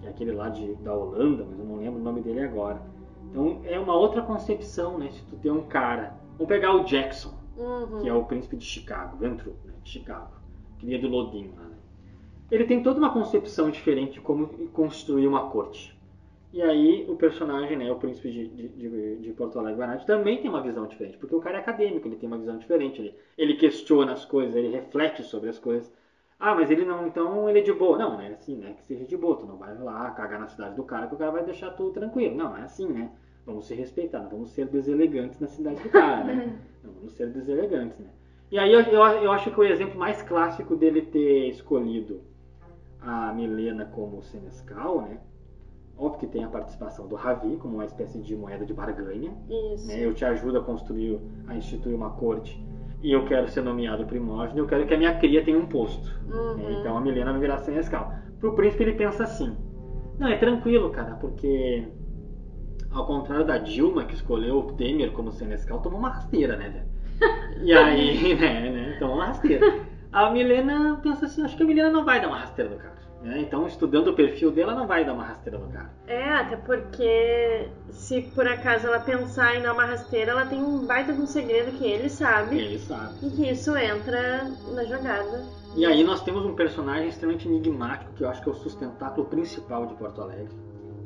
que 0.03 0.09
é 0.09 0.11
aquele 0.11 0.33
lá 0.33 0.49
de, 0.49 0.75
da 0.77 0.93
Holanda, 0.93 1.47
mas 1.49 1.59
eu 1.59 1.65
não 1.65 1.77
lembro 1.77 2.01
o 2.01 2.03
nome 2.03 2.21
dele 2.21 2.41
agora. 2.41 2.83
Então 3.31 3.63
é 3.65 3.79
uma 3.79 3.95
outra 3.95 4.21
concepção, 4.21 4.99
né? 4.99 5.11
Se 5.11 5.23
tu 5.25 5.37
tem 5.37 5.51
um 5.51 5.63
cara, 5.63 6.15
vamos 6.37 6.49
pegar 6.49 6.75
o 6.75 6.85
Jackson, 6.85 7.41
Uhum. 7.57 8.01
que 8.01 8.09
é 8.09 8.15
o 8.15 8.25
príncipe 8.25 8.57
de 8.57 8.65
Chicago, 8.65 9.17
Ventru, 9.19 9.55
né, 9.65 9.75
de 9.83 9.91
Chicago, 9.91 10.33
cria 10.79 10.99
do 10.99 11.09
Lodin 11.09 11.53
lá. 11.57 11.65
Né? 11.65 11.77
Ele 12.51 12.65
tem 12.65 12.83
toda 12.83 12.99
uma 12.99 13.13
concepção 13.13 13.71
diferente 13.71 14.15
de 14.15 14.21
como 14.21 14.47
construir 14.69 15.27
uma 15.27 15.51
corte. 15.51 15.99
E 16.53 16.61
aí 16.61 17.07
o 17.09 17.17
personagem, 17.17 17.79
né, 17.79 17.91
o 17.91 17.97
príncipe 17.97 18.31
de, 18.31 18.49
de, 18.49 19.17
de, 19.17 19.33
Porto 19.33 19.59
Alegre 19.59 19.79
Guarani, 19.79 20.05
também 20.05 20.39
tem 20.39 20.51
uma 20.51 20.61
visão 20.61 20.87
diferente, 20.87 21.17
porque 21.17 21.35
o 21.35 21.41
cara 21.41 21.57
é 21.57 21.61
acadêmico, 21.61 22.07
ele 22.07 22.17
tem 22.17 22.27
uma 22.27 22.37
visão 22.37 22.59
diferente, 22.59 23.01
ele, 23.01 23.15
ele 23.39 23.55
questiona 23.55 24.13
as 24.13 24.25
coisas, 24.25 24.55
ele 24.55 24.69
reflete 24.69 25.23
sobre 25.23 25.49
as 25.49 25.59
coisas. 25.59 25.91
Ah, 26.45 26.57
mas 26.57 26.69
ele 26.73 26.85
não, 26.85 27.07
então 27.07 27.49
ele 27.49 27.61
é 27.61 27.63
de 27.63 27.73
boa. 27.73 27.97
Não, 27.97 28.15
não 28.15 28.21
é 28.21 28.33
assim, 28.33 28.57
né? 28.57 28.75
Que 28.77 28.83
seja 28.83 29.05
de 29.05 29.17
boa, 29.17 29.37
tu 29.37 29.47
não 29.47 29.57
vai 29.57 29.79
lá 29.79 30.11
cagar 30.11 30.41
na 30.41 30.49
cidade 30.49 30.75
do 30.75 30.83
cara 30.83 31.07
que 31.07 31.15
o 31.15 31.17
cara 31.17 31.31
vai 31.31 31.45
deixar 31.45 31.71
tudo 31.71 31.93
tranquilo. 31.93 32.37
Não, 32.37 32.51
não 32.51 32.57
é 32.57 32.63
assim, 32.63 32.89
né? 32.89 33.13
Vamos 33.47 33.67
se 33.67 33.75
respeitar, 33.77 34.19
não 34.19 34.29
vamos 34.29 34.51
ser 34.51 34.67
deselegantes 34.67 35.39
na 35.39 35.47
cidade 35.47 35.81
do 35.81 35.89
cara, 35.89 36.25
né? 36.25 36.59
Não 36.83 36.93
vamos 36.95 37.13
ser 37.13 37.29
deselegantes, 37.29 37.97
né? 38.01 38.09
E 38.51 38.59
aí 38.59 38.73
eu, 38.73 38.81
eu, 38.81 39.01
eu 39.23 39.31
acho 39.31 39.53
que 39.53 39.61
o 39.61 39.63
exemplo 39.63 39.97
mais 39.97 40.21
clássico 40.21 40.75
dele 40.75 41.03
ter 41.03 41.49
escolhido 41.49 42.21
a 43.01 43.33
Milena 43.33 43.85
como 43.85 44.21
senescal, 44.21 45.03
né? 45.03 45.21
Óbvio 45.97 46.21
que 46.21 46.27
tem 46.27 46.43
a 46.43 46.49
participação 46.49 47.07
do 47.07 47.15
Ravi 47.15 47.57
como 47.57 47.75
uma 47.75 47.85
espécie 47.85 48.19
de 48.19 48.35
moeda 48.35 48.67
de 48.67 48.75
barganha. 48.75 49.33
Isso. 49.49 49.87
Né? 49.87 50.05
Eu 50.05 50.13
te 50.13 50.25
ajudo 50.25 50.59
a 50.59 50.65
construir, 50.65 51.21
a 51.47 51.55
instituir 51.55 51.95
uma 51.95 52.11
corte 52.11 52.61
e 53.03 53.13
eu 53.13 53.25
quero 53.25 53.49
ser 53.49 53.63
nomeado 53.63 54.07
primórdigo, 54.07 54.61
eu 54.61 54.67
quero 54.67 54.87
que 54.87 54.95
a 54.95 54.99
minha 54.99 55.19
cria 55.19 55.45
tenha 55.45 55.59
um 55.59 55.67
posto. 55.67 56.09
Uhum. 56.27 56.55
né? 56.55 56.77
Então 56.81 56.97
a 56.97 57.01
Milena 57.01 57.33
vai 57.33 57.41
virar 57.41 57.59
senescal. 57.59 58.15
Pro 58.39 58.55
príncipe 58.55 58.85
ele 58.85 58.93
pensa 58.93 59.25
assim: 59.25 59.57
não, 60.19 60.29
é 60.29 60.37
tranquilo, 60.37 60.91
cara, 60.91 61.17
porque 61.17 61.85
ao 62.91 63.07
contrário 63.07 63.45
da 63.45 63.59
Dilma, 63.59 64.05
que 64.05 64.15
escolheu 64.15 64.59
o 64.59 64.73
Temer 64.75 65.11
como 65.13 65.33
senescal, 65.33 65.81
tomou 65.81 65.99
uma 65.99 66.11
rasteira, 66.11 66.57
né, 66.57 66.69
velho? 66.69 67.65
E 67.65 67.73
aí, 67.75 68.35
né, 68.35 68.71
né, 68.71 68.97
tomou 68.99 69.17
uma 69.17 69.27
rasteira. 69.27 69.67
A 70.13 70.31
Milena 70.31 71.01
pensa 71.03 71.27
assim: 71.27 71.43
acho 71.43 71.57
que 71.57 71.63
a 71.63 71.67
Milena 71.67 71.91
não 71.91 72.05
vai 72.05 72.21
dar 72.21 72.29
uma 72.29 72.39
rasteira 72.39 72.71
no 72.71 72.77
cara. 72.77 73.02
Né? 73.23 73.41
Então, 73.41 73.67
estudando 73.69 74.09
o 74.09 74.15
perfil 74.15 74.51
dela, 74.51 74.75
não 74.75 74.87
vai 74.87 75.05
dar 75.05 75.13
uma 75.15 75.23
rasteira 75.25 75.57
no 75.59 75.69
cara. 75.69 75.91
É, 76.09 76.33
até 76.33 76.57
porque 76.57 77.69
se 77.91 78.21
por 78.35 78.47
acaso 78.49 78.87
ela 78.89 78.99
pensar 78.99 79.57
em 79.57 79.63
dar 79.63 79.73
uma 79.73 79.85
rasteira, 79.85 80.33
ela 80.33 80.45
tem 80.45 80.61
um 80.61 80.85
baita 80.85 81.13
de 81.13 81.21
um 81.21 81.27
segredo 81.27 81.71
que 81.79 81.85
ele 81.85 82.09
sabe 82.09 82.59
Ele 82.59 82.79
sabe. 82.81 83.15
e 83.23 83.31
que 83.31 83.49
isso 83.49 83.77
entra 83.77 84.51
na 84.75 84.85
jogada. 84.85 85.45
E 85.77 85.87
aí 85.87 86.03
nós 86.03 86.23
temos 86.23 86.45
um 86.45 86.55
personagem 86.55 87.09
extremamente 87.09 87.47
enigmático 87.49 88.13
que 88.15 88.25
eu 88.25 88.29
acho 88.29 88.43
que 88.43 88.49
é 88.49 88.53
o 88.53 88.57
sustentáculo 88.57 89.27
principal 89.29 89.87
de 89.87 89.95
Porto 89.95 90.21
Alegre, 90.21 90.53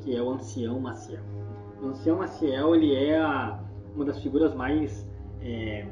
que 0.03 0.15
é 0.15 0.21
o 0.21 0.31
Ancião 0.31 0.79
Maciel. 0.79 1.21
O 1.81 1.87
Ancião 1.89 2.17
Maciel 2.17 2.73
ele 2.75 2.95
é 2.95 3.17
a- 3.19 3.59
uma 3.95 4.03
das 4.05 4.19
figuras 4.23 4.55
mais, 4.55 5.07
é, 5.41 5.85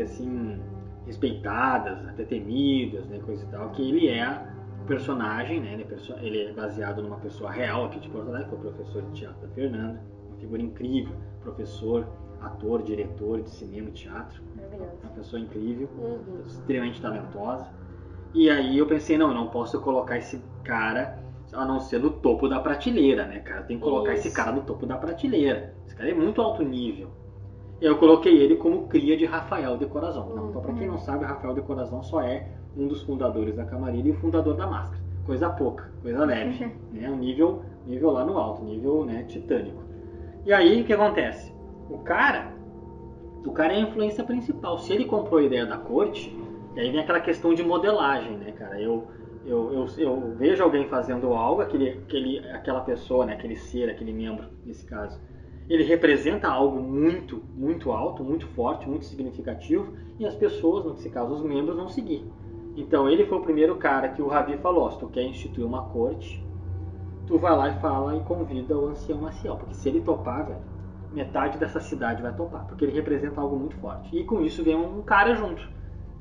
assim, 0.00 0.60
respeitadas, 1.06 2.06
até 2.08 2.24
temidas, 2.24 3.04
né, 3.06 3.18
coisa 3.24 3.42
e 3.44 3.48
tal, 3.48 3.70
que 3.70 3.82
ele 3.82 4.08
é 4.08 4.22
personagem, 4.86 5.60
né, 5.60 5.72
ele, 5.74 5.86
é 5.90 6.26
ele 6.26 6.42
é 6.46 6.52
baseado 6.52 7.02
numa 7.02 7.16
pessoa 7.16 7.50
real 7.50 7.86
aqui 7.86 8.00
de 8.00 8.08
Porto 8.08 8.28
Alegre, 8.28 8.48
foi 8.48 8.58
o 8.58 8.72
professor 8.72 9.02
de 9.02 9.12
teatro 9.12 9.46
da 9.46 9.54
Fernanda, 9.54 10.00
uma 10.28 10.36
figura 10.38 10.62
incrível, 10.62 11.14
professor, 11.42 12.06
ator, 12.40 12.82
diretor 12.82 13.42
de 13.42 13.50
cinema 13.50 13.88
e 13.88 13.92
teatro, 13.92 14.42
Maravilhoso. 14.56 14.92
uma 15.02 15.12
pessoa 15.12 15.40
incrível 15.40 15.88
Uhum. 15.98 16.42
extremamente 16.46 17.00
talentosa. 17.00 17.66
E 18.32 18.48
aí 18.48 18.78
eu 18.78 18.86
pensei, 18.86 19.18
não, 19.18 19.28
eu 19.28 19.34
não 19.34 19.48
posso 19.48 19.80
colocar 19.80 20.16
esse 20.16 20.40
cara 20.64 21.18
a 21.52 21.64
não 21.64 21.80
ser 21.80 21.98
no 21.98 22.10
topo 22.10 22.48
da 22.48 22.60
prateleira, 22.60 23.26
né, 23.26 23.40
cara? 23.40 23.62
Tem 23.64 23.76
que 23.76 23.82
colocar 23.82 24.14
Isso. 24.14 24.28
esse 24.28 24.36
cara 24.36 24.52
no 24.52 24.62
topo 24.62 24.86
da 24.86 24.96
prateleira. 24.96 25.74
Esse 25.84 25.96
cara 25.96 26.08
é 26.10 26.14
muito 26.14 26.40
alto 26.40 26.62
nível. 26.62 27.08
Eu 27.80 27.98
coloquei 27.98 28.36
ele 28.38 28.54
como 28.56 28.86
cria 28.86 29.16
de 29.16 29.24
Rafael 29.24 29.76
de 29.76 29.86
Corazon. 29.86 30.28
Então, 30.30 30.48
então, 30.50 30.62
pra 30.62 30.72
quem 30.74 30.86
não 30.86 30.98
sabe, 30.98 31.24
Rafael 31.24 31.54
de 31.54 31.62
Corazon 31.62 32.02
só 32.02 32.20
é 32.22 32.46
um 32.76 32.86
dos 32.86 33.02
fundadores 33.02 33.56
da 33.56 33.64
Camarilha 33.64 34.08
e 34.08 34.12
o 34.12 34.16
fundador 34.16 34.54
da 34.56 34.66
Máscara. 34.66 35.00
Coisa 35.24 35.50
pouca, 35.50 35.90
coisa 36.02 36.24
leve. 36.24 36.72
né? 36.92 37.10
Um 37.10 37.16
nível, 37.16 37.62
nível 37.86 38.10
lá 38.10 38.24
no 38.24 38.38
alto, 38.38 38.64
nível 38.64 39.04
né, 39.04 39.24
titânico. 39.24 39.82
E 40.44 40.52
aí, 40.52 40.80
o 40.80 40.84
que 40.84 40.92
acontece? 40.92 41.54
O 41.90 41.98
cara, 41.98 42.52
o 43.44 43.52
cara 43.52 43.72
é 43.74 43.76
a 43.76 43.80
influência 43.80 44.24
principal. 44.24 44.78
Se 44.78 44.92
ele 44.92 45.04
comprou 45.04 45.38
a 45.38 45.42
ideia 45.42 45.66
da 45.66 45.76
corte, 45.76 46.34
e 46.74 46.80
aí 46.80 46.90
vem 46.90 47.00
aquela 47.00 47.20
questão 47.20 47.52
de 47.52 47.62
modelagem, 47.62 48.36
né, 48.38 48.52
cara? 48.52 48.80
Eu, 48.80 49.06
eu, 49.44 49.72
eu, 49.72 49.86
eu 49.98 50.34
vejo 50.36 50.62
alguém 50.62 50.88
fazendo 50.88 51.32
algo, 51.32 51.60
aquele, 51.60 51.90
aquele, 51.90 52.38
aquela 52.50 52.80
pessoa, 52.80 53.26
né, 53.26 53.34
aquele 53.34 53.56
ser, 53.56 53.90
aquele 53.90 54.12
membro, 54.12 54.46
nesse 54.64 54.86
caso, 54.86 55.20
ele 55.68 55.84
representa 55.84 56.48
algo 56.48 56.80
muito, 56.80 57.42
muito 57.54 57.92
alto, 57.92 58.24
muito 58.24 58.46
forte, 58.48 58.88
muito 58.88 59.04
significativo, 59.04 59.92
e 60.18 60.26
as 60.26 60.34
pessoas, 60.34 60.84
nesse 60.84 61.08
caso 61.10 61.34
os 61.34 61.42
membros, 61.42 61.76
vão 61.76 61.88
seguir. 61.88 62.24
Então 62.76 63.08
ele 63.08 63.26
foi 63.26 63.38
o 63.38 63.42
primeiro 63.42 63.76
cara 63.76 64.08
que 64.08 64.22
o 64.22 64.28
Ravi 64.28 64.56
falou, 64.58 64.90
se 64.90 64.98
tu 64.98 65.06
quer 65.08 65.22
instituir 65.24 65.66
uma 65.66 65.82
corte, 65.84 66.42
tu 67.26 67.38
vai 67.38 67.56
lá 67.56 67.68
e 67.68 67.80
fala 67.80 68.16
e 68.16 68.20
convida 68.20 68.76
o 68.78 68.88
ancião 68.88 69.20
Maciel, 69.20 69.56
porque 69.56 69.74
se 69.74 69.88
ele 69.88 70.00
topar, 70.00 70.46
velho, 70.46 70.60
metade 71.12 71.58
dessa 71.58 71.80
cidade 71.80 72.22
vai 72.22 72.32
topar, 72.32 72.64
porque 72.66 72.84
ele 72.84 72.92
representa 72.92 73.40
algo 73.40 73.56
muito 73.56 73.76
forte. 73.76 74.16
E 74.16 74.24
com 74.24 74.40
isso 74.40 74.62
vem 74.62 74.76
um 74.76 75.02
cara 75.02 75.34
junto, 75.34 75.68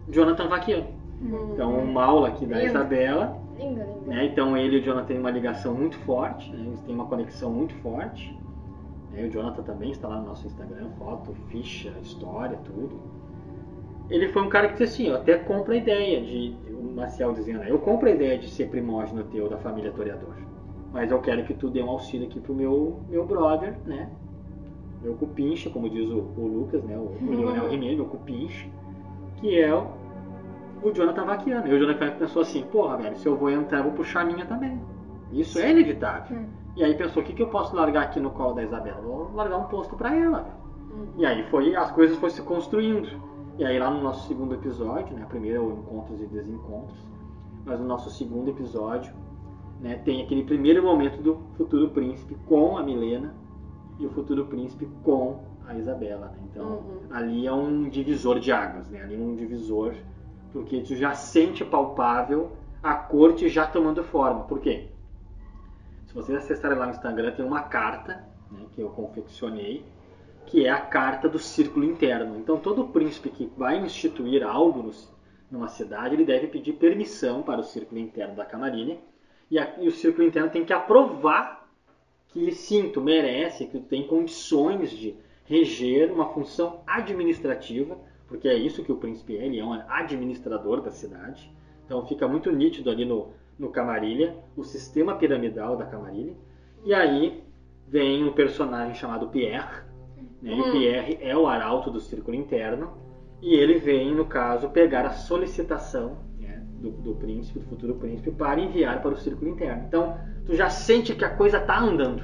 Jonathan 0.09 0.47
Vaquiano. 0.47 0.87
Uhum. 1.21 1.53
Então 1.53 1.77
o 1.77 1.87
Maula 1.87 2.29
aqui 2.29 2.45
da 2.45 2.55
Lindo. 2.57 2.67
Isabela, 2.69 3.37
Lindo, 3.57 3.79
lindo. 3.81 4.07
né? 4.07 4.25
Então 4.25 4.57
ele 4.57 4.77
e 4.77 4.79
o 4.79 4.83
Jonathan 4.83 5.05
têm 5.07 5.19
uma 5.19 5.29
ligação 5.31 5.73
muito 5.75 5.97
forte, 5.99 6.49
né? 6.51 6.63
eles 6.65 6.81
têm 6.81 6.95
uma 6.95 7.05
conexão 7.05 7.51
muito 7.51 7.73
forte. 7.75 8.35
né? 9.11 9.23
O 9.25 9.29
Jonathan 9.29 9.61
também 9.63 9.91
está 9.91 10.07
lá 10.07 10.17
no 10.19 10.27
nosso 10.27 10.47
Instagram, 10.47 10.89
foto, 10.97 11.33
ficha, 11.49 11.89
história, 12.01 12.57
tudo. 12.63 12.99
Ele 14.09 14.27
foi 14.29 14.41
um 14.41 14.49
cara 14.49 14.69
que 14.69 14.73
disse 14.73 14.83
assim, 14.83 15.07
eu 15.07 15.15
até 15.15 15.37
compro 15.37 15.73
a 15.73 15.77
ideia 15.77 16.21
de, 16.21 16.55
o 16.71 16.95
Marcial 16.95 17.33
dizendo, 17.33 17.63
eu 17.63 17.77
compro 17.79 18.07
a 18.07 18.11
ideia 18.11 18.37
de 18.37 18.49
ser 18.49 18.69
primógeno 18.69 19.23
teu 19.25 19.47
da 19.47 19.57
família 19.57 19.91
Toreador, 19.91 20.33
mas 20.91 21.11
eu 21.11 21.19
quero 21.19 21.43
que 21.43 21.53
tu 21.53 21.69
dê 21.69 21.81
um 21.81 21.89
auxílio 21.89 22.27
aqui 22.27 22.39
pro 22.39 22.53
meu, 22.53 22.99
meu 23.09 23.25
brother, 23.25 23.77
né? 23.85 24.09
Meu 25.01 25.13
cupincha, 25.13 25.69
como 25.69 25.89
diz 25.89 26.09
o, 26.09 26.17
o 26.37 26.47
Lucas, 26.47 26.83
né? 26.83 26.97
O, 26.97 27.15
o 27.23 27.29
Leonel 27.29 27.69
Rimeiro, 27.69 27.97
meu 27.97 28.05
cupincha, 28.07 28.67
que 29.37 29.59
é 29.59 29.73
o, 29.73 29.87
o 30.83 30.91
Jonathan 30.91 31.25
Vaquiano. 31.25 31.67
E 31.67 31.73
o 31.73 31.79
Jonathan 31.79 32.17
pensou 32.17 32.41
assim, 32.41 32.63
porra, 32.63 32.97
velho, 32.97 33.15
se 33.15 33.27
eu 33.27 33.37
vou 33.37 33.49
entrar, 33.49 33.77
eu 33.77 33.83
vou 33.85 33.93
puxar 33.93 34.21
a 34.21 34.25
minha 34.25 34.45
também. 34.45 34.81
Isso 35.31 35.59
é 35.59 35.71
inevitável. 35.71 36.37
Hum. 36.37 36.47
E 36.75 36.83
aí 36.83 36.95
pensou, 36.95 37.21
o 37.21 37.25
que, 37.25 37.33
que 37.33 37.41
eu 37.41 37.47
posso 37.47 37.75
largar 37.75 38.03
aqui 38.03 38.19
no 38.19 38.31
colo 38.31 38.53
da 38.53 38.63
Isabela? 38.63 39.01
Vou 39.01 39.31
largar 39.35 39.57
um 39.57 39.65
posto 39.65 39.95
pra 39.95 40.15
ela. 40.15 40.47
Uhum. 40.91 41.07
E 41.17 41.25
aí 41.25 41.43
foi, 41.49 41.75
as 41.75 41.91
coisas 41.91 42.17
foram 42.17 42.33
se 42.33 42.41
construindo. 42.41 43.09
E 43.59 43.65
aí 43.65 43.77
lá 43.77 43.91
no 43.91 44.01
nosso 44.01 44.25
segundo 44.25 44.55
episódio, 44.55 45.13
né, 45.17 45.25
primeiro 45.27 45.57
é 45.57 45.59
o 45.59 45.71
encontros 45.73 46.21
e 46.21 46.25
desencontros, 46.27 46.97
mas 47.65 47.77
no 47.77 47.85
nosso 47.85 48.09
segundo 48.09 48.49
episódio, 48.49 49.13
né, 49.81 49.97
tem 50.05 50.21
aquele 50.23 50.45
primeiro 50.45 50.81
momento 50.81 51.21
do 51.21 51.41
futuro 51.57 51.89
príncipe 51.89 52.35
com 52.47 52.77
a 52.77 52.83
Milena 52.83 53.35
e 53.99 54.05
o 54.05 54.09
futuro 54.11 54.45
príncipe 54.45 54.87
com 55.03 55.41
a 55.67 55.75
Isabela. 55.75 56.27
Né? 56.27 56.39
Então 56.49 56.65
Uhum. 56.67 56.99
ali 57.11 57.45
é 57.45 57.51
um 57.51 57.89
divisor 57.89 58.39
de 58.39 58.49
águas, 58.49 58.89
né? 58.89 59.01
Ali 59.03 59.15
é 59.15 59.17
um 59.19 59.35
divisor 59.35 59.93
porque 60.53 60.79
tu 60.79 60.95
já 60.95 61.13
sente 61.13 61.65
palpável 61.65 62.53
a 62.81 62.95
corte 62.95 63.49
já 63.49 63.67
tomando 63.67 64.01
forma. 64.05 64.45
Por 64.45 64.59
quê? 64.59 64.87
Se 66.07 66.13
vocês 66.13 66.37
acessarem 66.37 66.77
lá 66.77 66.85
no 66.85 66.91
Instagram, 66.91 67.31
tem 67.33 67.45
uma 67.45 67.63
carta 67.63 68.23
né, 68.49 68.65
que 68.71 68.81
eu 68.81 68.89
confeccionei, 68.89 69.85
que 70.49 70.65
é 70.65 70.69
a 70.69 70.81
carta 70.81 71.29
do 71.29 71.37
círculo 71.37 71.85
interno. 71.85 72.35
Então, 72.39 72.57
todo 72.57 72.87
príncipe 72.87 73.29
que 73.29 73.51
vai 73.55 73.77
instituir 73.77 74.43
algo 74.43 74.81
no- 74.81 74.91
numa 75.51 75.67
cidade, 75.67 76.15
ele 76.15 76.25
deve 76.25 76.47
pedir 76.47 76.73
permissão 76.73 77.43
para 77.43 77.59
o 77.61 77.63
círculo 77.63 78.01
interno 78.01 78.35
da 78.35 78.45
Camarilha, 78.45 78.97
e, 79.49 79.59
a- 79.59 79.75
e 79.79 79.87
o 79.87 79.91
círculo 79.91 80.27
interno 80.27 80.49
tem 80.49 80.65
que 80.65 80.73
aprovar 80.73 81.69
que 82.29 82.51
sim, 82.51 82.89
tu 82.89 82.99
merece, 82.99 83.67
que 83.67 83.79
tem 83.79 84.07
condições 84.07 84.89
de 84.89 85.15
reger 85.45 86.11
uma 86.11 86.29
função 86.29 86.81
administrativa, 86.85 87.95
porque 88.27 88.47
é 88.47 88.55
isso 88.55 88.83
que 88.83 88.91
o 88.91 88.97
príncipe 88.97 89.37
é, 89.37 89.45
ele 89.45 89.59
é 89.59 89.63
um 89.63 89.73
administrador 89.87 90.81
da 90.81 90.91
cidade. 90.91 91.51
Então 91.85 92.05
fica 92.05 92.27
muito 92.27 92.51
nítido 92.51 92.89
ali 92.89 93.05
no, 93.05 93.33
no 93.57 93.69
Camarilha, 93.69 94.35
o 94.55 94.63
sistema 94.63 95.15
piramidal 95.15 95.75
da 95.75 95.85
Camarilha. 95.85 96.33
E 96.85 96.93
aí 96.93 97.43
vem 97.87 98.23
um 98.23 98.31
personagem 98.31 98.93
chamado 98.93 99.29
Pierre, 99.29 99.88
né? 100.41 100.51
E 100.53 100.61
o 100.61 100.65
Hum. 100.65 100.71
Pierre 100.71 101.17
é 101.21 101.35
o 101.35 101.47
arauto 101.47 101.89
do 101.91 101.99
círculo 101.99 102.35
interno, 102.35 102.91
e 103.41 103.55
ele 103.55 103.75
vem, 103.79 104.13
no 104.13 104.25
caso, 104.25 104.69
pegar 104.69 105.05
a 105.05 105.11
solicitação 105.11 106.17
né, 106.39 106.61
do, 106.81 106.89
do 106.91 107.15
príncipe, 107.15 107.59
do 107.59 107.65
futuro 107.65 107.95
príncipe, 107.95 108.31
para 108.31 108.59
enviar 108.59 109.01
para 109.01 109.11
o 109.13 109.17
círculo 109.17 109.49
interno. 109.51 109.83
Então, 109.87 110.17
tu 110.45 110.55
já 110.55 110.69
sente 110.69 111.15
que 111.15 111.23
a 111.23 111.29
coisa 111.29 111.59
tá 111.59 111.79
andando. 111.79 112.21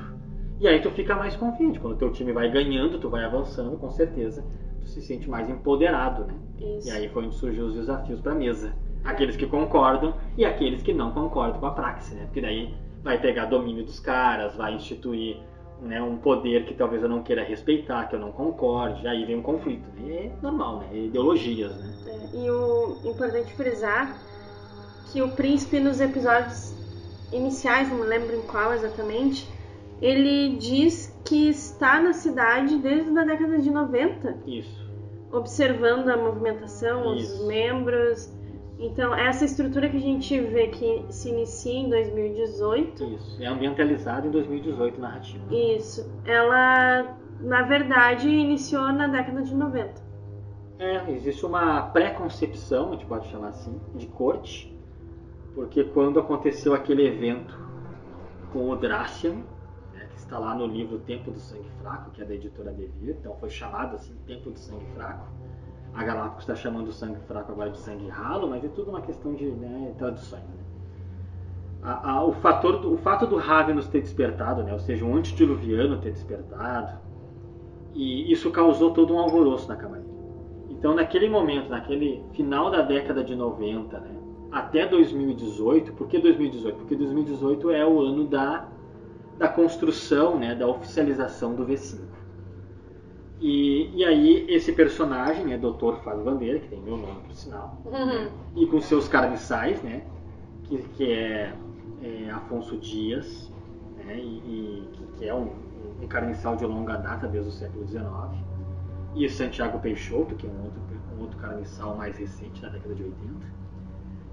E 0.60 0.68
aí 0.68 0.82
tu 0.82 0.90
fica 0.92 1.16
mais 1.16 1.36
confiante. 1.36 1.80
Quando 1.80 1.94
o 1.94 1.98
teu 1.98 2.12
time 2.12 2.32
vai 2.34 2.50
ganhando, 2.50 3.00
tu 3.00 3.10
vai 3.10 3.24
avançando, 3.24 3.78
com 3.78 3.90
certeza, 3.92 4.44
tu 4.82 4.88
se 4.88 5.02
sente 5.02 5.30
mais 5.30 5.50
empoderado, 5.50 6.26
né? 6.26 6.34
Isso. 6.78 6.88
E 6.88 6.92
aí 6.92 7.10
foi 7.10 7.26
onde 7.26 7.36
surgiu 7.36 7.66
os 7.66 7.74
desafios 7.76 8.20
para 8.22 8.32
a 8.32 8.36
mesa. 8.36 8.74
Aqueles 9.04 9.36
que 9.38 9.46
concordam 9.46 10.16
e 10.38 10.44
aqueles 10.46 10.82
que 10.82 10.94
não 10.94 11.12
concordam 11.12 11.60
com 11.60 11.66
a 11.66 11.72
praxe, 11.72 12.16
né? 12.16 12.24
Porque 12.26 12.42
daí 12.42 12.74
vai 13.04 13.20
pegar 13.22 13.46
domínio 13.46 13.84
dos 13.86 14.00
caras, 14.00 14.56
vai 14.56 14.74
instituir 14.76 15.38
né, 15.82 16.02
um 16.02 16.18
poder 16.18 16.66
que 16.66 16.74
talvez 16.74 17.04
eu 17.04 17.10
não 17.10 17.22
queira 17.22 17.44
respeitar, 17.44 18.06
que 18.06 18.16
eu 18.16 18.20
não 18.20 18.32
concorde, 18.32 19.08
aí 19.08 19.26
vem 19.26 19.38
um 19.38 19.42
conflito. 19.42 19.84
Né? 19.98 20.14
É 20.14 20.32
normal, 20.42 20.80
né? 20.80 20.88
É 20.94 20.98
ideologias, 20.98 21.76
né? 21.78 21.94
É, 22.08 22.38
e 22.38 22.50
o 22.50 22.98
importante 23.04 23.54
frisar 23.54 24.18
que 25.12 25.22
o 25.22 25.30
príncipe 25.30 25.80
nos 25.80 26.00
episódios 26.00 26.74
iniciais, 27.32 27.90
não 27.90 28.00
me 28.00 28.06
lembro 28.06 28.36
em 28.36 28.42
qual 28.42 28.74
exatamente, 28.74 29.48
ele 30.02 30.58
diz 30.58 31.18
que 31.24 31.50
está 31.50 32.02
na 32.02 32.14
cidade 32.14 32.78
desde 32.78 33.18
a 33.18 33.24
década 33.24 33.58
de 33.60 33.70
90, 33.70 34.38
Isso. 34.46 34.90
observando 35.32 36.10
a 36.10 36.18
movimentação, 36.18 37.16
os 37.16 37.24
Isso. 37.24 37.48
membros. 37.48 38.34
Então, 38.78 39.16
essa 39.16 39.46
estrutura 39.46 39.90
que 39.90 39.98
a 39.98 40.02
gente 40.02 40.40
vê 40.40 40.68
que 40.68 41.06
se 41.10 41.30
inicia 41.30 41.74
em 41.74 41.90
2018, 41.90 43.04
Isso. 43.04 43.42
É 43.42 43.48
ambientalizado 43.48 44.28
em 44.28 44.32
2018 44.32 45.00
narrativa. 45.00 45.44
isso, 45.56 46.12
ela 46.26 47.18
na 47.40 47.62
verdade 47.64 48.30
iniciou 48.30 48.92
na 48.92 49.08
década 49.08 49.42
de 49.44 49.56
90. 49.56 50.04
É, 50.78 51.10
existe 51.12 51.46
uma 51.46 51.84
pré-concepção, 51.84 52.90
a 52.90 52.92
gente 52.94 53.06
pode 53.06 53.28
chamar 53.30 53.50
assim, 53.50 53.80
de 53.96 54.08
corte, 54.08 54.78
porque 55.54 55.86
quando 55.86 56.20
aconteceu 56.20 56.74
aquele 56.74 57.08
evento 57.08 57.58
com 58.52 58.70
o 58.70 58.76
Dracian, 58.76 59.36
né, 59.94 60.08
que 60.12 60.18
está 60.18 60.38
lá 60.38 60.54
no 60.54 60.68
livro 60.68 61.00
Tempo 61.00 61.32
do 61.32 61.40
Sangue 61.40 61.70
Fraco, 61.82 62.12
que 62.12 62.22
é 62.22 62.26
da 62.26 62.34
editora 62.34 62.72
Devir, 62.74 63.16
então 63.18 63.36
foi 63.38 63.50
chamado 63.50 63.96
assim 63.96 64.14
Tempo 64.28 64.50
do 64.50 64.60
Sangue 64.60 64.86
Fraco. 64.96 65.26
A 65.96 66.04
Galápagos 66.04 66.42
está 66.44 66.56
chamando 66.56 66.90
o 66.90 66.94
sangue 66.94 67.20
fraco 67.28 67.52
agora 67.52 67.70
de 67.70 67.78
sangue 67.78 68.08
ralo, 68.10 68.50
mas 68.50 68.64
é 68.64 68.68
tudo 68.68 68.90
uma 68.92 69.02
questão 69.02 69.34
de 69.34 69.46
né, 69.46 69.94
traduções. 69.98 70.44
Né? 70.44 70.50
A- 71.82 72.12
a- 72.12 72.24
o, 72.26 72.34
fator 72.34 72.86
o 72.86 72.98
fato 72.98 73.26
do 73.26 73.38
Ravenous 73.38 73.88
ter 73.88 74.02
despertado, 74.02 74.64
né, 74.64 74.74
ou 74.74 74.80
seja, 74.80 75.06
um 75.06 75.16
antediluviano 75.16 75.98
ter 76.00 76.12
despertado, 76.12 77.00
e 77.94 78.30
isso 78.32 78.52
causou 78.52 78.92
todo 78.92 79.14
um 79.14 79.20
alvoroço 79.20 79.70
na 79.70 79.76
Camarinha. 79.78 80.06
Então, 80.70 80.94
naquele 80.94 81.30
momento, 81.30 81.70
naquele 81.70 82.22
final 82.34 82.70
da 82.70 82.82
década 82.82 83.24
de 83.24 83.34
90, 83.36 83.98
né, 84.00 84.12
até 84.52 84.86
2018, 84.86 85.94
por 85.94 86.08
que 86.08 86.20
2018? 86.20 86.76
Porque 86.78 86.96
2018 86.96 87.72
é 87.72 87.86
o 87.86 88.02
ano 88.02 88.26
da, 88.26 88.68
da 89.38 89.48
construção, 89.48 90.38
né, 90.38 90.56
da 90.56 90.68
oficialização 90.68 91.54
do 91.56 91.66
V5. 91.66 92.02
E, 93.40 93.92
e 93.94 94.06
aí, 94.06 94.46
esse 94.48 94.72
personagem, 94.72 95.46
né, 95.46 95.58
Dr. 95.58 95.96
Fábio 96.04 96.24
Bandeira, 96.24 96.60
que 96.60 96.70
tem 96.70 96.80
meu 96.80 96.98
nome, 96.98 97.22
por 97.28 97.34
sinal, 97.34 97.82
e 98.56 98.66
com 98.66 98.80
seus 98.80 99.08
carniçais, 99.08 99.82
né, 99.84 100.04
que, 100.64 100.78
que 100.78 101.12
é, 101.12 101.54
é 102.02 102.30
Afonso 102.32 102.78
Dias, 102.78 103.52
né, 103.98 104.18
e, 104.18 104.38
e 104.38 104.90
que, 104.94 105.04
que 105.18 105.26
é 105.26 105.34
um, 105.34 105.50
um 106.02 106.08
carniçal 106.08 106.56
de 106.56 106.66
longa 106.66 106.96
data, 106.96 107.28
desde 107.28 107.50
o 107.50 107.54
século 107.54 107.86
XIX, 107.86 108.06
e 109.16 109.30
Santiago 109.30 109.80
Peixoto, 109.80 110.36
que 110.36 110.48
é 110.48 110.50
um 110.50 110.64
outro, 110.64 110.82
um 111.18 111.22
outro 111.22 111.38
carniçal 111.38 111.96
mais 111.96 112.18
recente, 112.18 112.62
da 112.62 112.70
década 112.70 112.96
de 112.96 113.04
80, 113.04 113.56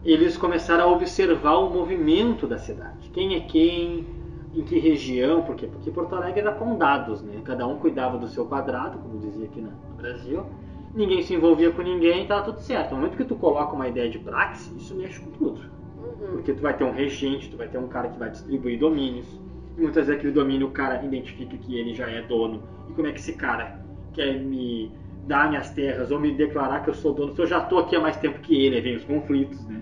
eles 0.04 0.36
começaram 0.36 0.84
a 0.84 0.92
observar 0.92 1.58
o 1.58 1.70
movimento 1.70 2.46
da 2.46 2.58
cidade. 2.58 3.08
Quem 3.10 3.36
é 3.36 3.40
quem, 3.40 4.06
em 4.54 4.62
que 4.62 4.78
região, 4.78 5.42
por 5.42 5.56
quê? 5.56 5.66
Porque 5.66 5.90
Porto 5.90 6.14
Alegre 6.14 6.40
era 6.40 6.52
condados, 6.52 7.22
né? 7.22 7.40
Cada 7.44 7.66
um 7.66 7.78
cuidava 7.78 8.18
do 8.18 8.28
seu 8.28 8.44
quadrado, 8.46 8.98
como 8.98 9.18
dizia 9.18 9.46
aqui 9.46 9.60
no 9.60 9.70
Brasil. 9.96 10.44
Ninguém 10.94 11.22
se 11.22 11.34
envolvia 11.34 11.70
com 11.70 11.80
ninguém 11.80 12.22
estava 12.22 12.42
tudo 12.42 12.60
certo. 12.60 12.90
No 12.90 12.96
momento 12.96 13.16
que 13.16 13.24
tu 13.24 13.34
coloca 13.34 13.74
uma 13.74 13.88
ideia 13.88 14.10
de 14.10 14.18
praxe, 14.18 14.76
isso 14.76 14.94
mexe 14.94 15.20
com 15.20 15.30
tudo. 15.30 15.60
Uhum. 15.96 16.32
Porque 16.32 16.52
tu 16.52 16.60
vai 16.60 16.76
ter 16.76 16.84
um 16.84 16.92
regente, 16.92 17.50
tu 17.50 17.56
vai 17.56 17.66
ter 17.66 17.78
um 17.78 17.88
cara 17.88 18.08
que 18.08 18.18
vai 18.18 18.28
distribuir 18.28 18.78
domínios. 18.78 19.40
E 19.78 19.80
muitas 19.80 20.06
vezes 20.06 20.18
aquele 20.18 20.34
domínio 20.34 20.66
o 20.66 20.70
cara 20.70 21.02
identifica 21.02 21.56
que 21.56 21.78
ele 21.78 21.94
já 21.94 22.10
é 22.10 22.20
dono. 22.20 22.62
E 22.90 22.92
como 22.92 23.06
é 23.06 23.12
que 23.12 23.20
esse 23.20 23.32
cara 23.32 23.80
quer 24.12 24.38
me 24.38 24.92
dar 25.26 25.48
minhas 25.48 25.70
terras 25.70 26.10
ou 26.10 26.20
me 26.20 26.32
declarar 26.32 26.80
que 26.80 26.90
eu 26.90 26.94
sou 26.94 27.14
dono 27.14 27.32
se 27.34 27.40
eu 27.40 27.46
já 27.46 27.58
estou 27.58 27.78
aqui 27.78 27.96
há 27.96 28.00
mais 28.00 28.18
tempo 28.18 28.40
que 28.40 28.54
ele? 28.54 28.76
Aí 28.76 28.82
vem 28.82 28.96
os 28.96 29.04
conflitos, 29.04 29.66
né? 29.66 29.80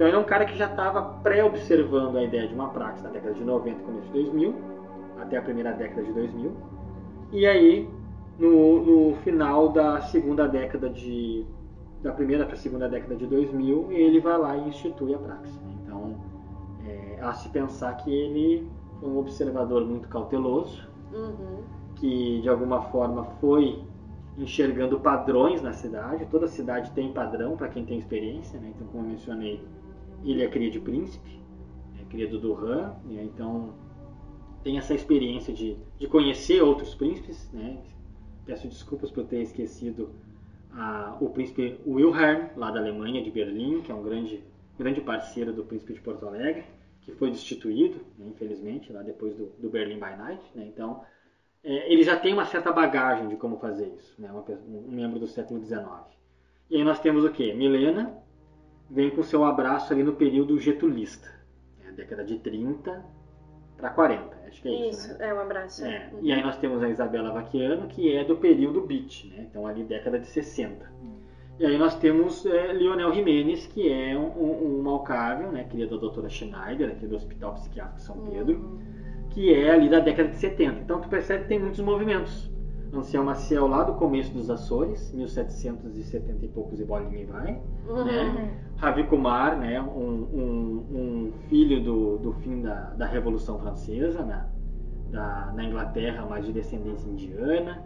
Então 0.00 0.08
ele 0.08 0.16
é 0.16 0.20
um 0.20 0.24
cara 0.24 0.46
que 0.46 0.56
já 0.56 0.64
estava 0.64 1.02
pré-observando 1.22 2.16
a 2.16 2.22
ideia 2.24 2.48
de 2.48 2.54
uma 2.54 2.68
praxe 2.70 3.02
na 3.02 3.10
década 3.10 3.34
de 3.34 3.44
90 3.44 3.82
e 3.82 3.84
começo 3.84 4.06
de 4.06 4.12
2000, 4.14 4.54
até 5.20 5.36
a 5.36 5.42
primeira 5.42 5.72
década 5.72 6.02
de 6.02 6.10
2000. 6.14 6.52
E 7.30 7.44
aí, 7.46 7.86
no, 8.38 9.10
no 9.10 9.16
final 9.16 9.68
da 9.68 10.00
segunda 10.00 10.48
década 10.48 10.88
de. 10.88 11.44
da 12.02 12.12
primeira 12.12 12.46
para 12.46 12.54
a 12.54 12.56
segunda 12.56 12.88
década 12.88 13.14
de 13.14 13.26
2000, 13.26 13.92
ele 13.92 14.20
vai 14.20 14.38
lá 14.38 14.56
e 14.56 14.68
institui 14.70 15.12
a 15.14 15.18
praxe. 15.18 15.52
né? 15.60 15.74
Então, 15.84 16.14
é, 16.86 17.18
há 17.20 17.34
se 17.34 17.50
pensar 17.50 17.94
que 17.98 18.10
ele 18.10 18.66
foi 19.00 19.10
um 19.10 19.18
observador 19.18 19.84
muito 19.84 20.08
cauteloso, 20.08 20.88
Uhum. 21.12 21.58
que 21.96 22.40
de 22.40 22.48
alguma 22.48 22.84
forma 22.84 23.24
foi 23.38 23.82
enxergando 24.38 24.98
padrões 24.98 25.60
na 25.60 25.74
cidade. 25.74 26.24
Toda 26.30 26.48
cidade 26.48 26.90
tem 26.92 27.12
padrão 27.12 27.54
para 27.54 27.68
quem 27.68 27.84
tem 27.84 27.98
experiência, 27.98 28.58
né? 28.58 28.72
Então, 28.74 28.86
como 28.90 29.04
eu 29.04 29.10
mencionei, 29.10 29.60
ele 30.24 30.42
é 30.42 30.48
cria 30.48 30.70
de 30.70 30.80
príncipe, 30.80 31.40
é 32.00 32.04
cria 32.10 32.26
do 32.28 32.38
Duran, 32.38 32.94
né? 33.04 33.22
então 33.24 33.74
tem 34.62 34.76
essa 34.78 34.94
experiência 34.94 35.52
de, 35.54 35.76
de 35.98 36.06
conhecer 36.06 36.62
outros 36.62 36.94
príncipes, 36.94 37.50
né? 37.52 37.78
Peço 38.44 38.68
desculpas 38.68 39.10
por 39.10 39.24
ter 39.24 39.40
esquecido 39.42 40.10
ah, 40.72 41.16
o 41.20 41.30
príncipe 41.30 41.80
Wilhelm, 41.86 42.48
lá 42.56 42.70
da 42.70 42.78
Alemanha, 42.80 43.22
de 43.22 43.30
Berlim, 43.30 43.80
que 43.80 43.90
é 43.90 43.94
um 43.94 44.02
grande, 44.02 44.42
grande 44.78 45.00
parceiro 45.00 45.52
do 45.52 45.64
príncipe 45.64 45.94
de 45.94 46.00
Porto 46.00 46.26
Alegre, 46.26 46.64
que 47.02 47.12
foi 47.12 47.30
destituído, 47.30 48.00
né, 48.18 48.26
infelizmente, 48.28 48.92
lá 48.92 49.02
depois 49.02 49.34
do, 49.34 49.46
do 49.58 49.70
Berlin 49.70 49.94
by 49.94 50.16
Night. 50.16 50.42
Né? 50.54 50.66
Então, 50.66 51.02
é, 51.64 51.90
ele 51.92 52.02
já 52.02 52.16
tem 52.18 52.32
uma 52.34 52.44
certa 52.44 52.70
bagagem 52.72 53.28
de 53.28 53.36
como 53.36 53.58
fazer 53.58 53.88
isso, 53.96 54.20
né? 54.20 54.30
Pe- 54.46 54.52
um 54.68 54.90
membro 54.90 55.18
do 55.18 55.26
século 55.26 55.60
XIX. 55.64 55.86
E 56.68 56.76
aí 56.76 56.84
nós 56.84 57.00
temos 57.00 57.24
o 57.24 57.30
quê? 57.30 57.52
Milena 57.54 58.14
vem 58.90 59.10
com 59.10 59.22
seu 59.22 59.44
abraço 59.44 59.92
ali 59.92 60.02
no 60.02 60.12
período 60.14 60.58
getulista, 60.58 61.28
né? 61.82 61.92
década 61.92 62.24
de 62.24 62.38
30 62.38 63.04
para 63.76 63.90
40, 63.90 64.36
acho 64.48 64.60
que 64.60 64.68
é 64.68 64.88
isso, 64.90 65.08
Isso, 65.10 65.18
né? 65.18 65.28
é 65.28 65.34
um 65.34 65.40
abraço. 65.40 65.84
É, 65.84 66.10
Uhum. 66.12 66.18
E 66.22 66.32
aí 66.32 66.42
nós 66.42 66.56
temos 66.58 66.82
a 66.82 66.88
Isabela 66.88 67.32
Vaquiano, 67.32 67.86
que 67.88 68.12
é 68.14 68.24
do 68.24 68.36
período 68.36 68.82
Beat, 68.82 69.24
né? 69.26 69.46
então 69.48 69.66
ali 69.66 69.84
década 69.84 70.18
de 70.18 70.26
60. 70.26 70.90
E 71.58 71.66
aí 71.66 71.76
nós 71.76 71.94
temos 71.98 72.44
é, 72.46 72.72
Lionel 72.72 73.12
Jimenez, 73.12 73.66
que 73.66 73.90
é 73.92 74.16
um, 74.16 74.28
um, 74.28 74.78
um 74.78 74.82
malcável, 74.82 75.52
né? 75.52 75.64
querido 75.64 75.94
da 75.94 76.00
doutora 76.00 76.28
Schneider, 76.28 76.90
aqui 76.90 77.06
do 77.06 77.16
Hospital 77.16 77.54
Psiquiátrico 77.54 78.00
São 78.00 78.16
Pedro, 78.30 78.54
Uhum. 78.58 78.78
que 79.30 79.54
é 79.54 79.70
ali 79.70 79.88
da 79.88 80.00
década 80.00 80.30
de 80.30 80.36
70. 80.36 80.80
Então 80.80 81.00
tu 81.00 81.08
percebe 81.08 81.42
que 81.42 81.48
tem 81.48 81.58
muitos 81.58 81.80
movimentos. 81.80 82.50
Ancião 82.92 83.24
Maciel 83.24 83.66
lá 83.68 83.84
do 83.84 83.94
começo 83.94 84.32
dos 84.32 84.50
Açores, 84.50 85.12
1770 85.12 86.44
e 86.44 86.48
poucos 86.48 86.80
e 86.80 86.84
bolinha 86.84 87.20
e 87.20 87.24
vai. 87.24 87.62
Uhum. 87.88 88.04
né? 88.04 88.58
Ravi 88.76 89.04
Kumar, 89.04 89.56
né, 89.56 89.80
um, 89.80 90.26
um, 90.32 90.86
um 90.90 91.32
filho 91.48 91.82
do, 91.82 92.18
do 92.18 92.32
fim 92.34 92.62
da, 92.62 92.90
da 92.90 93.06
Revolução 93.06 93.58
Francesa 93.58 94.24
na, 94.24 94.46
da, 95.10 95.52
na 95.54 95.64
Inglaterra, 95.64 96.26
mas 96.28 96.44
de 96.44 96.52
descendência 96.52 97.08
indiana. 97.08 97.84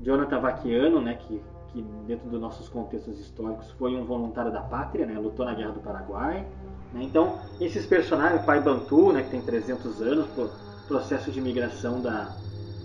Jonathan 0.00 0.40
Vaquiano, 0.40 1.00
né, 1.00 1.14
que, 1.14 1.42
que 1.72 1.82
dentro 2.06 2.30
dos 2.30 2.40
nossos 2.40 2.68
contextos 2.68 3.18
históricos 3.20 3.70
foi 3.72 3.96
um 3.96 4.04
voluntário 4.04 4.52
da 4.52 4.62
pátria, 4.62 5.04
né, 5.04 5.18
lutou 5.18 5.44
na 5.44 5.54
Guerra 5.54 5.72
do 5.72 5.80
Paraguai. 5.80 6.46
né. 6.94 7.02
Então, 7.02 7.38
esses 7.60 7.84
personagens, 7.84 8.42
Pai 8.46 8.62
Bantu, 8.62 9.12
né, 9.12 9.22
que 9.22 9.30
tem 9.30 9.42
300 9.42 10.00
anos, 10.00 10.26
por 10.28 10.50
processo 10.86 11.30
de 11.30 11.40
migração 11.40 12.00
da, 12.00 12.34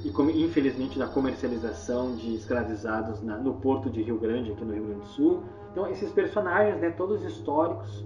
e 0.03 0.43
infelizmente 0.43 0.99
da 0.99 1.07
comercialização 1.07 2.15
de 2.15 2.35
escravizados 2.35 3.21
na- 3.21 3.37
no 3.37 3.53
porto 3.55 3.89
de 3.89 4.01
Rio 4.01 4.17
Grande, 4.17 4.51
aqui 4.51 4.63
no 4.65 4.73
Rio 4.73 4.83
Grande 4.83 4.99
do 5.01 5.07
Sul. 5.07 5.43
Então, 5.71 5.87
esses 5.87 6.11
personagens, 6.11 6.79
né, 6.79 6.89
todos 6.91 7.23
históricos, 7.23 8.05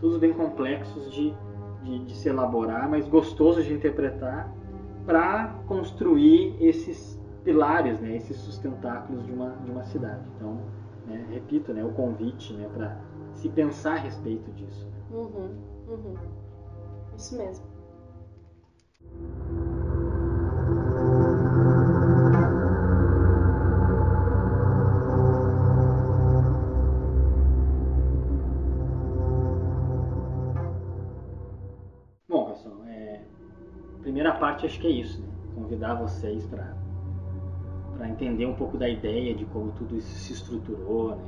todos 0.00 0.18
bem 0.18 0.32
complexos 0.32 1.10
de, 1.10 1.34
de, 1.82 1.98
de 2.04 2.14
se 2.14 2.28
elaborar, 2.28 2.88
mas 2.88 3.08
gostosos 3.08 3.64
de 3.64 3.72
interpretar, 3.72 4.52
para 5.06 5.54
construir 5.66 6.54
esses 6.60 7.18
pilares, 7.42 7.98
né, 7.98 8.14
esses 8.16 8.36
sustentáculos 8.36 9.24
de 9.24 9.32
uma, 9.32 9.50
de 9.64 9.70
uma 9.70 9.84
cidade. 9.84 10.20
Então, 10.36 10.58
né, 11.06 11.26
repito, 11.32 11.72
né, 11.72 11.82
o 11.82 11.90
convite 11.92 12.52
né, 12.52 12.68
para 12.74 12.94
se 13.32 13.48
pensar 13.48 13.92
a 13.94 13.98
respeito 13.98 14.50
disso. 14.52 14.86
Uhum. 15.10 15.50
Uhum. 15.88 16.14
Isso 17.16 17.36
mesmo. 17.38 17.64
Parte 34.58 34.66
acho 34.66 34.80
que 34.80 34.88
é 34.88 34.90
isso, 34.90 35.20
né? 35.20 35.28
convidar 35.54 35.94
vocês 35.94 36.44
para 36.46 38.08
entender 38.08 38.46
um 38.46 38.54
pouco 38.54 38.76
da 38.76 38.88
ideia 38.88 39.34
de 39.34 39.44
como 39.46 39.70
tudo 39.72 39.96
isso 39.96 40.08
se 40.18 40.32
estruturou, 40.32 41.16
né? 41.16 41.24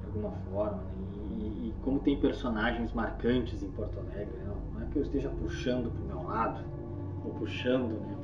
de 0.00 0.06
alguma 0.06 0.32
forma, 0.50 0.76
né? 0.78 0.92
e, 1.38 1.68
e, 1.68 1.74
como 1.82 2.00
tem 2.00 2.18
personagens 2.18 2.92
marcantes 2.92 3.62
em 3.62 3.70
Porto 3.70 3.98
Alegre. 4.00 4.36
Né? 4.38 4.54
Não 4.72 4.82
é 4.82 4.86
que 4.86 4.96
eu 4.96 5.02
esteja 5.02 5.28
puxando 5.28 5.90
para 5.90 6.02
o 6.02 6.06
meu 6.06 6.28
lado, 6.28 6.64
ou 7.24 7.34
puxando 7.34 8.00
né, 8.00 8.16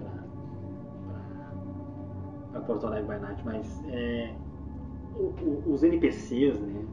para 2.51 2.61
Porto 2.63 2.87
Alegre 2.87 3.15
by 3.15 3.21
Night, 3.21 3.43
mas 3.45 3.85
é, 3.89 4.35
o, 5.15 5.27
o, 5.43 5.73
os 5.73 5.83
NPCs, 5.85 6.61
né? 6.61 6.85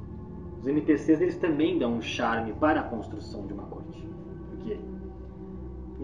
Os 0.60 0.68
NPCs 0.68 1.22
eles 1.22 1.38
também 1.38 1.78
dão 1.78 1.94
um 1.94 2.02
charme 2.02 2.54
para 2.54 2.82
a 2.82 2.84
construção 2.84 3.46
de 3.46 3.54
uma 3.54 3.64
corte. 3.64 4.08
Por 4.50 4.58
quê? 4.60 4.80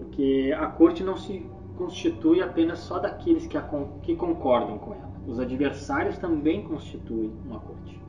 Porque 0.04 0.54
a 0.56 0.66
corte 0.66 1.02
não 1.02 1.16
se 1.16 1.46
constitui 1.76 2.42
apenas 2.42 2.78
só 2.80 2.98
daqueles 2.98 3.46
que, 3.46 3.58
que 4.02 4.14
concordam 4.14 4.78
com 4.78 4.94
ela. 4.94 5.12
Os 5.26 5.40
adversários 5.40 6.18
também 6.18 6.62
constituem 6.62 7.32
uma 7.44 7.58
corte. 7.58 8.00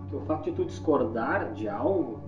Porque 0.00 0.16
o 0.16 0.20
fato 0.20 0.44
de 0.44 0.52
tu 0.52 0.64
discordar 0.64 1.52
de 1.52 1.68
algo, 1.68 2.20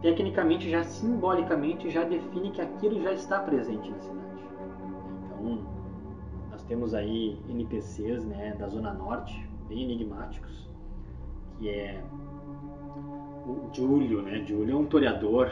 tecnicamente, 0.00 0.70
já 0.70 0.84
simbolicamente, 0.84 1.90
já 1.90 2.04
define 2.04 2.50
que 2.50 2.60
aquilo 2.60 3.02
já 3.02 3.12
está 3.12 3.40
presente 3.40 3.90
na 3.90 3.98
cidade. 3.98 4.42
Então, 5.24 5.58
nós 6.50 6.62
temos 6.62 6.94
aí 6.94 7.38
NPCs 7.50 8.24
né, 8.24 8.54
da 8.58 8.68
Zona 8.68 8.94
Norte, 8.94 9.46
bem 9.68 9.82
enigmáticos, 9.82 10.70
que 11.58 11.68
é 11.68 12.02
o 13.46 13.68
Júlio, 13.72 14.22
né? 14.22 14.44
Júlio 14.44 14.72
é 14.72 14.76
um 14.76 14.86
toreador 14.86 15.50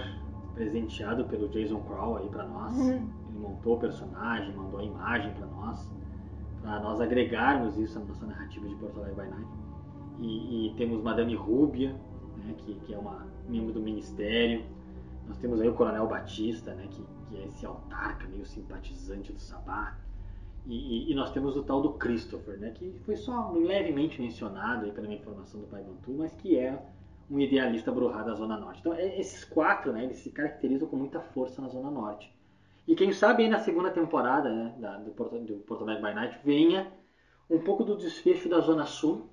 presenteado 0.54 1.24
pelo 1.26 1.48
Jason 1.48 1.80
Crow 1.80 2.16
aí 2.16 2.28
para 2.28 2.46
nós. 2.46 2.76
Uhum. 2.76 3.10
Ele 3.28 3.38
montou 3.38 3.76
o 3.76 3.80
personagem, 3.80 4.54
mandou 4.54 4.80
a 4.80 4.84
imagem 4.84 5.32
para 5.34 5.46
nós, 5.46 5.90
para 6.62 6.80
nós 6.80 7.00
agregarmos 7.00 7.76
isso 7.76 7.98
na 7.98 8.06
nossa 8.06 8.26
narrativa 8.26 8.68
de 8.68 8.74
Porto 8.76 8.98
Alegre 9.00 9.22
by 9.22 9.30
Night. 9.30 9.48
E, 10.20 10.68
e 10.68 10.74
temos 10.76 11.02
Madame 11.02 11.34
Rúbia, 11.34 11.92
né? 12.44 12.54
que, 12.56 12.74
que 12.74 12.94
é 12.94 12.98
uma 12.98 13.26
membro 13.48 13.72
do 13.72 13.80
Ministério. 13.80 14.64
Nós 15.26 15.38
temos 15.38 15.60
aí 15.60 15.68
o 15.68 15.74
Coronel 15.74 16.06
Batista, 16.06 16.74
né? 16.74 16.86
que, 16.90 17.04
que 17.28 17.36
é 17.36 17.46
esse 17.46 17.66
autarca 17.66 18.28
meio 18.28 18.44
simpatizante 18.44 19.32
do 19.32 19.40
Sabá. 19.40 19.96
E, 20.66 21.08
e, 21.08 21.12
e, 21.12 21.14
nós 21.14 21.30
temos 21.30 21.56
o 21.56 21.62
tal 21.62 21.82
do 21.82 21.92
Christopher, 21.92 22.58
né, 22.58 22.70
que 22.70 22.98
foi 23.04 23.16
só 23.16 23.52
levemente 23.52 24.18
mencionado 24.18 24.86
aí 24.86 24.92
pela 24.92 25.06
minha 25.06 25.20
informação 25.20 25.60
do 25.60 25.66
Pai 25.66 25.82
Bantu, 25.82 26.14
mas 26.16 26.32
que 26.32 26.56
é 26.58 26.82
um 27.34 27.40
idealista 27.40 27.90
Bruhá 27.90 28.22
da 28.22 28.34
Zona 28.34 28.56
Norte. 28.56 28.78
Então, 28.78 28.94
é, 28.94 29.18
esses 29.18 29.44
quatro, 29.44 29.92
né, 29.92 30.04
eles 30.04 30.18
se 30.18 30.30
caracterizam 30.30 30.88
com 30.88 30.96
muita 30.96 31.20
força 31.20 31.60
na 31.60 31.68
Zona 31.68 31.90
Norte. 31.90 32.32
E 32.86 32.94
quem 32.94 33.12
sabe 33.12 33.42
aí 33.42 33.48
na 33.48 33.58
segunda 33.58 33.90
temporada 33.90 34.48
né, 34.54 34.74
da, 34.78 34.98
do, 34.98 35.10
Porto, 35.10 35.36
do 35.40 35.54
Porto 35.56 35.82
Alegre 35.82 36.02
by 36.02 36.14
Night 36.14 36.38
venha 36.44 36.92
um 37.50 37.58
pouco 37.58 37.82
do 37.82 37.96
desfecho 37.96 38.48
da 38.48 38.60
Zona 38.60 38.86
Sul, 38.86 39.28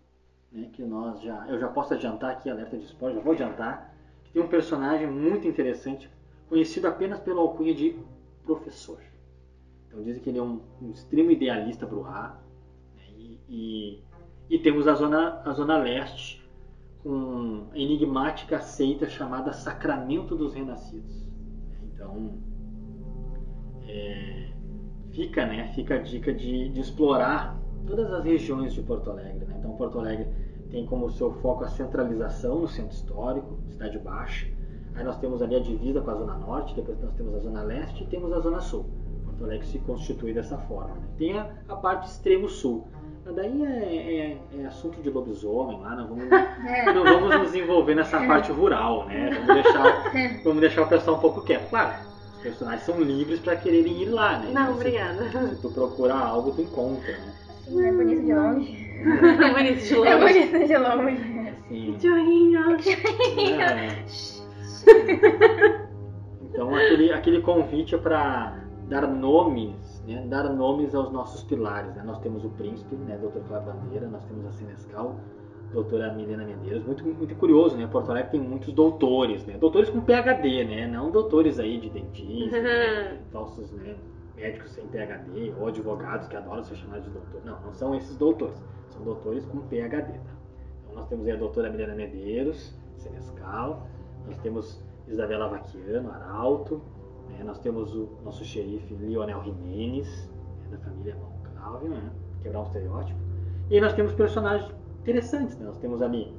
né, 0.51 0.69
que 0.73 0.81
nós 0.81 1.21
já, 1.21 1.47
eu 1.47 1.59
já 1.59 1.67
posso 1.67 1.93
adiantar 1.93 2.31
aqui, 2.31 2.49
alerta 2.49 2.75
de 2.75 2.85
spoiler, 2.85 3.19
já 3.19 3.23
vou 3.23 3.33
adiantar, 3.33 3.95
que 4.23 4.31
tem 4.31 4.41
um 4.41 4.47
personagem 4.47 5.05
muito 5.05 5.47
interessante, 5.47 6.09
conhecido 6.49 6.87
apenas 6.87 7.19
pela 7.19 7.39
alcunha 7.39 7.73
de 7.73 7.99
professor. 8.43 8.99
Então 9.87 10.01
dizem 10.01 10.23
que 10.23 10.29
ele 10.29 10.39
é 10.39 10.43
um, 10.43 10.59
um 10.81 10.89
extremo 10.89 11.29
idealista 11.29 11.85
Bruhá. 11.85 12.41
Né, 12.95 13.03
e, 13.15 13.39
e, 13.47 14.03
e 14.49 14.59
temos 14.59 14.87
a 14.87 14.95
zona, 14.95 15.39
a 15.45 15.53
zona 15.53 15.77
leste, 15.77 16.40
com 17.03 17.67
a 17.71 17.77
enigmática 17.77 18.59
seita 18.61 19.09
chamada 19.09 19.51
Sacramento 19.53 20.35
dos 20.35 20.53
Renascidos. 20.53 21.27
Então, 21.83 22.33
é, 23.87 24.51
fica, 25.11 25.45
né, 25.45 25.71
fica 25.73 25.95
a 25.95 25.97
dica 25.97 26.33
de, 26.33 26.69
de, 26.69 26.79
explorar 26.79 27.59
todas 27.85 28.11
as 28.11 28.23
regiões 28.23 28.73
de 28.73 28.81
Porto 28.81 29.09
Alegre. 29.09 29.45
Né? 29.45 29.55
Então, 29.59 29.75
Porto 29.75 29.99
Alegre 29.99 30.27
tem 30.69 30.85
como 30.85 31.09
seu 31.09 31.33
foco 31.33 31.63
a 31.63 31.67
centralização 31.67 32.61
no 32.61 32.67
centro 32.67 32.95
histórico, 32.95 33.59
Cidade 33.69 33.97
Baixa. 33.99 34.47
Aí 34.93 35.03
nós 35.03 35.17
temos 35.17 35.41
ali 35.41 35.55
a 35.55 35.59
divisa 35.59 36.01
com 36.01 36.11
a 36.11 36.15
Zona 36.15 36.37
Norte, 36.37 36.75
depois 36.75 36.99
nós 37.01 37.13
temos 37.15 37.35
a 37.35 37.39
Zona 37.39 37.63
Leste 37.63 38.03
e 38.03 38.07
temos 38.07 38.31
a 38.31 38.39
Zona 38.39 38.59
Sul. 38.59 38.85
Porto 39.25 39.43
Alegre 39.43 39.65
se 39.65 39.79
constitui 39.79 40.33
dessa 40.33 40.57
forma. 40.57 40.95
Né? 40.95 41.07
Tem 41.17 41.37
a, 41.37 41.49
a 41.67 41.75
parte 41.75 42.07
extremo 42.07 42.47
sul, 42.47 42.87
mas 43.25 43.35
daí 43.35 43.63
é, 43.63 43.67
é, 43.67 44.37
é, 44.61 44.65
assunto 44.65 45.01
de 45.01 45.09
lobisomem 45.09 45.79
lá, 45.81 45.95
não 45.95 46.07
vamos, 46.07 46.31
é. 46.31 46.93
não 46.93 47.03
vamos 47.03 47.39
nos 47.39 47.55
envolver 47.55 47.95
nessa 47.95 48.17
é. 48.17 48.27
parte 48.27 48.51
rural, 48.51 49.05
né? 49.05 49.29
Vamos 49.45 49.63
deixar, 49.63 50.15
é. 50.15 50.27
vamos 50.43 50.61
deixar 50.61 50.81
o 50.81 50.87
pessoal 50.87 51.17
um 51.17 51.19
pouco 51.19 51.41
quieto. 51.41 51.69
Claro, 51.69 51.93
os 52.35 52.41
personagens 52.41 52.83
são 52.83 52.99
livres 52.99 53.39
para 53.39 53.55
quererem 53.55 54.01
ir 54.01 54.09
lá, 54.09 54.39
né? 54.39 54.51
Não, 54.51 54.61
então, 54.63 54.73
obrigada. 54.73 55.29
Se, 55.29 55.55
se 55.55 55.61
tu 55.61 55.69
procurar 55.69 56.19
algo, 56.19 56.51
tu 56.51 56.61
encontra, 56.61 57.11
né? 57.11 57.33
Sim, 57.65 57.85
é 57.85 57.91
bonito 57.91 58.23
de 58.23 58.33
longe. 58.33 58.91
É 59.01 59.53
bonito 59.53 59.83
de 59.83 59.95
longe. 59.95 60.09
É 60.09 60.17
bonito 60.17 60.67
de 60.67 60.77
longe. 60.77 61.55
Sim. 61.67 61.93
Cachorrinho. 61.93 62.61
Então 66.49 66.75
aquele, 66.75 67.13
aquele 67.13 67.41
convite 67.41 67.95
é 67.95 67.97
para 67.97 68.57
dar 68.89 69.07
nomes 69.07 69.90
né, 70.05 70.25
dar 70.27 70.49
nomes 70.53 70.95
aos 70.95 71.11
nossos 71.11 71.43
pilares. 71.43 71.95
Né? 71.95 72.03
Nós 72.03 72.19
temos 72.19 72.43
o 72.43 72.49
príncipe, 72.49 72.95
né, 72.95 73.17
Dr. 73.17 73.39
Cláudio 73.47 73.73
Bandeira, 73.73 74.07
nós 74.07 74.23
temos 74.25 74.45
a 74.45 74.51
Senescal, 74.51 75.15
doutora 75.71 76.13
Milena 76.13 76.45
Medeiros. 76.45 76.85
Muito, 76.85 77.03
muito 77.03 77.35
curioso, 77.35 77.77
né? 77.77 77.87
Porto 77.87 78.09
Alegre 78.11 78.31
tem 78.31 78.41
muitos 78.41 78.73
doutores, 78.73 79.45
né? 79.45 79.57
Doutores 79.57 79.89
com 79.89 80.01
PhD, 80.01 80.65
né? 80.65 80.87
Não 80.87 81.11
doutores 81.11 81.59
aí 81.59 81.79
de 81.79 81.89
dentista, 81.89 82.61
né? 82.61 83.19
falsos 83.31 83.71
né? 83.71 83.95
médicos 84.35 84.71
sem 84.71 84.85
PhD 84.87 85.53
ou 85.59 85.67
advogados 85.67 86.27
que 86.27 86.35
adoram 86.35 86.63
ser 86.63 86.75
chamados 86.75 87.05
de 87.05 87.11
doutor. 87.11 87.41
Não, 87.45 87.61
não 87.61 87.73
são 87.73 87.95
esses 87.95 88.17
doutores. 88.17 88.61
São 88.89 89.03
doutores 89.03 89.45
com 89.45 89.59
PhD, 89.61 89.89
tá? 89.89 90.35
Então 90.83 90.95
nós 90.95 91.07
temos 91.07 91.25
aí 91.25 91.33
a 91.33 91.37
doutora 91.37 91.69
Milena 91.69 91.95
Medeiros, 91.95 92.75
Senescal. 92.97 93.87
Nós 94.25 94.37
temos 94.39 94.83
Isabela 95.07 95.47
Vaquiano, 95.47 96.11
Arauto. 96.11 96.81
Né? 97.31 97.43
Nós 97.43 97.59
temos 97.59 97.95
o 97.95 98.09
nosso 98.23 98.43
xerife 98.43 98.93
Lionel 98.95 99.43
Jimenez, 99.43 100.29
né? 100.61 100.77
da 100.77 100.77
família 100.79 101.15
Monclave, 101.15 101.87
né? 101.89 102.11
quebrar 102.41 102.59
um 102.59 102.63
estereótipo. 102.63 103.19
E 103.69 103.75
aí 103.75 103.81
nós 103.81 103.93
temos 103.93 104.13
personagens 104.13 104.71
interessantes. 105.01 105.57
Né? 105.57 105.65
Nós 105.65 105.77
temos 105.77 106.01
ali 106.01 106.33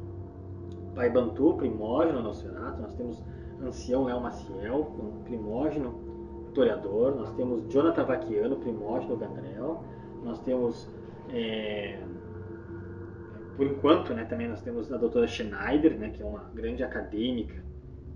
Pai 0.94 1.10
Bantu, 1.10 1.54
Primógeno 1.54 2.22
Nosferatu, 2.22 2.82
nós 2.82 2.94
temos 2.94 3.22
Ancião 3.62 4.04
Léo 4.04 4.20
Maciel, 4.20 4.92
Primógeno 5.24 5.94
Toreador, 6.54 7.14
nós 7.14 7.32
temos 7.32 7.72
Jonathan 7.72 8.04
Vaquiano, 8.04 8.56
Primógeno 8.56 9.16
Gandrel, 9.16 9.82
nós 10.22 10.38
temos, 10.40 10.88
é, 11.30 11.98
por 13.56 13.66
enquanto, 13.66 14.12
né, 14.12 14.24
também 14.24 14.48
nós 14.48 14.60
temos 14.60 14.92
a 14.92 14.98
doutora 14.98 15.26
Schneider, 15.26 15.98
né, 15.98 16.10
que 16.10 16.22
é 16.22 16.26
uma 16.26 16.44
grande 16.54 16.82
acadêmica 16.82 17.61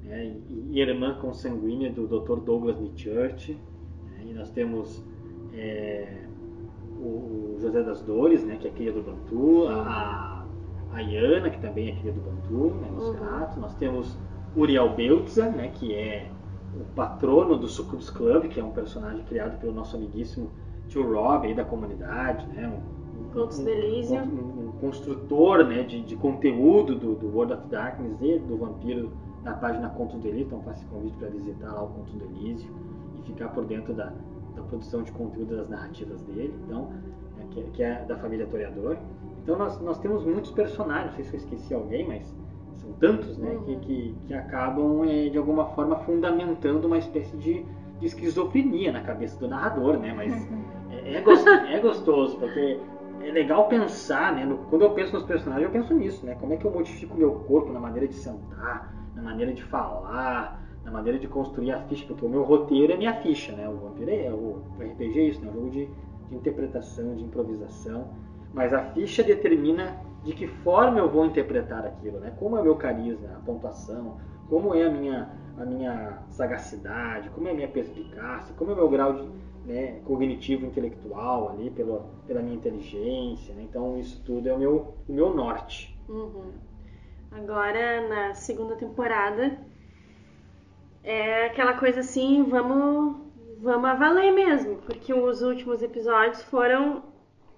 né, 0.06 0.36
e 0.48 0.80
irmã 0.80 1.14
consanguínea 1.14 1.92
do 1.92 2.06
Dr. 2.06 2.40
Douglas 2.40 2.78
Nichurch. 2.80 3.58
Né, 4.04 4.24
e 4.26 4.32
nós 4.32 4.50
temos 4.50 5.04
é, 5.52 6.26
o 7.00 7.56
José 7.60 7.82
das 7.82 8.00
Dores, 8.02 8.44
né, 8.44 8.56
que 8.56 8.68
é 8.68 8.70
cria 8.70 8.92
do 8.92 9.02
Bantu, 9.02 9.66
a, 9.68 10.46
a 10.92 11.02
Iana, 11.02 11.50
que 11.50 11.60
também 11.60 11.90
é 11.90 11.96
cria 11.96 12.12
do 12.12 12.20
Bantu, 12.20 12.74
né, 12.76 12.88
Nosferatu. 12.92 13.56
Uhum. 13.56 13.62
Nós 13.62 13.74
temos 13.74 14.16
Uriel 14.56 14.94
Beltza, 14.94 15.50
né, 15.50 15.68
que 15.74 15.94
é 15.94 16.30
o 16.74 16.84
patrono 16.94 17.56
do 17.56 17.66
Sucubus 17.66 18.10
Club, 18.10 18.48
que 18.48 18.60
é 18.60 18.64
um 18.64 18.70
personagem 18.70 19.24
criado 19.24 19.58
pelo 19.58 19.72
nosso 19.72 19.96
amiguíssimo 19.96 20.50
tio 20.88 21.02
Rob 21.12 21.46
aí 21.46 21.54
da 21.54 21.64
comunidade, 21.64 22.46
né, 22.48 22.68
um, 22.68 22.96
Contos 23.32 23.58
um, 23.58 24.14
um, 24.14 24.68
um, 24.68 24.72
construtor 24.80 25.64
né, 25.64 25.82
de, 25.82 26.00
de 26.02 26.16
conteúdo 26.16 26.94
do, 26.94 27.14
do 27.14 27.26
World 27.34 27.52
of 27.52 27.66
Darkness 27.68 28.16
e 28.22 28.38
do 28.38 28.56
Vampiro 28.56 29.12
na 29.46 29.54
página 29.54 29.88
Contos 29.90 30.20
do 30.20 30.26
Elísio, 30.26 30.46
então 30.46 30.62
faço 30.62 30.80
esse 30.80 30.86
convite 30.86 31.16
para 31.18 31.28
visitar 31.28 31.72
lá 31.72 31.84
o 31.84 31.88
Contos 31.88 32.12
do 32.14 32.24
Elísio 32.24 32.68
e 33.16 33.22
ficar 33.22 33.48
por 33.50 33.64
dentro 33.64 33.94
da, 33.94 34.12
da 34.56 34.62
produção 34.62 35.04
de 35.04 35.12
conteúdo 35.12 35.56
das 35.56 35.68
narrativas 35.68 36.20
dele, 36.22 36.52
então, 36.64 36.90
é, 37.40 37.54
que, 37.54 37.62
que, 37.70 37.82
é 37.82 38.04
da 38.04 38.16
família 38.16 38.44
Toreador. 38.48 38.96
Então 39.42 39.56
nós, 39.56 39.80
nós 39.80 39.98
temos 40.00 40.24
muitos 40.24 40.50
personagens, 40.50 41.06
não 41.06 41.14
sei 41.14 41.24
se 41.24 41.34
eu 41.34 41.40
esqueci 41.40 41.72
alguém, 41.72 42.08
mas 42.08 42.36
são 42.74 42.92
tantos, 42.94 43.38
né, 43.38 43.50
uhum. 43.52 43.62
que, 43.62 43.76
que, 43.76 44.14
que, 44.26 44.34
acabam 44.34 45.04
é, 45.04 45.28
de 45.28 45.38
alguma 45.38 45.66
forma 45.66 45.96
fundamentando 46.00 46.84
uma 46.86 46.98
espécie 46.98 47.36
de, 47.36 47.64
de 48.00 48.06
esquizofrenia 48.06 48.90
na 48.90 49.02
cabeça 49.02 49.38
do 49.38 49.46
narrador, 49.46 49.96
né, 49.96 50.12
mas 50.12 50.34
é, 50.90 51.14
é, 51.14 51.20
gostoso, 51.20 51.66
é 51.66 51.78
gostoso, 51.78 52.36
porque 52.38 52.80
é 53.20 53.30
legal 53.30 53.68
pensar, 53.68 54.34
né? 54.34 54.44
No, 54.44 54.58
quando 54.68 54.82
eu 54.82 54.90
penso 54.90 55.14
nos 55.14 55.24
personagens, 55.24 55.64
eu 55.64 55.72
penso 55.72 55.94
nisso, 55.94 56.24
né? 56.24 56.36
Como 56.38 56.52
é 56.52 56.56
que 56.56 56.64
eu 56.64 56.70
modifico 56.70 57.16
meu 57.16 57.32
corpo 57.32 57.72
na 57.72 57.80
maneira 57.80 58.06
de 58.06 58.14
sentar, 58.14 58.95
na 59.16 59.22
maneira 59.22 59.52
de 59.52 59.62
falar, 59.64 60.62
na 60.84 60.90
maneira 60.90 61.18
de 61.18 61.26
construir 61.26 61.72
a 61.72 61.80
ficha, 61.80 62.06
porque 62.06 62.24
o 62.24 62.28
meu 62.28 62.44
roteiro 62.44 62.92
é 62.92 62.96
minha 62.96 63.14
ficha, 63.14 63.52
né? 63.52 63.68
O 63.68 63.76
Vampiro 63.76 64.10
é 64.10 64.30
o, 64.30 64.62
o 64.78 64.82
RPG 64.82 65.18
é 65.18 65.22
isso, 65.24 65.40
né? 65.40 65.50
Um 65.50 65.54
jogo 65.54 65.70
de, 65.70 65.86
de 66.28 66.36
interpretação, 66.36 67.16
de 67.16 67.24
improvisação, 67.24 68.08
mas 68.52 68.72
a 68.72 68.82
ficha 68.92 69.22
determina 69.22 69.96
de 70.22 70.32
que 70.32 70.46
forma 70.46 70.98
eu 70.98 71.08
vou 71.08 71.24
interpretar 71.26 71.84
aquilo, 71.84 72.20
né? 72.20 72.32
Como 72.38 72.56
é 72.56 72.60
o 72.60 72.62
meu 72.62 72.76
carisma, 72.76 73.28
a 73.36 73.40
pontuação, 73.40 74.18
como 74.48 74.74
é 74.74 74.84
a 74.84 74.90
minha 74.90 75.28
a 75.58 75.64
minha 75.64 76.22
sagacidade, 76.28 77.30
como 77.30 77.48
é 77.48 77.50
a 77.50 77.54
minha 77.54 77.68
perspicácia, 77.68 78.54
como 78.56 78.72
é 78.72 78.74
o 78.74 78.76
meu 78.76 78.90
grau 78.90 79.14
de, 79.14 79.26
né, 79.64 80.00
cognitivo 80.04 80.66
intelectual 80.66 81.48
ali 81.48 81.70
pela, 81.70 82.04
pela 82.26 82.42
minha 82.42 82.54
inteligência 82.54 83.54
né? 83.54 83.62
então 83.62 83.98
isso 83.98 84.22
tudo 84.22 84.48
é 84.48 84.52
o 84.52 84.58
meu 84.58 84.94
o 85.08 85.12
meu 85.12 85.34
norte 85.34 85.96
Uhum. 86.08 86.52
Agora, 87.36 88.08
na 88.08 88.34
segunda 88.34 88.76
temporada, 88.76 89.58
é 91.02 91.46
aquela 91.46 91.74
coisa 91.74 92.00
assim, 92.00 92.42
vamos, 92.44 93.16
vamos 93.58 93.84
a 93.90 93.94
valer 93.94 94.32
mesmo, 94.32 94.76
porque 94.78 95.12
os 95.12 95.42
últimos 95.42 95.82
episódios 95.82 96.42
foram 96.44 97.02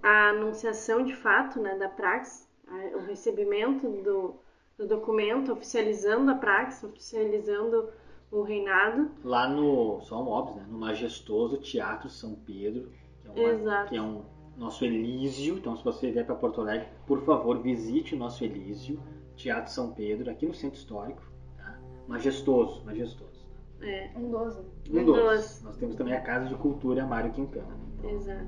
a 0.03 0.31
anunciação 0.31 1.03
de 1.05 1.15
fato 1.15 1.61
né, 1.61 1.77
da 1.77 1.89
Prax, 1.89 2.49
a- 2.67 2.97
o 2.97 3.01
recebimento 3.07 3.87
do, 4.03 4.35
do 4.77 4.87
documento 4.87 5.53
oficializando 5.53 6.31
a 6.31 6.35
Prax, 6.35 6.83
oficializando 6.85 7.89
o 8.31 8.43
reinado. 8.43 9.11
lá 9.25 9.49
no 9.49 10.01
só 10.03 10.23
um 10.23 10.29
óbvio 10.29 10.57
né 10.57 10.67
no 10.69 10.77
majestoso 10.79 11.57
Teatro 11.57 12.11
São 12.11 12.35
Pedro 12.35 12.91
que 13.23 13.29
é, 13.29 13.33
uma- 13.33 13.85
que 13.85 13.97
é 13.97 14.03
um 14.03 14.23
nosso 14.57 14.85
Elísio. 14.85 15.57
Então 15.57 15.75
se 15.77 15.83
você 15.83 16.11
vier 16.11 16.27
para 16.27 16.35
Porto 16.35 16.61
Alegre 16.61 16.89
por 17.07 17.23
favor 17.25 17.59
visite 17.63 18.15
o 18.15 18.19
nosso 18.19 18.45
Elísio 18.45 19.01
Teatro 19.39 19.73
São 19.73 19.93
Pedro 19.93 20.31
aqui 20.31 20.47
no 20.47 20.53
Centro 20.55 20.79
Histórico 20.79 21.23
tá? 21.57 21.79
majestoso 22.07 22.85
majestoso 22.85 23.47
É, 23.81 24.11
Um 24.17 24.31
12. 24.31 24.61
um 24.91 24.99
Um 25.01 25.05
dos 25.05 25.17
dos. 25.17 25.63
nós 25.63 25.77
temos 25.77 25.95
também 25.97 26.15
a 26.15 26.21
Casa 26.21 26.47
de 26.47 26.55
Cultura 26.57 27.07
Mário 27.07 27.33
Quintana 27.33 27.77
exato. 28.05 28.47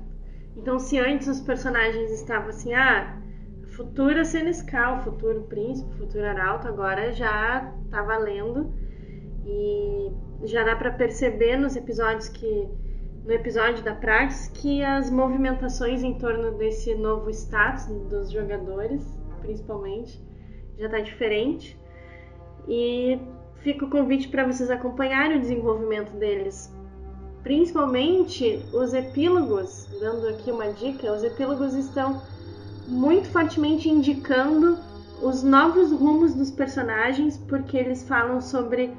Então, 0.55 0.77
se 0.79 0.99
antes 0.99 1.27
os 1.27 1.39
personagens 1.39 2.11
estavam 2.11 2.49
assim, 2.49 2.73
ah, 2.73 3.21
futura 3.69 4.25
Senescal, 4.25 5.01
futuro 5.01 5.43
príncipe, 5.43 5.95
futuro 5.97 6.25
arauto, 6.25 6.67
agora 6.67 7.11
já 7.13 7.73
tá 7.89 8.03
valendo. 8.03 8.73
E 9.45 10.11
já 10.43 10.63
dá 10.63 10.75
pra 10.75 10.91
perceber 10.91 11.55
nos 11.57 11.75
episódios 11.75 12.27
que 12.29 12.69
no 13.25 13.31
episódio 13.31 13.83
da 13.83 13.95
Praxis 13.95 14.49
que 14.49 14.83
as 14.83 15.09
movimentações 15.09 16.03
em 16.03 16.17
torno 16.17 16.57
desse 16.57 16.95
novo 16.95 17.29
status 17.29 17.85
dos 18.09 18.31
jogadores, 18.31 19.03
principalmente, 19.41 20.21
já 20.77 20.89
tá 20.89 20.99
diferente. 20.99 21.79
E 22.67 23.19
fica 23.57 23.85
o 23.85 23.89
convite 23.89 24.27
para 24.27 24.45
vocês 24.45 24.69
acompanharem 24.69 25.37
o 25.37 25.41
desenvolvimento 25.41 26.11
deles. 26.17 26.73
Principalmente 27.43 28.63
os 28.73 28.93
epílogos, 28.93 29.89
dando 29.99 30.27
aqui 30.27 30.51
uma 30.51 30.71
dica, 30.73 31.11
os 31.11 31.23
epílogos 31.23 31.73
estão 31.73 32.21
muito 32.87 33.29
fortemente 33.29 33.89
indicando 33.89 34.77
os 35.21 35.43
novos 35.43 35.91
rumos 35.91 36.33
dos 36.33 36.51
personagens, 36.51 37.37
porque 37.37 37.77
eles 37.77 38.03
falam 38.07 38.41
sobre 38.41 38.91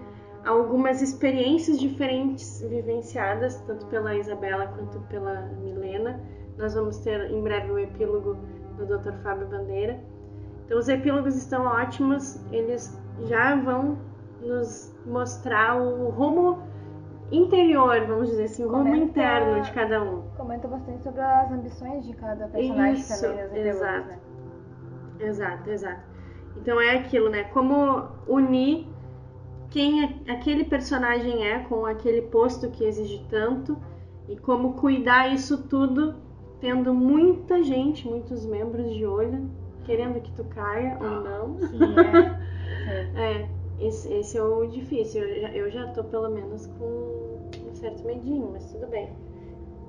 algumas 0.44 1.02
experiências 1.02 1.78
diferentes 1.78 2.60
vivenciadas, 2.62 3.60
tanto 3.62 3.86
pela 3.86 4.16
Isabela 4.16 4.66
quanto 4.68 5.00
pela 5.08 5.42
Milena. 5.62 6.20
Nós 6.56 6.74
vamos 6.74 6.98
ter 6.98 7.30
em 7.30 7.42
breve 7.42 7.70
o 7.70 7.78
epílogo 7.78 8.36
do 8.76 8.86
Dr. 8.86 9.12
Fábio 9.22 9.46
Bandeira. 9.48 10.00
Então, 10.64 10.78
os 10.78 10.88
epílogos 10.88 11.36
estão 11.36 11.64
ótimos, 11.66 12.40
eles 12.52 12.98
já 13.24 13.56
vão 13.56 13.98
nos 14.40 14.94
mostrar 15.06 15.80
o 15.80 16.08
rumo 16.10 16.58
interior, 17.30 18.04
vamos 18.06 18.28
dizer 18.28 18.44
assim, 18.44 18.64
o 18.64 18.68
rumo 18.70 18.84
Comenta- 18.84 19.04
interno 19.04 19.60
de 19.62 19.72
cada 19.72 20.02
um. 20.02 20.22
Comenta 20.36 20.68
bastante 20.68 21.02
sobre 21.02 21.20
as 21.20 21.50
ambições 21.50 22.06
de 22.06 22.14
cada 22.14 22.46
personagem 22.48 22.94
Isso, 22.94 23.22
também 23.22 23.66
exato. 23.66 24.08
né? 24.08 24.18
Exato, 25.20 25.70
exato. 25.70 26.00
Então 26.56 26.80
é 26.80 26.96
aquilo, 26.96 27.30
né? 27.30 27.44
Como 27.44 28.08
unir 28.26 28.86
quem 29.70 30.04
aquele 30.28 30.64
personagem 30.64 31.46
é 31.46 31.60
com 31.60 31.86
aquele 31.86 32.22
posto 32.22 32.68
que 32.70 32.84
exige 32.84 33.24
tanto 33.30 33.78
e 34.28 34.36
como 34.36 34.74
cuidar 34.74 35.28
isso 35.32 35.62
tudo 35.68 36.14
tendo 36.60 36.92
muita 36.92 37.62
gente, 37.62 38.06
muitos 38.06 38.44
membros 38.44 38.92
de 38.94 39.06
olho 39.06 39.48
querendo 39.84 40.20
que 40.20 40.32
tu 40.32 40.44
caia 40.44 40.96
ou 41.00 41.20
não. 41.22 41.58
sim 41.58 41.78
É, 43.16 43.46
esse, 43.80 44.12
esse 44.12 44.38
é 44.38 44.42
o 44.42 44.66
difícil. 44.66 45.22
Eu 45.22 45.40
já, 45.40 45.48
eu 45.50 45.70
já 45.70 45.86
tô 45.88 46.04
pelo 46.04 46.30
menos 46.30 46.66
com 46.66 47.50
um 47.68 47.74
certo 47.74 48.04
medinho, 48.04 48.50
mas 48.52 48.70
tudo 48.72 48.86
bem. 48.88 49.12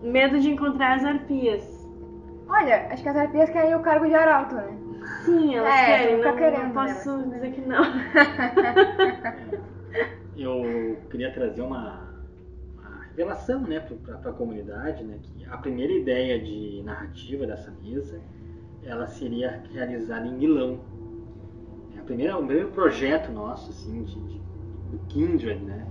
Medo 0.01 0.39
de 0.39 0.49
encontrar 0.49 0.97
as 0.97 1.05
arpias. 1.05 1.63
Olha, 2.47 2.87
acho 2.91 3.01
que 3.01 3.09
as 3.09 3.15
arpias 3.15 3.49
querem 3.49 3.75
o 3.75 3.81
cargo 3.81 4.05
de 4.05 4.13
arauto, 4.13 4.55
né? 4.55 4.77
Sim, 5.25 5.55
elas 5.55 5.73
É, 5.73 5.85
querem, 5.85 6.17
não, 6.17 6.35
querendo, 6.35 6.63
não 6.63 6.71
posso 6.71 7.17
né, 7.17 7.35
dizer 7.35 7.51
que 7.51 7.61
não. 7.61 7.83
eu 10.37 10.97
queria 11.09 11.31
trazer 11.31 11.61
uma, 11.61 12.09
uma 12.77 13.03
revelação 13.09 13.61
né, 13.61 13.79
para 13.79 14.31
a 14.31 14.33
comunidade, 14.33 15.03
né, 15.03 15.19
que 15.21 15.45
a 15.45 15.57
primeira 15.57 15.93
ideia 15.93 16.39
de 16.39 16.81
narrativa 16.83 17.45
dessa 17.45 17.71
mesa 17.81 18.19
ela 18.85 19.07
seria 19.07 19.63
realizada 19.73 20.27
em 20.27 20.33
Milão. 20.33 20.79
É 21.95 21.99
a 21.99 22.03
primeira, 22.03 22.37
o 22.37 22.45
primeiro 22.45 22.69
projeto 22.69 23.31
nosso, 23.31 23.69
assim, 23.71 24.03
de, 24.03 24.15
de, 24.15 24.41
do 24.91 24.97
Kindred, 25.09 25.61
né, 25.63 25.87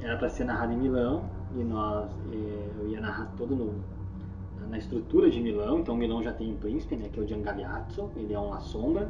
era 0.00 0.16
para 0.16 0.28
ser 0.28 0.44
narrado 0.44 0.72
em 0.72 0.76
Milão 0.78 1.24
e 1.54 1.64
nós, 1.64 2.10
eh, 2.32 2.70
eu 2.80 2.88
ia 2.88 3.00
narrar 3.00 3.32
todo 3.36 3.54
no, 3.54 3.74
na- 4.68 4.78
estrutura 4.78 5.30
de 5.30 5.40
Milão. 5.40 5.78
Então 5.80 5.96
Milão 5.96 6.22
já 6.22 6.32
tem 6.32 6.52
um 6.52 6.56
príncipe, 6.56 6.96
né, 6.96 7.08
que 7.12 7.18
é 7.18 7.22
o 7.22 7.26
Giangagliazzo, 7.26 8.10
ele 8.16 8.32
é 8.34 8.38
uma 8.38 8.60
sombra. 8.60 9.08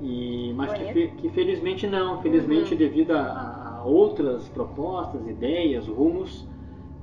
E, 0.00 0.52
mas 0.56 0.72
que, 0.72 1.08
que 1.08 1.28
felizmente 1.28 1.86
não, 1.86 2.20
felizmente 2.20 2.72
Uhum. 2.72 2.78
devido 2.78 3.12
a, 3.12 3.78
a 3.78 3.84
outras 3.84 4.48
propostas, 4.48 5.24
ideias, 5.28 5.86
rumos, 5.86 6.48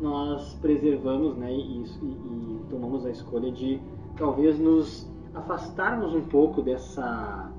nós 0.02 0.54
preservamos 0.62 1.38
né, 1.38 1.54
e, 1.54 1.82
e- 1.84 1.86
e 2.04 2.60
tomamos 2.70 3.06
a 3.06 3.10
escolha 3.10 3.52
de 3.52 3.80
talvez 4.20 4.60
nos 4.60 5.10
afastarmos 5.34 6.14
um 6.14 6.22
pouco 6.22 6.62
dessa, 6.62 7.50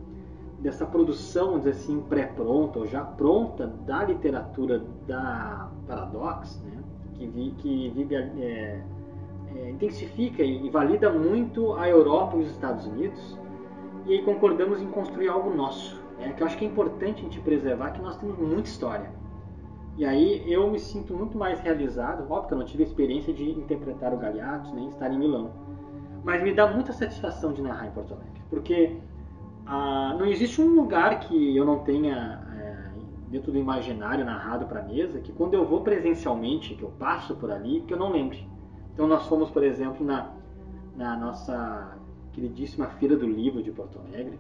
dessa 0.61 0.85
produção, 0.85 1.47
vamos 1.47 1.65
dizer 1.65 1.71
assim, 1.71 2.01
pré-pronta 2.03 2.79
ou 2.79 2.87
já 2.87 3.03
pronta 3.03 3.67
da 3.67 4.05
literatura 4.05 4.85
da 5.09 5.71
Paradox, 5.89 6.63
né, 6.63 6.83
que, 7.15 7.27
vi, 7.27 7.55
que 7.59 7.89
vive, 7.91 8.15
é, 8.15 8.85
é, 9.57 9.71
intensifica 9.71 10.43
e 10.43 10.69
valida 10.69 11.11
muito 11.11 11.73
a 11.73 11.89
Europa 11.89 12.37
e 12.37 12.41
os 12.41 12.51
Estados 12.51 12.87
Unidos 12.87 13.39
e 14.07 14.15
aí 14.15 14.23
concordamos 14.23 14.81
em 14.81 14.87
construir 14.87 15.29
algo 15.29 15.55
nosso, 15.55 16.01
né? 16.19 16.33
que 16.33 16.43
eu 16.43 16.47
acho 16.47 16.57
que 16.57 16.65
é 16.65 16.69
importante 16.69 17.21
a 17.21 17.25
gente 17.25 17.41
preservar, 17.41 17.91
que 17.91 18.01
nós 18.01 18.17
temos 18.17 18.39
muita 18.39 18.69
história. 18.69 19.11
E 19.97 20.05
aí 20.05 20.51
eu 20.51 20.71
me 20.71 20.79
sinto 20.79 21.15
muito 21.15 21.37
mais 21.37 21.61
realizado, 21.61 22.25
óbvio 22.31 22.49
que 22.49 22.55
eu 22.55 22.59
não 22.59 22.65
tive 22.65 22.83
a 22.83 22.87
experiência 22.87 23.33
de 23.35 23.51
interpretar 23.51 24.15
o 24.15 24.17
Galeatos, 24.17 24.73
nem 24.73 24.89
estar 24.89 25.13
em 25.13 25.19
Milão, 25.19 25.51
mas 26.23 26.43
me 26.43 26.55
dá 26.55 26.67
muita 26.67 26.93
satisfação 26.93 27.53
de 27.53 27.63
narrar 27.63 27.87
em 27.87 27.91
Porto 27.91 28.15
Alegre, 28.15 28.43
porque 28.49 28.97
ah, 29.67 30.15
não 30.19 30.27
existe 30.27 30.61
um 30.61 30.75
lugar 30.75 31.21
que 31.21 31.57
eu 31.57 31.65
não 31.65 31.81
tenha 31.81 32.43
é, 32.57 32.91
dentro 33.29 33.53
do 33.53 33.59
imaginário 33.59 34.25
narrado 34.25 34.67
para 34.67 34.81
a 34.81 34.83
mesa, 34.83 35.21
que 35.21 35.33
quando 35.33 35.55
eu 35.55 35.65
vou 35.65 35.83
presencialmente, 35.83 36.75
que 36.75 36.83
eu 36.83 36.91
passo 36.99 37.35
por 37.37 37.51
ali, 37.51 37.83
que 37.83 37.95
eu 37.95 37.99
não 37.99 38.11
lembre. 38.11 38.49
Então 38.93 39.07
nós 39.07 39.27
fomos, 39.27 39.51
por 39.51 39.63
exemplo, 39.63 40.05
na, 40.05 40.33
na 40.97 41.17
nossa 41.17 41.97
queridíssima 42.33 42.87
Feira 42.87 43.17
do 43.17 43.27
Livro 43.27 43.63
de 43.63 43.71
Porto 43.71 43.99
Alegre. 43.99 44.39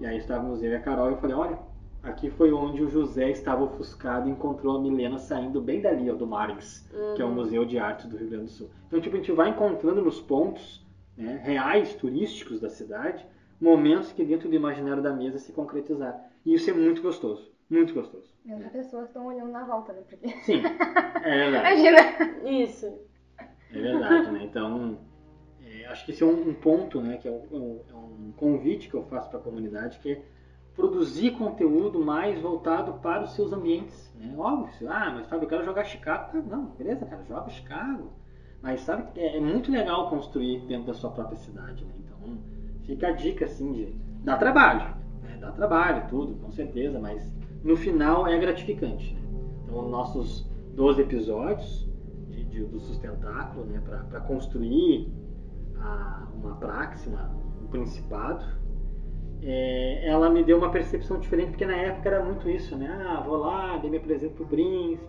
E 0.00 0.06
aí 0.06 0.18
estávamos 0.18 0.62
eu 0.62 0.70
e 0.70 0.76
a 0.76 0.80
Carol 0.80 1.10
e 1.10 1.12
eu 1.12 1.18
falei, 1.18 1.36
olha, 1.36 1.58
aqui 2.02 2.30
foi 2.30 2.52
onde 2.52 2.82
o 2.82 2.88
José 2.88 3.30
estava 3.30 3.64
ofuscado 3.64 4.28
e 4.28 4.32
encontrou 4.32 4.76
a 4.76 4.80
Milena 4.80 5.18
saindo 5.18 5.60
bem 5.60 5.80
dali, 5.80 6.10
ó, 6.10 6.14
do 6.14 6.26
Marx, 6.26 6.88
que 7.16 7.22
é 7.22 7.24
o 7.24 7.30
Museu 7.30 7.64
de 7.64 7.78
Arte 7.78 8.06
do 8.06 8.16
Rio 8.16 8.30
Grande 8.30 8.44
do 8.44 8.50
Sul. 8.50 8.70
Então, 8.86 9.00
tipo, 9.00 9.16
a 9.16 9.18
gente 9.18 9.32
vai 9.32 9.50
encontrando 9.50 10.00
nos 10.00 10.20
pontos 10.20 10.84
né, 11.20 11.40
reais, 11.44 11.94
turísticos 11.94 12.60
da 12.60 12.68
cidade, 12.68 13.24
momentos 13.60 14.12
que 14.12 14.24
dentro 14.24 14.48
do 14.48 14.54
imaginário 14.54 15.02
da 15.02 15.12
mesa 15.12 15.38
se 15.38 15.52
concretizaram. 15.52 16.18
E 16.44 16.54
isso 16.54 16.70
é 16.70 16.72
muito 16.72 17.02
gostoso, 17.02 17.52
muito 17.68 17.92
gostoso. 17.92 18.32
E 18.44 18.52
as 18.52 18.72
pessoas 18.72 19.08
estão 19.08 19.26
olhando 19.26 19.52
na 19.52 19.64
volta, 19.64 19.92
né? 19.92 20.02
Porque... 20.08 20.28
Sim, 20.42 20.62
é 21.22 21.50
verdade. 21.50 21.80
Imagina! 21.80 22.50
Isso. 22.50 22.86
É 23.72 23.78
verdade, 23.78 24.30
né? 24.30 24.44
Então, 24.44 24.98
é, 25.64 25.86
acho 25.86 26.04
que 26.04 26.10
esse 26.12 26.22
é 26.22 26.26
um, 26.26 26.48
um 26.48 26.54
ponto, 26.54 27.00
né? 27.00 27.18
Que 27.18 27.28
é 27.28 27.30
um, 27.30 27.80
é 27.88 27.94
um 27.94 28.32
convite 28.36 28.88
que 28.88 28.94
eu 28.94 29.04
faço 29.04 29.28
para 29.28 29.38
a 29.38 29.42
comunidade, 29.42 29.98
que 30.00 30.12
é 30.12 30.22
produzir 30.74 31.32
conteúdo 31.32 31.98
mais 32.00 32.40
voltado 32.40 32.94
para 32.94 33.24
os 33.24 33.34
seus 33.34 33.52
ambientes. 33.52 34.12
Né? 34.14 34.34
Óbvio, 34.36 34.90
ah, 34.90 35.10
mas 35.14 35.28
Fábio, 35.28 35.44
eu 35.44 35.48
quero 35.48 35.64
jogar 35.64 35.84
Chicago. 35.84 36.42
Não, 36.48 36.66
beleza, 36.66 37.04
cara, 37.04 37.22
joga 37.24 37.50
Chicago. 37.50 38.12
Mas 38.62 38.80
sabe, 38.82 39.08
é, 39.18 39.36
é 39.36 39.40
muito 39.40 39.70
legal 39.70 40.08
construir 40.10 40.60
dentro 40.66 40.86
da 40.88 40.94
sua 40.94 41.10
própria 41.10 41.36
cidade, 41.38 41.84
né? 41.84 41.92
Então, 42.04 42.38
fica 42.84 43.08
a 43.08 43.12
dica, 43.12 43.44
assim, 43.46 43.72
de... 43.72 43.94
Dá 44.22 44.36
trabalho, 44.36 44.94
né? 45.22 45.38
Dá 45.40 45.50
trabalho, 45.50 46.06
tudo, 46.08 46.34
com 46.34 46.50
certeza, 46.50 46.98
mas 46.98 47.32
no 47.64 47.74
final 47.76 48.26
é 48.26 48.38
gratificante, 48.38 49.14
né? 49.14 49.20
Então, 49.64 49.88
nossos 49.88 50.46
12 50.74 51.00
episódios 51.00 51.88
de, 52.28 52.44
de- 52.44 52.64
do 52.64 52.78
sustentáculo, 52.80 53.64
né? 53.64 53.80
Para 54.08 54.20
construir 54.20 55.10
a- 55.80 56.28
uma 56.34 56.56
praxe, 56.56 57.08
um 57.62 57.66
principado, 57.68 58.44
é, 59.42 60.06
ela 60.06 60.28
me 60.28 60.44
deu 60.44 60.58
uma 60.58 60.70
percepção 60.70 61.18
diferente, 61.18 61.50
porque 61.50 61.64
na 61.64 61.76
época 61.76 62.08
era 62.10 62.22
muito 62.22 62.48
isso, 62.48 62.76
né? 62.76 62.88
Ah, 62.90 63.20
vou 63.24 63.36
lá, 63.38 63.78
dei 63.78 63.90
me 63.90 63.96
apresento 63.96 64.34
pro 64.34 64.44
príncipe, 64.46 65.08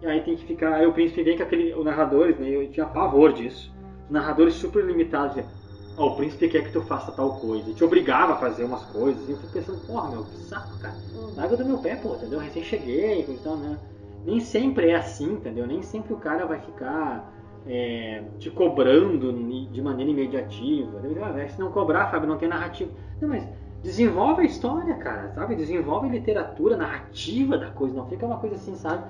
E 0.00 0.06
aí 0.06 0.20
tem 0.22 0.36
que 0.36 0.44
ficar. 0.44 0.74
Aí 0.74 0.86
o 0.86 0.92
príncipe 0.92 1.22
vem 1.22 1.36
com 1.36 1.42
aquele. 1.42 1.74
Os 1.74 1.84
narradores, 1.84 2.38
né? 2.38 2.48
Eu 2.48 2.70
tinha 2.70 2.86
pavor 2.86 3.32
disso. 3.32 3.72
Os 4.06 4.10
narradores 4.10 4.54
super 4.54 4.84
limitados. 4.84 5.36
Diziam, 5.36 5.58
Ó, 5.98 6.10
o 6.12 6.16
príncipe 6.16 6.48
quer 6.48 6.62
que 6.62 6.72
tu 6.72 6.80
faça 6.82 7.10
tal 7.10 7.40
coisa. 7.40 7.68
E 7.68 7.74
te 7.74 7.82
obrigava 7.82 8.34
a 8.34 8.36
fazer 8.36 8.64
umas 8.64 8.84
coisas. 8.84 9.28
E 9.28 9.32
eu 9.32 9.36
fico 9.38 9.52
pensando, 9.52 9.84
porra, 9.84 10.10
meu, 10.10 10.24
que 10.24 10.36
saco, 10.44 10.78
cara. 10.78 10.94
Larga 11.36 11.56
do 11.56 11.64
meu 11.64 11.78
pé, 11.78 11.96
pô, 11.96 12.14
entendeu? 12.14 12.38
Recém 12.38 12.62
cheguei, 12.62 13.26
então, 13.28 13.56
né? 13.56 13.76
Nem 14.24 14.38
sempre 14.38 14.90
é 14.90 14.94
assim, 14.94 15.32
entendeu? 15.32 15.66
Nem 15.66 15.82
sempre 15.82 16.12
o 16.12 16.16
cara 16.16 16.46
vai 16.46 16.60
ficar 16.60 17.32
é, 17.66 18.22
te 18.38 18.48
cobrando 18.48 19.32
de 19.72 19.82
maneira 19.82 20.12
imediativa. 20.12 21.02
Ah, 21.24 21.48
se 21.48 21.58
não 21.58 21.72
cobrar, 21.72 22.10
Fábio, 22.12 22.28
não 22.28 22.38
tem 22.38 22.48
narrativa. 22.48 22.90
Não, 23.20 23.28
mas 23.28 23.44
desenvolve 23.82 24.42
a 24.42 24.44
história, 24.44 24.94
cara, 24.96 25.30
sabe? 25.30 25.56
Desenvolve 25.56 26.08
a 26.08 26.12
literatura, 26.12 26.76
narrativa 26.76 27.58
da 27.58 27.70
coisa. 27.70 27.96
Não 27.96 28.06
fica 28.06 28.24
uma 28.24 28.38
coisa 28.38 28.54
assim, 28.54 28.76
sabe? 28.76 29.02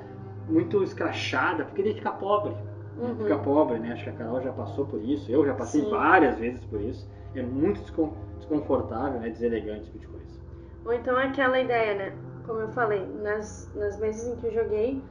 Muito 0.48 0.82
escrachada, 0.82 1.64
porque 1.64 1.82
daí 1.82 1.94
fica 1.94 2.10
pobre. 2.12 2.54
Uhum. 2.96 3.16
Fica 3.16 3.38
pobre, 3.38 3.78
né? 3.78 3.92
Acho 3.92 4.04
que 4.04 4.10
a 4.10 4.12
Carol 4.14 4.40
já 4.40 4.52
passou 4.52 4.86
por 4.86 5.00
isso. 5.02 5.30
Eu 5.30 5.44
já 5.46 5.54
passei 5.54 5.82
Sim. 5.82 5.90
várias 5.90 6.38
vezes 6.38 6.64
por 6.64 6.80
isso. 6.80 7.08
É 7.34 7.42
muito 7.42 7.80
descon- 7.80 8.14
desconfortável, 8.38 9.20
né? 9.20 9.28
Deselegante 9.30 9.82
esse 9.82 9.92
tipo 9.92 9.98
de 9.98 10.06
coisa. 10.08 10.40
Ou 10.84 10.92
então 10.92 11.16
aquela 11.16 11.60
ideia, 11.60 11.94
né? 11.94 12.12
Como 12.46 12.60
eu 12.60 12.68
falei, 12.68 13.04
nas, 13.22 13.72
nas 13.74 13.98
vezes 14.00 14.26
em 14.26 14.36
que 14.36 14.46
eu 14.46 14.52
joguei, 14.52 15.02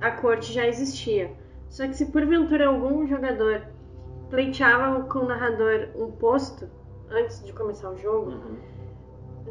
a 0.00 0.10
corte 0.10 0.52
já 0.52 0.66
existia. 0.66 1.32
Só 1.70 1.86
que 1.86 1.94
se 1.94 2.06
porventura 2.06 2.68
algum 2.68 3.06
jogador 3.06 3.62
pleiteava 4.30 5.02
com 5.04 5.20
o 5.20 5.26
narrador 5.26 5.88
um 5.96 6.10
posto 6.12 6.68
antes 7.10 7.42
de 7.44 7.52
começar 7.52 7.90
o 7.90 7.96
jogo, 7.96 8.32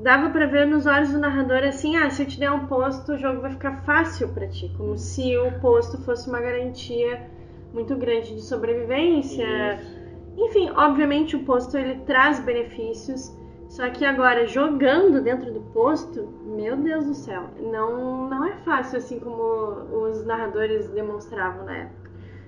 dava 0.02 0.30
pra 0.30 0.46
ver 0.46 0.66
nos 0.66 0.86
olhos 0.86 1.12
do 1.12 1.20
narrador 1.20 1.64
assim, 1.64 1.96
ah, 1.98 2.10
se 2.10 2.24
eu 2.24 2.28
te 2.28 2.40
der 2.40 2.52
um 2.52 2.68
posto, 2.68 3.14
o 3.14 3.18
jogo 3.18 3.42
vai 3.42 3.52
ficar 3.52 3.84
fácil 3.84 4.30
pra 4.30 4.48
ti, 4.48 4.72
como 4.78 4.98
se 4.98 5.38
o 5.38 5.60
posto 5.60 5.98
fosse 6.04 6.30
uma 6.30 6.40
garantia 6.40 7.30
muito 7.74 7.96
grande 7.96 8.36
de 8.36 8.42
sobrevivência. 8.42 9.76
Isso. 9.76 9.98
Enfim, 10.38 10.70
obviamente 10.76 11.36
o 11.36 11.44
posto 11.44 11.78
ele 11.78 11.96
traz 12.06 12.40
benefícios, 12.40 13.36
só 13.68 13.90
que 13.90 14.06
agora 14.06 14.46
jogando 14.46 15.22
dentro 15.22 15.52
do 15.52 15.62
posto, 15.74 16.28
meu 16.46 16.78
Deus 16.78 17.06
do 17.06 17.14
céu, 17.14 17.50
não 17.60 18.30
não 18.30 18.46
é 18.46 18.54
fácil 18.58 19.00
assim 19.00 19.20
como 19.20 19.42
os 19.42 20.26
narradores 20.26 20.88
demonstravam 20.90 21.66
na 21.66 21.78
época. 21.78 22.08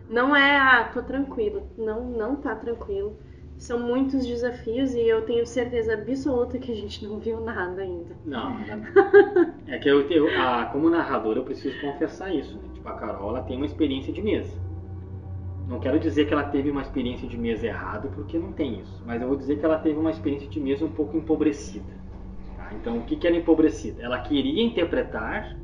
Não 0.10 0.36
é, 0.36 0.58
ah, 0.58 0.90
tô 0.92 1.04
tranquilo. 1.04 1.64
Não, 1.78 2.04
não 2.04 2.36
tá 2.36 2.56
tranquilo. 2.56 3.16
São 3.60 3.78
muitos 3.78 4.26
desafios 4.26 4.94
e 4.96 5.02
eu 5.02 5.26
tenho 5.26 5.46
certeza 5.46 5.94
absoluta 5.94 6.58
que 6.58 6.72
a 6.72 6.76
gente 6.76 7.06
não 7.06 7.20
viu 7.20 7.42
nada 7.42 7.82
ainda. 7.82 8.16
Não, 8.26 8.52
não. 8.66 9.54
é 9.68 9.78
que 9.78 9.90
eu, 9.90 10.02
eu 10.10 10.42
a, 10.42 10.66
como 10.68 10.90
narrador 10.90 11.36
eu 11.36 11.44
preciso 11.44 11.80
confessar 11.82 12.34
isso. 12.34 12.56
Né? 12.56 12.64
Tipo, 12.74 12.88
a 12.88 12.94
Carol 12.94 13.32
ela 13.32 13.44
tem 13.44 13.58
uma 13.58 13.66
experiência 13.66 14.14
de 14.14 14.22
mesa. 14.22 14.58
Não 15.68 15.78
quero 15.80 16.00
dizer 16.00 16.26
que 16.26 16.34
ela 16.34 16.46
teve 16.46 16.72
uma 16.72 16.82
experiência 16.82 17.28
de 17.28 17.38
mesa 17.38 17.68
errado, 17.68 18.10
porque 18.16 18.40
não 18.40 18.54
tem 18.54 18.80
isso. 18.80 19.04
Mas 19.06 19.22
eu 19.22 19.28
vou 19.28 19.38
dizer 19.38 19.60
que 19.60 19.66
ela 19.66 19.78
teve 19.78 20.00
uma 20.00 20.10
experiência 20.10 20.50
de 20.50 20.60
mesa 20.60 20.86
um 20.86 20.90
pouco 20.90 21.18
empobrecida. 21.18 21.94
tá? 22.56 22.70
Então, 22.74 22.98
o 22.98 23.02
que, 23.04 23.18
que 23.18 23.28
era 23.28 23.36
empobrecida? 23.36 24.02
Ela 24.02 24.20
queria 24.20 24.64
interpretar, 24.64 25.56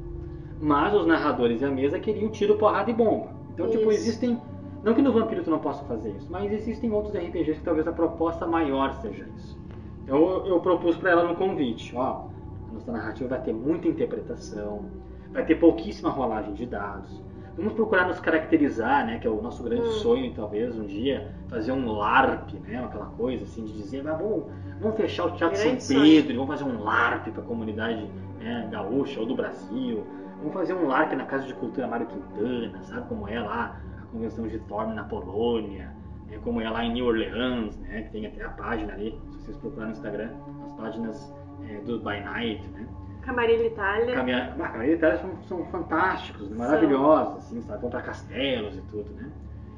mas 0.59 0.93
os 0.93 1.07
narradores 1.07 1.61
e 1.61 1.65
a 1.65 1.71
mesa 1.71 1.97
queriam 1.97 2.29
tiro, 2.29 2.55
porrada 2.55 2.91
e 2.91 2.93
bomba. 2.93 3.33
Então, 3.53 3.69
tipo, 3.69 3.89
Isso. 3.89 4.01
existem. 4.01 4.39
Não 4.85 4.93
que 4.93 5.01
no 5.01 5.11
Vampiro 5.11 5.43
tu 5.43 5.49
não 5.49 5.57
possa 5.57 5.83
fazer 5.85 6.11
isso, 6.11 6.27
mas 6.29 6.53
existem 6.53 6.91
outros 6.91 7.15
RPGs 7.15 7.57
que 7.57 7.65
talvez 7.65 7.87
a 7.87 7.91
proposta 7.91 8.45
maior 8.45 8.93
seja 9.01 9.27
isso. 9.35 9.57
Então, 10.03 10.15
eu, 10.15 10.45
eu 10.45 10.59
propus 10.59 10.95
para 10.95 11.09
ela 11.09 11.23
no 11.23 11.33
convite: 11.35 11.95
ó, 11.95 12.25
a 12.69 12.73
nossa 12.73 12.91
narrativa 12.91 13.29
vai 13.29 13.41
ter 13.41 13.51
muita 13.51 13.87
interpretação, 13.87 14.85
vai 15.33 15.43
ter 15.43 15.55
pouquíssima 15.55 16.11
rolagem 16.11 16.53
de 16.53 16.67
dados. 16.67 17.19
Vamos 17.57 17.73
procurar 17.73 18.05
nos 18.05 18.19
caracterizar, 18.19 19.07
né? 19.07 19.17
Que 19.17 19.25
é 19.25 19.29
o 19.29 19.41
nosso 19.41 19.63
grande 19.63 19.87
Hum. 19.87 19.91
sonho, 19.91 20.31
talvez, 20.35 20.77
um 20.77 20.85
dia, 20.85 21.31
fazer 21.47 21.71
um 21.71 21.91
LARP, 21.91 22.53
né? 22.67 22.83
Aquela 22.85 23.07
coisa 23.07 23.43
assim 23.43 23.63
de 23.63 23.73
dizer, 23.73 24.07
"Ah, 24.07 24.13
vamos, 24.13 24.43
vamos 24.79 24.97
fechar 24.97 25.25
o 25.25 25.31
Teatro 25.31 25.59
Grande 25.59 25.81
São 25.81 25.99
Pedro 25.99 26.31
e 26.31 26.35
vamos 26.35 26.59
fazer 26.59 26.63
um 26.69 26.83
LARP 26.83 27.31
para 27.31 27.41
a 27.41 27.45
comunidade 27.45 28.07
né, 28.39 28.67
gaúcha 28.71 29.19
ou 29.19 29.25
do 29.25 29.33
Brasil. 29.35 30.03
Vamos 30.39 30.53
fazer 30.53 30.73
um 30.75 30.85
LARP 30.85 31.13
na 31.13 31.25
Casa 31.25 31.47
de 31.47 31.55
Cultura 31.55 31.87
Mário 31.87 32.05
Quintana, 32.05 32.83
sabe 32.83 33.07
como 33.07 33.27
é 33.27 33.39
lá 33.39 33.79
Convenção 34.15 34.47
de 34.47 34.59
Torme 34.59 34.93
na 34.93 35.03
Polônia, 35.03 35.93
né, 36.29 36.39
como 36.41 36.61
é 36.61 36.69
lá 36.69 36.85
em 36.85 36.93
New 36.93 37.05
Orleans, 37.05 37.77
né? 37.79 38.03
Que 38.03 38.11
tem 38.11 38.25
até 38.25 38.45
a 38.45 38.49
página 38.49 38.93
ali, 38.93 39.19
se 39.29 39.39
vocês 39.39 39.57
procurarem 39.57 39.91
no 39.91 39.97
Instagram, 39.97 40.29
as 40.63 40.71
páginas 40.71 41.35
é, 41.69 41.81
do 41.81 41.99
By 41.99 42.21
Night, 42.21 42.65
né? 42.69 42.87
Camarilha 43.23 43.65
Itália. 43.65 44.15
Caminhar, 44.15 44.55
ah, 44.57 44.69
caminhar 44.69 44.95
Itália 44.95 45.17
são, 45.17 45.43
são 45.43 45.65
fantásticos, 45.65 46.49
maravilhosos, 46.51 47.39
assim, 47.39 47.61
sabe? 47.63 47.81
Vão 47.81 47.89
pra 47.89 48.01
castelos 48.03 48.77
e 48.77 48.81
tudo, 48.83 49.11
né? 49.15 49.29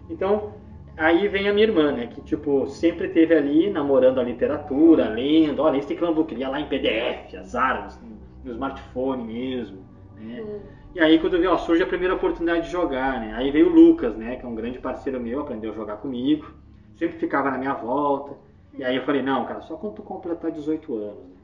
Então, 0.07 0.53
aí 0.95 1.27
vem 1.27 1.49
a 1.49 1.53
minha 1.53 1.65
irmã, 1.65 1.91
né? 1.91 2.05
Que, 2.05 2.21
tipo, 2.21 2.67
sempre 2.67 3.07
teve 3.07 3.33
ali 3.33 3.71
namorando 3.71 4.19
a 4.19 4.23
literatura, 4.23 5.09
lendo. 5.09 5.63
Olha, 5.63 5.77
esse 5.77 5.95
Clambuc, 5.95 6.35
lia 6.35 6.47
lá 6.47 6.59
em 6.59 6.67
PDF, 6.67 7.33
azar, 7.39 7.87
no, 8.03 8.17
no 8.45 8.51
smartphone 8.51 9.23
mesmo, 9.23 9.79
né? 10.15 10.41
Hum. 10.41 10.59
E 10.97 10.99
aí, 10.99 11.19
quando 11.19 11.37
veio, 11.37 11.51
ó, 11.51 11.57
surge 11.59 11.83
a 11.83 11.85
primeira 11.85 12.15
oportunidade 12.15 12.65
de 12.65 12.71
jogar, 12.71 13.19
né? 13.19 13.31
Aí 13.35 13.51
veio 13.51 13.67
o 13.67 13.69
Lucas, 13.69 14.15
né? 14.15 14.35
Que 14.35 14.43
é 14.43 14.49
um 14.49 14.55
grande 14.55 14.79
parceiro 14.79 15.19
meu, 15.19 15.41
aprendeu 15.41 15.71
a 15.71 15.75
jogar 15.75 15.97
comigo. 15.97 16.51
Sempre 16.95 17.19
ficava 17.19 17.51
na 17.51 17.57
minha 17.59 17.75
volta. 17.75 18.35
E 18.75 18.83
aí 18.83 18.95
eu 18.95 19.03
falei, 19.03 19.21
não, 19.21 19.45
cara, 19.45 19.61
só 19.61 19.75
quando 19.75 19.93
tu 19.93 20.01
completar 20.01 20.49
18 20.49 20.95
anos, 20.95 21.23
né? 21.29 21.35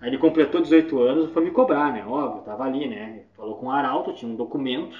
Aí 0.00 0.08
ele 0.08 0.16
completou 0.16 0.62
18 0.62 0.98
anos 0.98 1.28
e 1.28 1.32
foi 1.34 1.44
me 1.44 1.50
cobrar, 1.50 1.92
né? 1.92 2.02
Óbvio, 2.08 2.40
tava 2.40 2.64
ali, 2.64 2.88
né? 2.88 3.24
Falou 3.36 3.56
com 3.56 3.66
o 3.66 3.70
Arauto, 3.70 4.14
tinha 4.14 4.32
um 4.32 4.34
documento. 4.34 4.96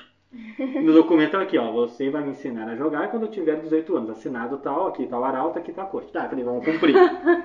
No 0.82 0.92
documento 0.92 1.38
aqui, 1.38 1.56
ó, 1.56 1.72
você 1.72 2.10
vai 2.10 2.22
me 2.22 2.32
ensinar 2.32 2.68
a 2.68 2.76
jogar 2.76 3.10
quando 3.10 3.22
eu 3.22 3.30
tiver 3.30 3.60
18 3.60 3.96
anos. 3.96 4.10
Assinado 4.10 4.58
tal, 4.58 4.88
aqui 4.88 5.06
tá 5.06 5.18
o 5.18 5.24
Arauto, 5.24 5.58
aqui 5.58 5.72
tá 5.72 5.84
a 5.84 5.86
corte. 5.86 6.12
Tá, 6.12 6.28
falei, 6.28 6.44
vamos 6.44 6.62
cumprir. 6.66 6.94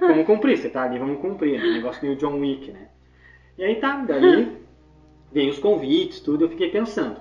vamos 0.01 0.25
cumprir, 0.25 0.57
você 0.57 0.67
tá 0.67 0.83
ali, 0.83 0.99
vamos 0.99 1.21
cumprir. 1.21 1.57
Né? 1.57 1.77
Negócio 1.77 2.03
meio 2.03 2.17
John 2.17 2.37
Wick, 2.41 2.73
né? 2.73 2.89
E 3.57 3.63
aí 3.63 3.75
tá, 3.77 4.03
daí 4.05 4.66
veio 5.31 5.49
os 5.49 5.59
convites, 5.59 6.19
tudo, 6.19 6.45
eu 6.45 6.49
fiquei 6.49 6.69
pensando. 6.69 7.17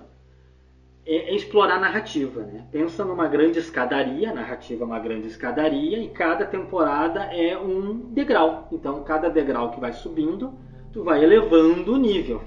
É, 1.05 1.31
é 1.31 1.35
explorar 1.35 1.77
a 1.77 1.81
narrativa, 1.81 2.43
né? 2.43 2.67
Pensa 2.73 3.05
numa 3.05 3.29
grande 3.29 3.59
escadaria, 3.59 4.31
a 4.31 4.35
narrativa 4.35 4.83
é 4.83 4.87
uma 4.87 4.99
grande 4.99 5.29
escadaria, 5.29 5.99
e 5.99 6.09
cada 6.09 6.45
temporada 6.45 7.25
é 7.25 7.57
um 7.57 8.13
degrau. 8.13 8.69
Então, 8.73 9.03
cada 9.05 9.29
degrau 9.29 9.71
que 9.71 9.81
vai 9.81 9.93
subindo, 9.93 10.55
tu 10.93 11.05
vai 11.05 11.23
elevando 11.23 11.93
o 11.93 11.97
nível. 11.97 12.43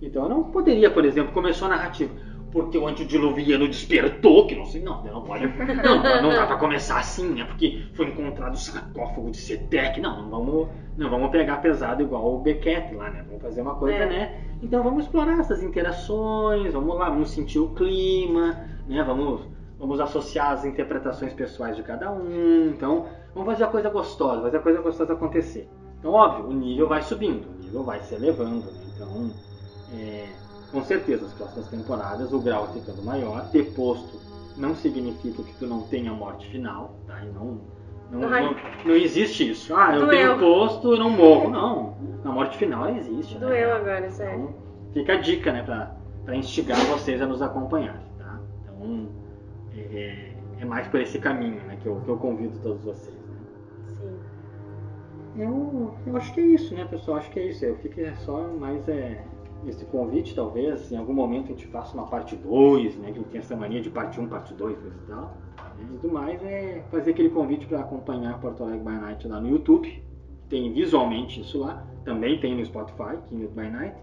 Então, 0.00 0.24
eu 0.24 0.28
não 0.28 0.44
poderia, 0.44 0.90
por 0.90 1.04
exemplo, 1.04 1.32
começou 1.32 1.66
a 1.66 1.70
narrativa, 1.70 2.12
porque 2.52 2.76
o 2.76 2.86
antediluviano 2.86 3.66
despertou, 3.66 4.46
que 4.46 4.54
não 4.54 4.66
sei, 4.66 4.82
não, 4.82 5.02
não 5.02 5.22
pode, 5.22 5.46
não, 5.46 6.22
não 6.22 6.28
dá 6.34 6.46
pra 6.46 6.56
começar 6.58 6.98
assim, 7.00 7.40
é 7.40 7.44
porque 7.44 7.86
foi 7.94 8.06
encontrado 8.08 8.54
o 8.54 8.58
sarcófago 8.58 9.30
de 9.30 9.38
Setec, 9.38 9.98
não, 10.00 10.22
não 10.22 10.30
vamos, 10.30 10.68
não 10.98 11.08
vamos 11.10 11.30
pegar 11.30 11.56
pesado 11.62 12.02
igual 12.02 12.34
o 12.34 12.38
Beckett 12.40 12.94
lá, 12.94 13.08
né? 13.10 13.24
Vamos 13.26 13.42
fazer 13.42 13.62
uma 13.62 13.74
coisa, 13.76 13.96
É. 13.96 14.06
né? 14.06 14.40
Então 14.62 14.82
vamos 14.82 15.04
explorar 15.06 15.40
essas 15.40 15.62
interações, 15.62 16.72
vamos 16.72 16.94
lá, 16.96 17.08
vamos 17.08 17.30
sentir 17.30 17.58
o 17.58 17.70
clima, 17.70 18.56
né? 18.86 19.02
Vamos, 19.02 19.40
vamos 19.78 19.98
associar 19.98 20.50
as 20.52 20.64
interpretações 20.64 21.32
pessoais 21.32 21.74
de 21.74 21.82
cada 21.82 22.12
um. 22.12 22.68
Então, 22.68 23.06
vamos 23.34 23.50
fazer 23.52 23.64
a 23.64 23.68
coisa 23.68 23.88
gostosa, 23.88 24.42
fazer 24.42 24.58
a 24.58 24.60
coisa 24.60 24.80
gostosa 24.82 25.14
acontecer. 25.14 25.68
Então, 25.98 26.12
óbvio, 26.12 26.46
o 26.46 26.52
nível 26.52 26.86
vai 26.88 27.00
subindo, 27.02 27.46
o 27.48 27.62
nível 27.64 27.82
vai 27.82 28.00
se 28.00 28.14
elevando. 28.14 28.66
né? 28.66 28.72
Então, 28.94 29.30
é, 29.98 30.26
com 30.72 30.82
certeza, 30.82 31.26
as 31.26 31.32
próximas 31.34 31.68
temporadas 31.68 32.32
o 32.32 32.40
grau 32.40 32.66
vai 32.66 32.80
ficando 32.80 33.02
maior. 33.02 33.48
Ter 33.50 33.64
posto 33.74 34.18
não 34.56 34.74
significa 34.74 35.42
que 35.42 35.52
tu 35.54 35.66
não 35.66 35.82
tenha 35.82 36.12
morte 36.12 36.48
final, 36.50 36.96
tá? 37.06 37.22
E 37.22 37.30
não, 37.30 37.60
não, 38.10 38.20
não, 38.28 38.56
não 38.84 38.94
existe 38.94 39.50
isso. 39.50 39.74
Ah, 39.74 39.94
eu 39.94 40.06
Doeu. 40.06 40.10
tenho 40.10 40.38
posto, 40.38 40.92
eu 40.92 40.98
não 40.98 41.10
morro. 41.10 41.50
Não, 41.50 41.94
a 42.24 42.28
morte 42.32 42.56
final 42.56 42.88
existe. 42.88 43.34
né? 43.34 43.40
Doeu 43.46 43.74
agora, 43.74 44.10
sério. 44.10 44.40
Então, 44.44 44.54
fica 44.92 45.12
a 45.14 45.20
dica, 45.20 45.52
né, 45.52 45.62
pra, 45.62 45.94
pra 46.24 46.36
instigar 46.36 46.78
vocês 46.86 47.20
a 47.22 47.26
nos 47.26 47.40
acompanharem, 47.42 48.02
tá? 48.18 48.40
Então, 48.62 49.08
é, 49.74 50.32
é 50.60 50.64
mais 50.64 50.86
por 50.88 51.00
esse 51.00 51.18
caminho, 51.18 51.62
né, 51.64 51.78
que 51.82 51.86
eu, 51.86 52.00
que 52.00 52.08
eu 52.08 52.16
convido 52.18 52.58
todos 52.62 52.82
vocês. 52.82 53.14
Né? 53.14 53.36
Sim. 54.00 54.18
Eu, 55.34 55.94
eu 56.06 56.16
acho 56.16 56.34
que 56.34 56.40
é 56.40 56.44
isso, 56.44 56.74
né, 56.74 56.84
pessoal? 56.84 57.16
Acho 57.16 57.30
que 57.30 57.40
é 57.40 57.46
isso. 57.48 57.64
Eu 57.64 57.76
fico 57.76 58.00
só 58.16 58.42
mais 58.48 58.86
é, 58.88 59.24
esse 59.68 59.84
convite, 59.86 60.34
talvez, 60.34 60.90
em 60.90 60.96
algum 60.96 61.12
momento 61.12 61.46
a 61.46 61.54
gente 61.54 61.66
faça 61.66 61.94
uma 61.94 62.06
parte 62.06 62.36
2, 62.36 62.96
né, 62.96 63.06
que 63.06 63.10
a 63.12 63.14
gente 63.14 63.30
tem 63.30 63.40
essa 63.40 63.56
mania 63.56 63.80
de 63.80 63.90
parte 63.90 64.20
1, 64.20 64.28
parte 64.28 64.54
2, 64.54 64.78
coisa 64.78 64.96
e 64.96 65.06
tal. 65.08 65.36
E 65.80 65.96
do 65.98 66.12
mais 66.12 66.42
é 66.42 66.84
fazer 66.90 67.12
aquele 67.12 67.30
convite 67.30 67.66
para 67.66 67.80
acompanhar 67.80 68.40
Porto 68.40 68.62
Alegre 68.62 68.84
by 68.84 69.00
Night 69.00 69.26
lá 69.26 69.40
no 69.40 69.48
YouTube. 69.48 70.02
Tem 70.48 70.72
visualmente 70.72 71.40
isso 71.40 71.58
lá. 71.60 71.86
Também 72.04 72.38
tem 72.40 72.56
no 72.56 72.64
Spotify, 72.64 73.16
King 73.28 73.46
by 73.48 73.70
Night, 73.70 73.96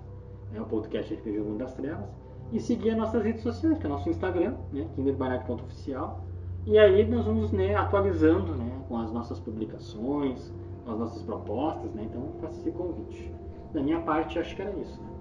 né, 0.52 0.62
o 0.62 0.66
podcast 0.66 1.14
RPG 1.14 1.40
do 1.40 1.46
Mundo 1.46 1.60
das 1.60 1.74
Trevas. 1.74 2.10
E 2.52 2.60
seguir 2.60 2.92
as 2.92 2.98
nossas 2.98 3.24
redes 3.24 3.44
sociais, 3.44 3.78
que 3.78 3.86
é 3.86 3.90
o 3.90 3.94
nosso 3.94 4.10
Instagram, 4.10 4.56
né, 4.72 4.88
kindredbynight.oficial. 4.96 6.26
E 6.66 6.78
aí 6.78 7.08
nós 7.08 7.26
vamos 7.26 7.52
né, 7.52 7.76
atualizando 7.76 8.56
né, 8.56 8.82
com 8.88 8.98
as 8.98 9.12
nossas 9.12 9.40
publicações, 9.40 10.54
com 10.84 10.92
as 10.92 11.00
nossas 11.00 11.22
propostas, 11.24 11.94
né? 11.94 12.04
Então 12.10 12.34
faça 12.42 12.60
esse 12.60 12.72
convite. 12.72 13.32
Da 13.74 13.82
minha 13.82 14.00
parte, 14.02 14.40
acho 14.40 14.56
que 14.56 14.62
era 14.62 14.72
isso. 14.72 15.00
Né? 15.02 15.19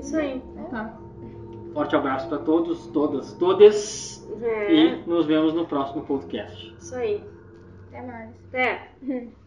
Isso 0.00 0.16
aí. 0.16 0.42
Tá. 0.70 0.98
Forte 1.72 1.94
abraço 1.94 2.28
para 2.28 2.38
todos, 2.38 2.86
todas, 2.88 3.32
todas. 3.34 4.28
É, 4.42 4.72
E 4.72 4.96
nos 5.06 5.26
vemos 5.26 5.54
no 5.54 5.66
próximo 5.66 6.02
podcast. 6.04 6.74
isso 6.78 6.94
aí. 6.96 7.24
Até 7.88 8.02
mais. 8.06 8.30
Até. 8.48 8.88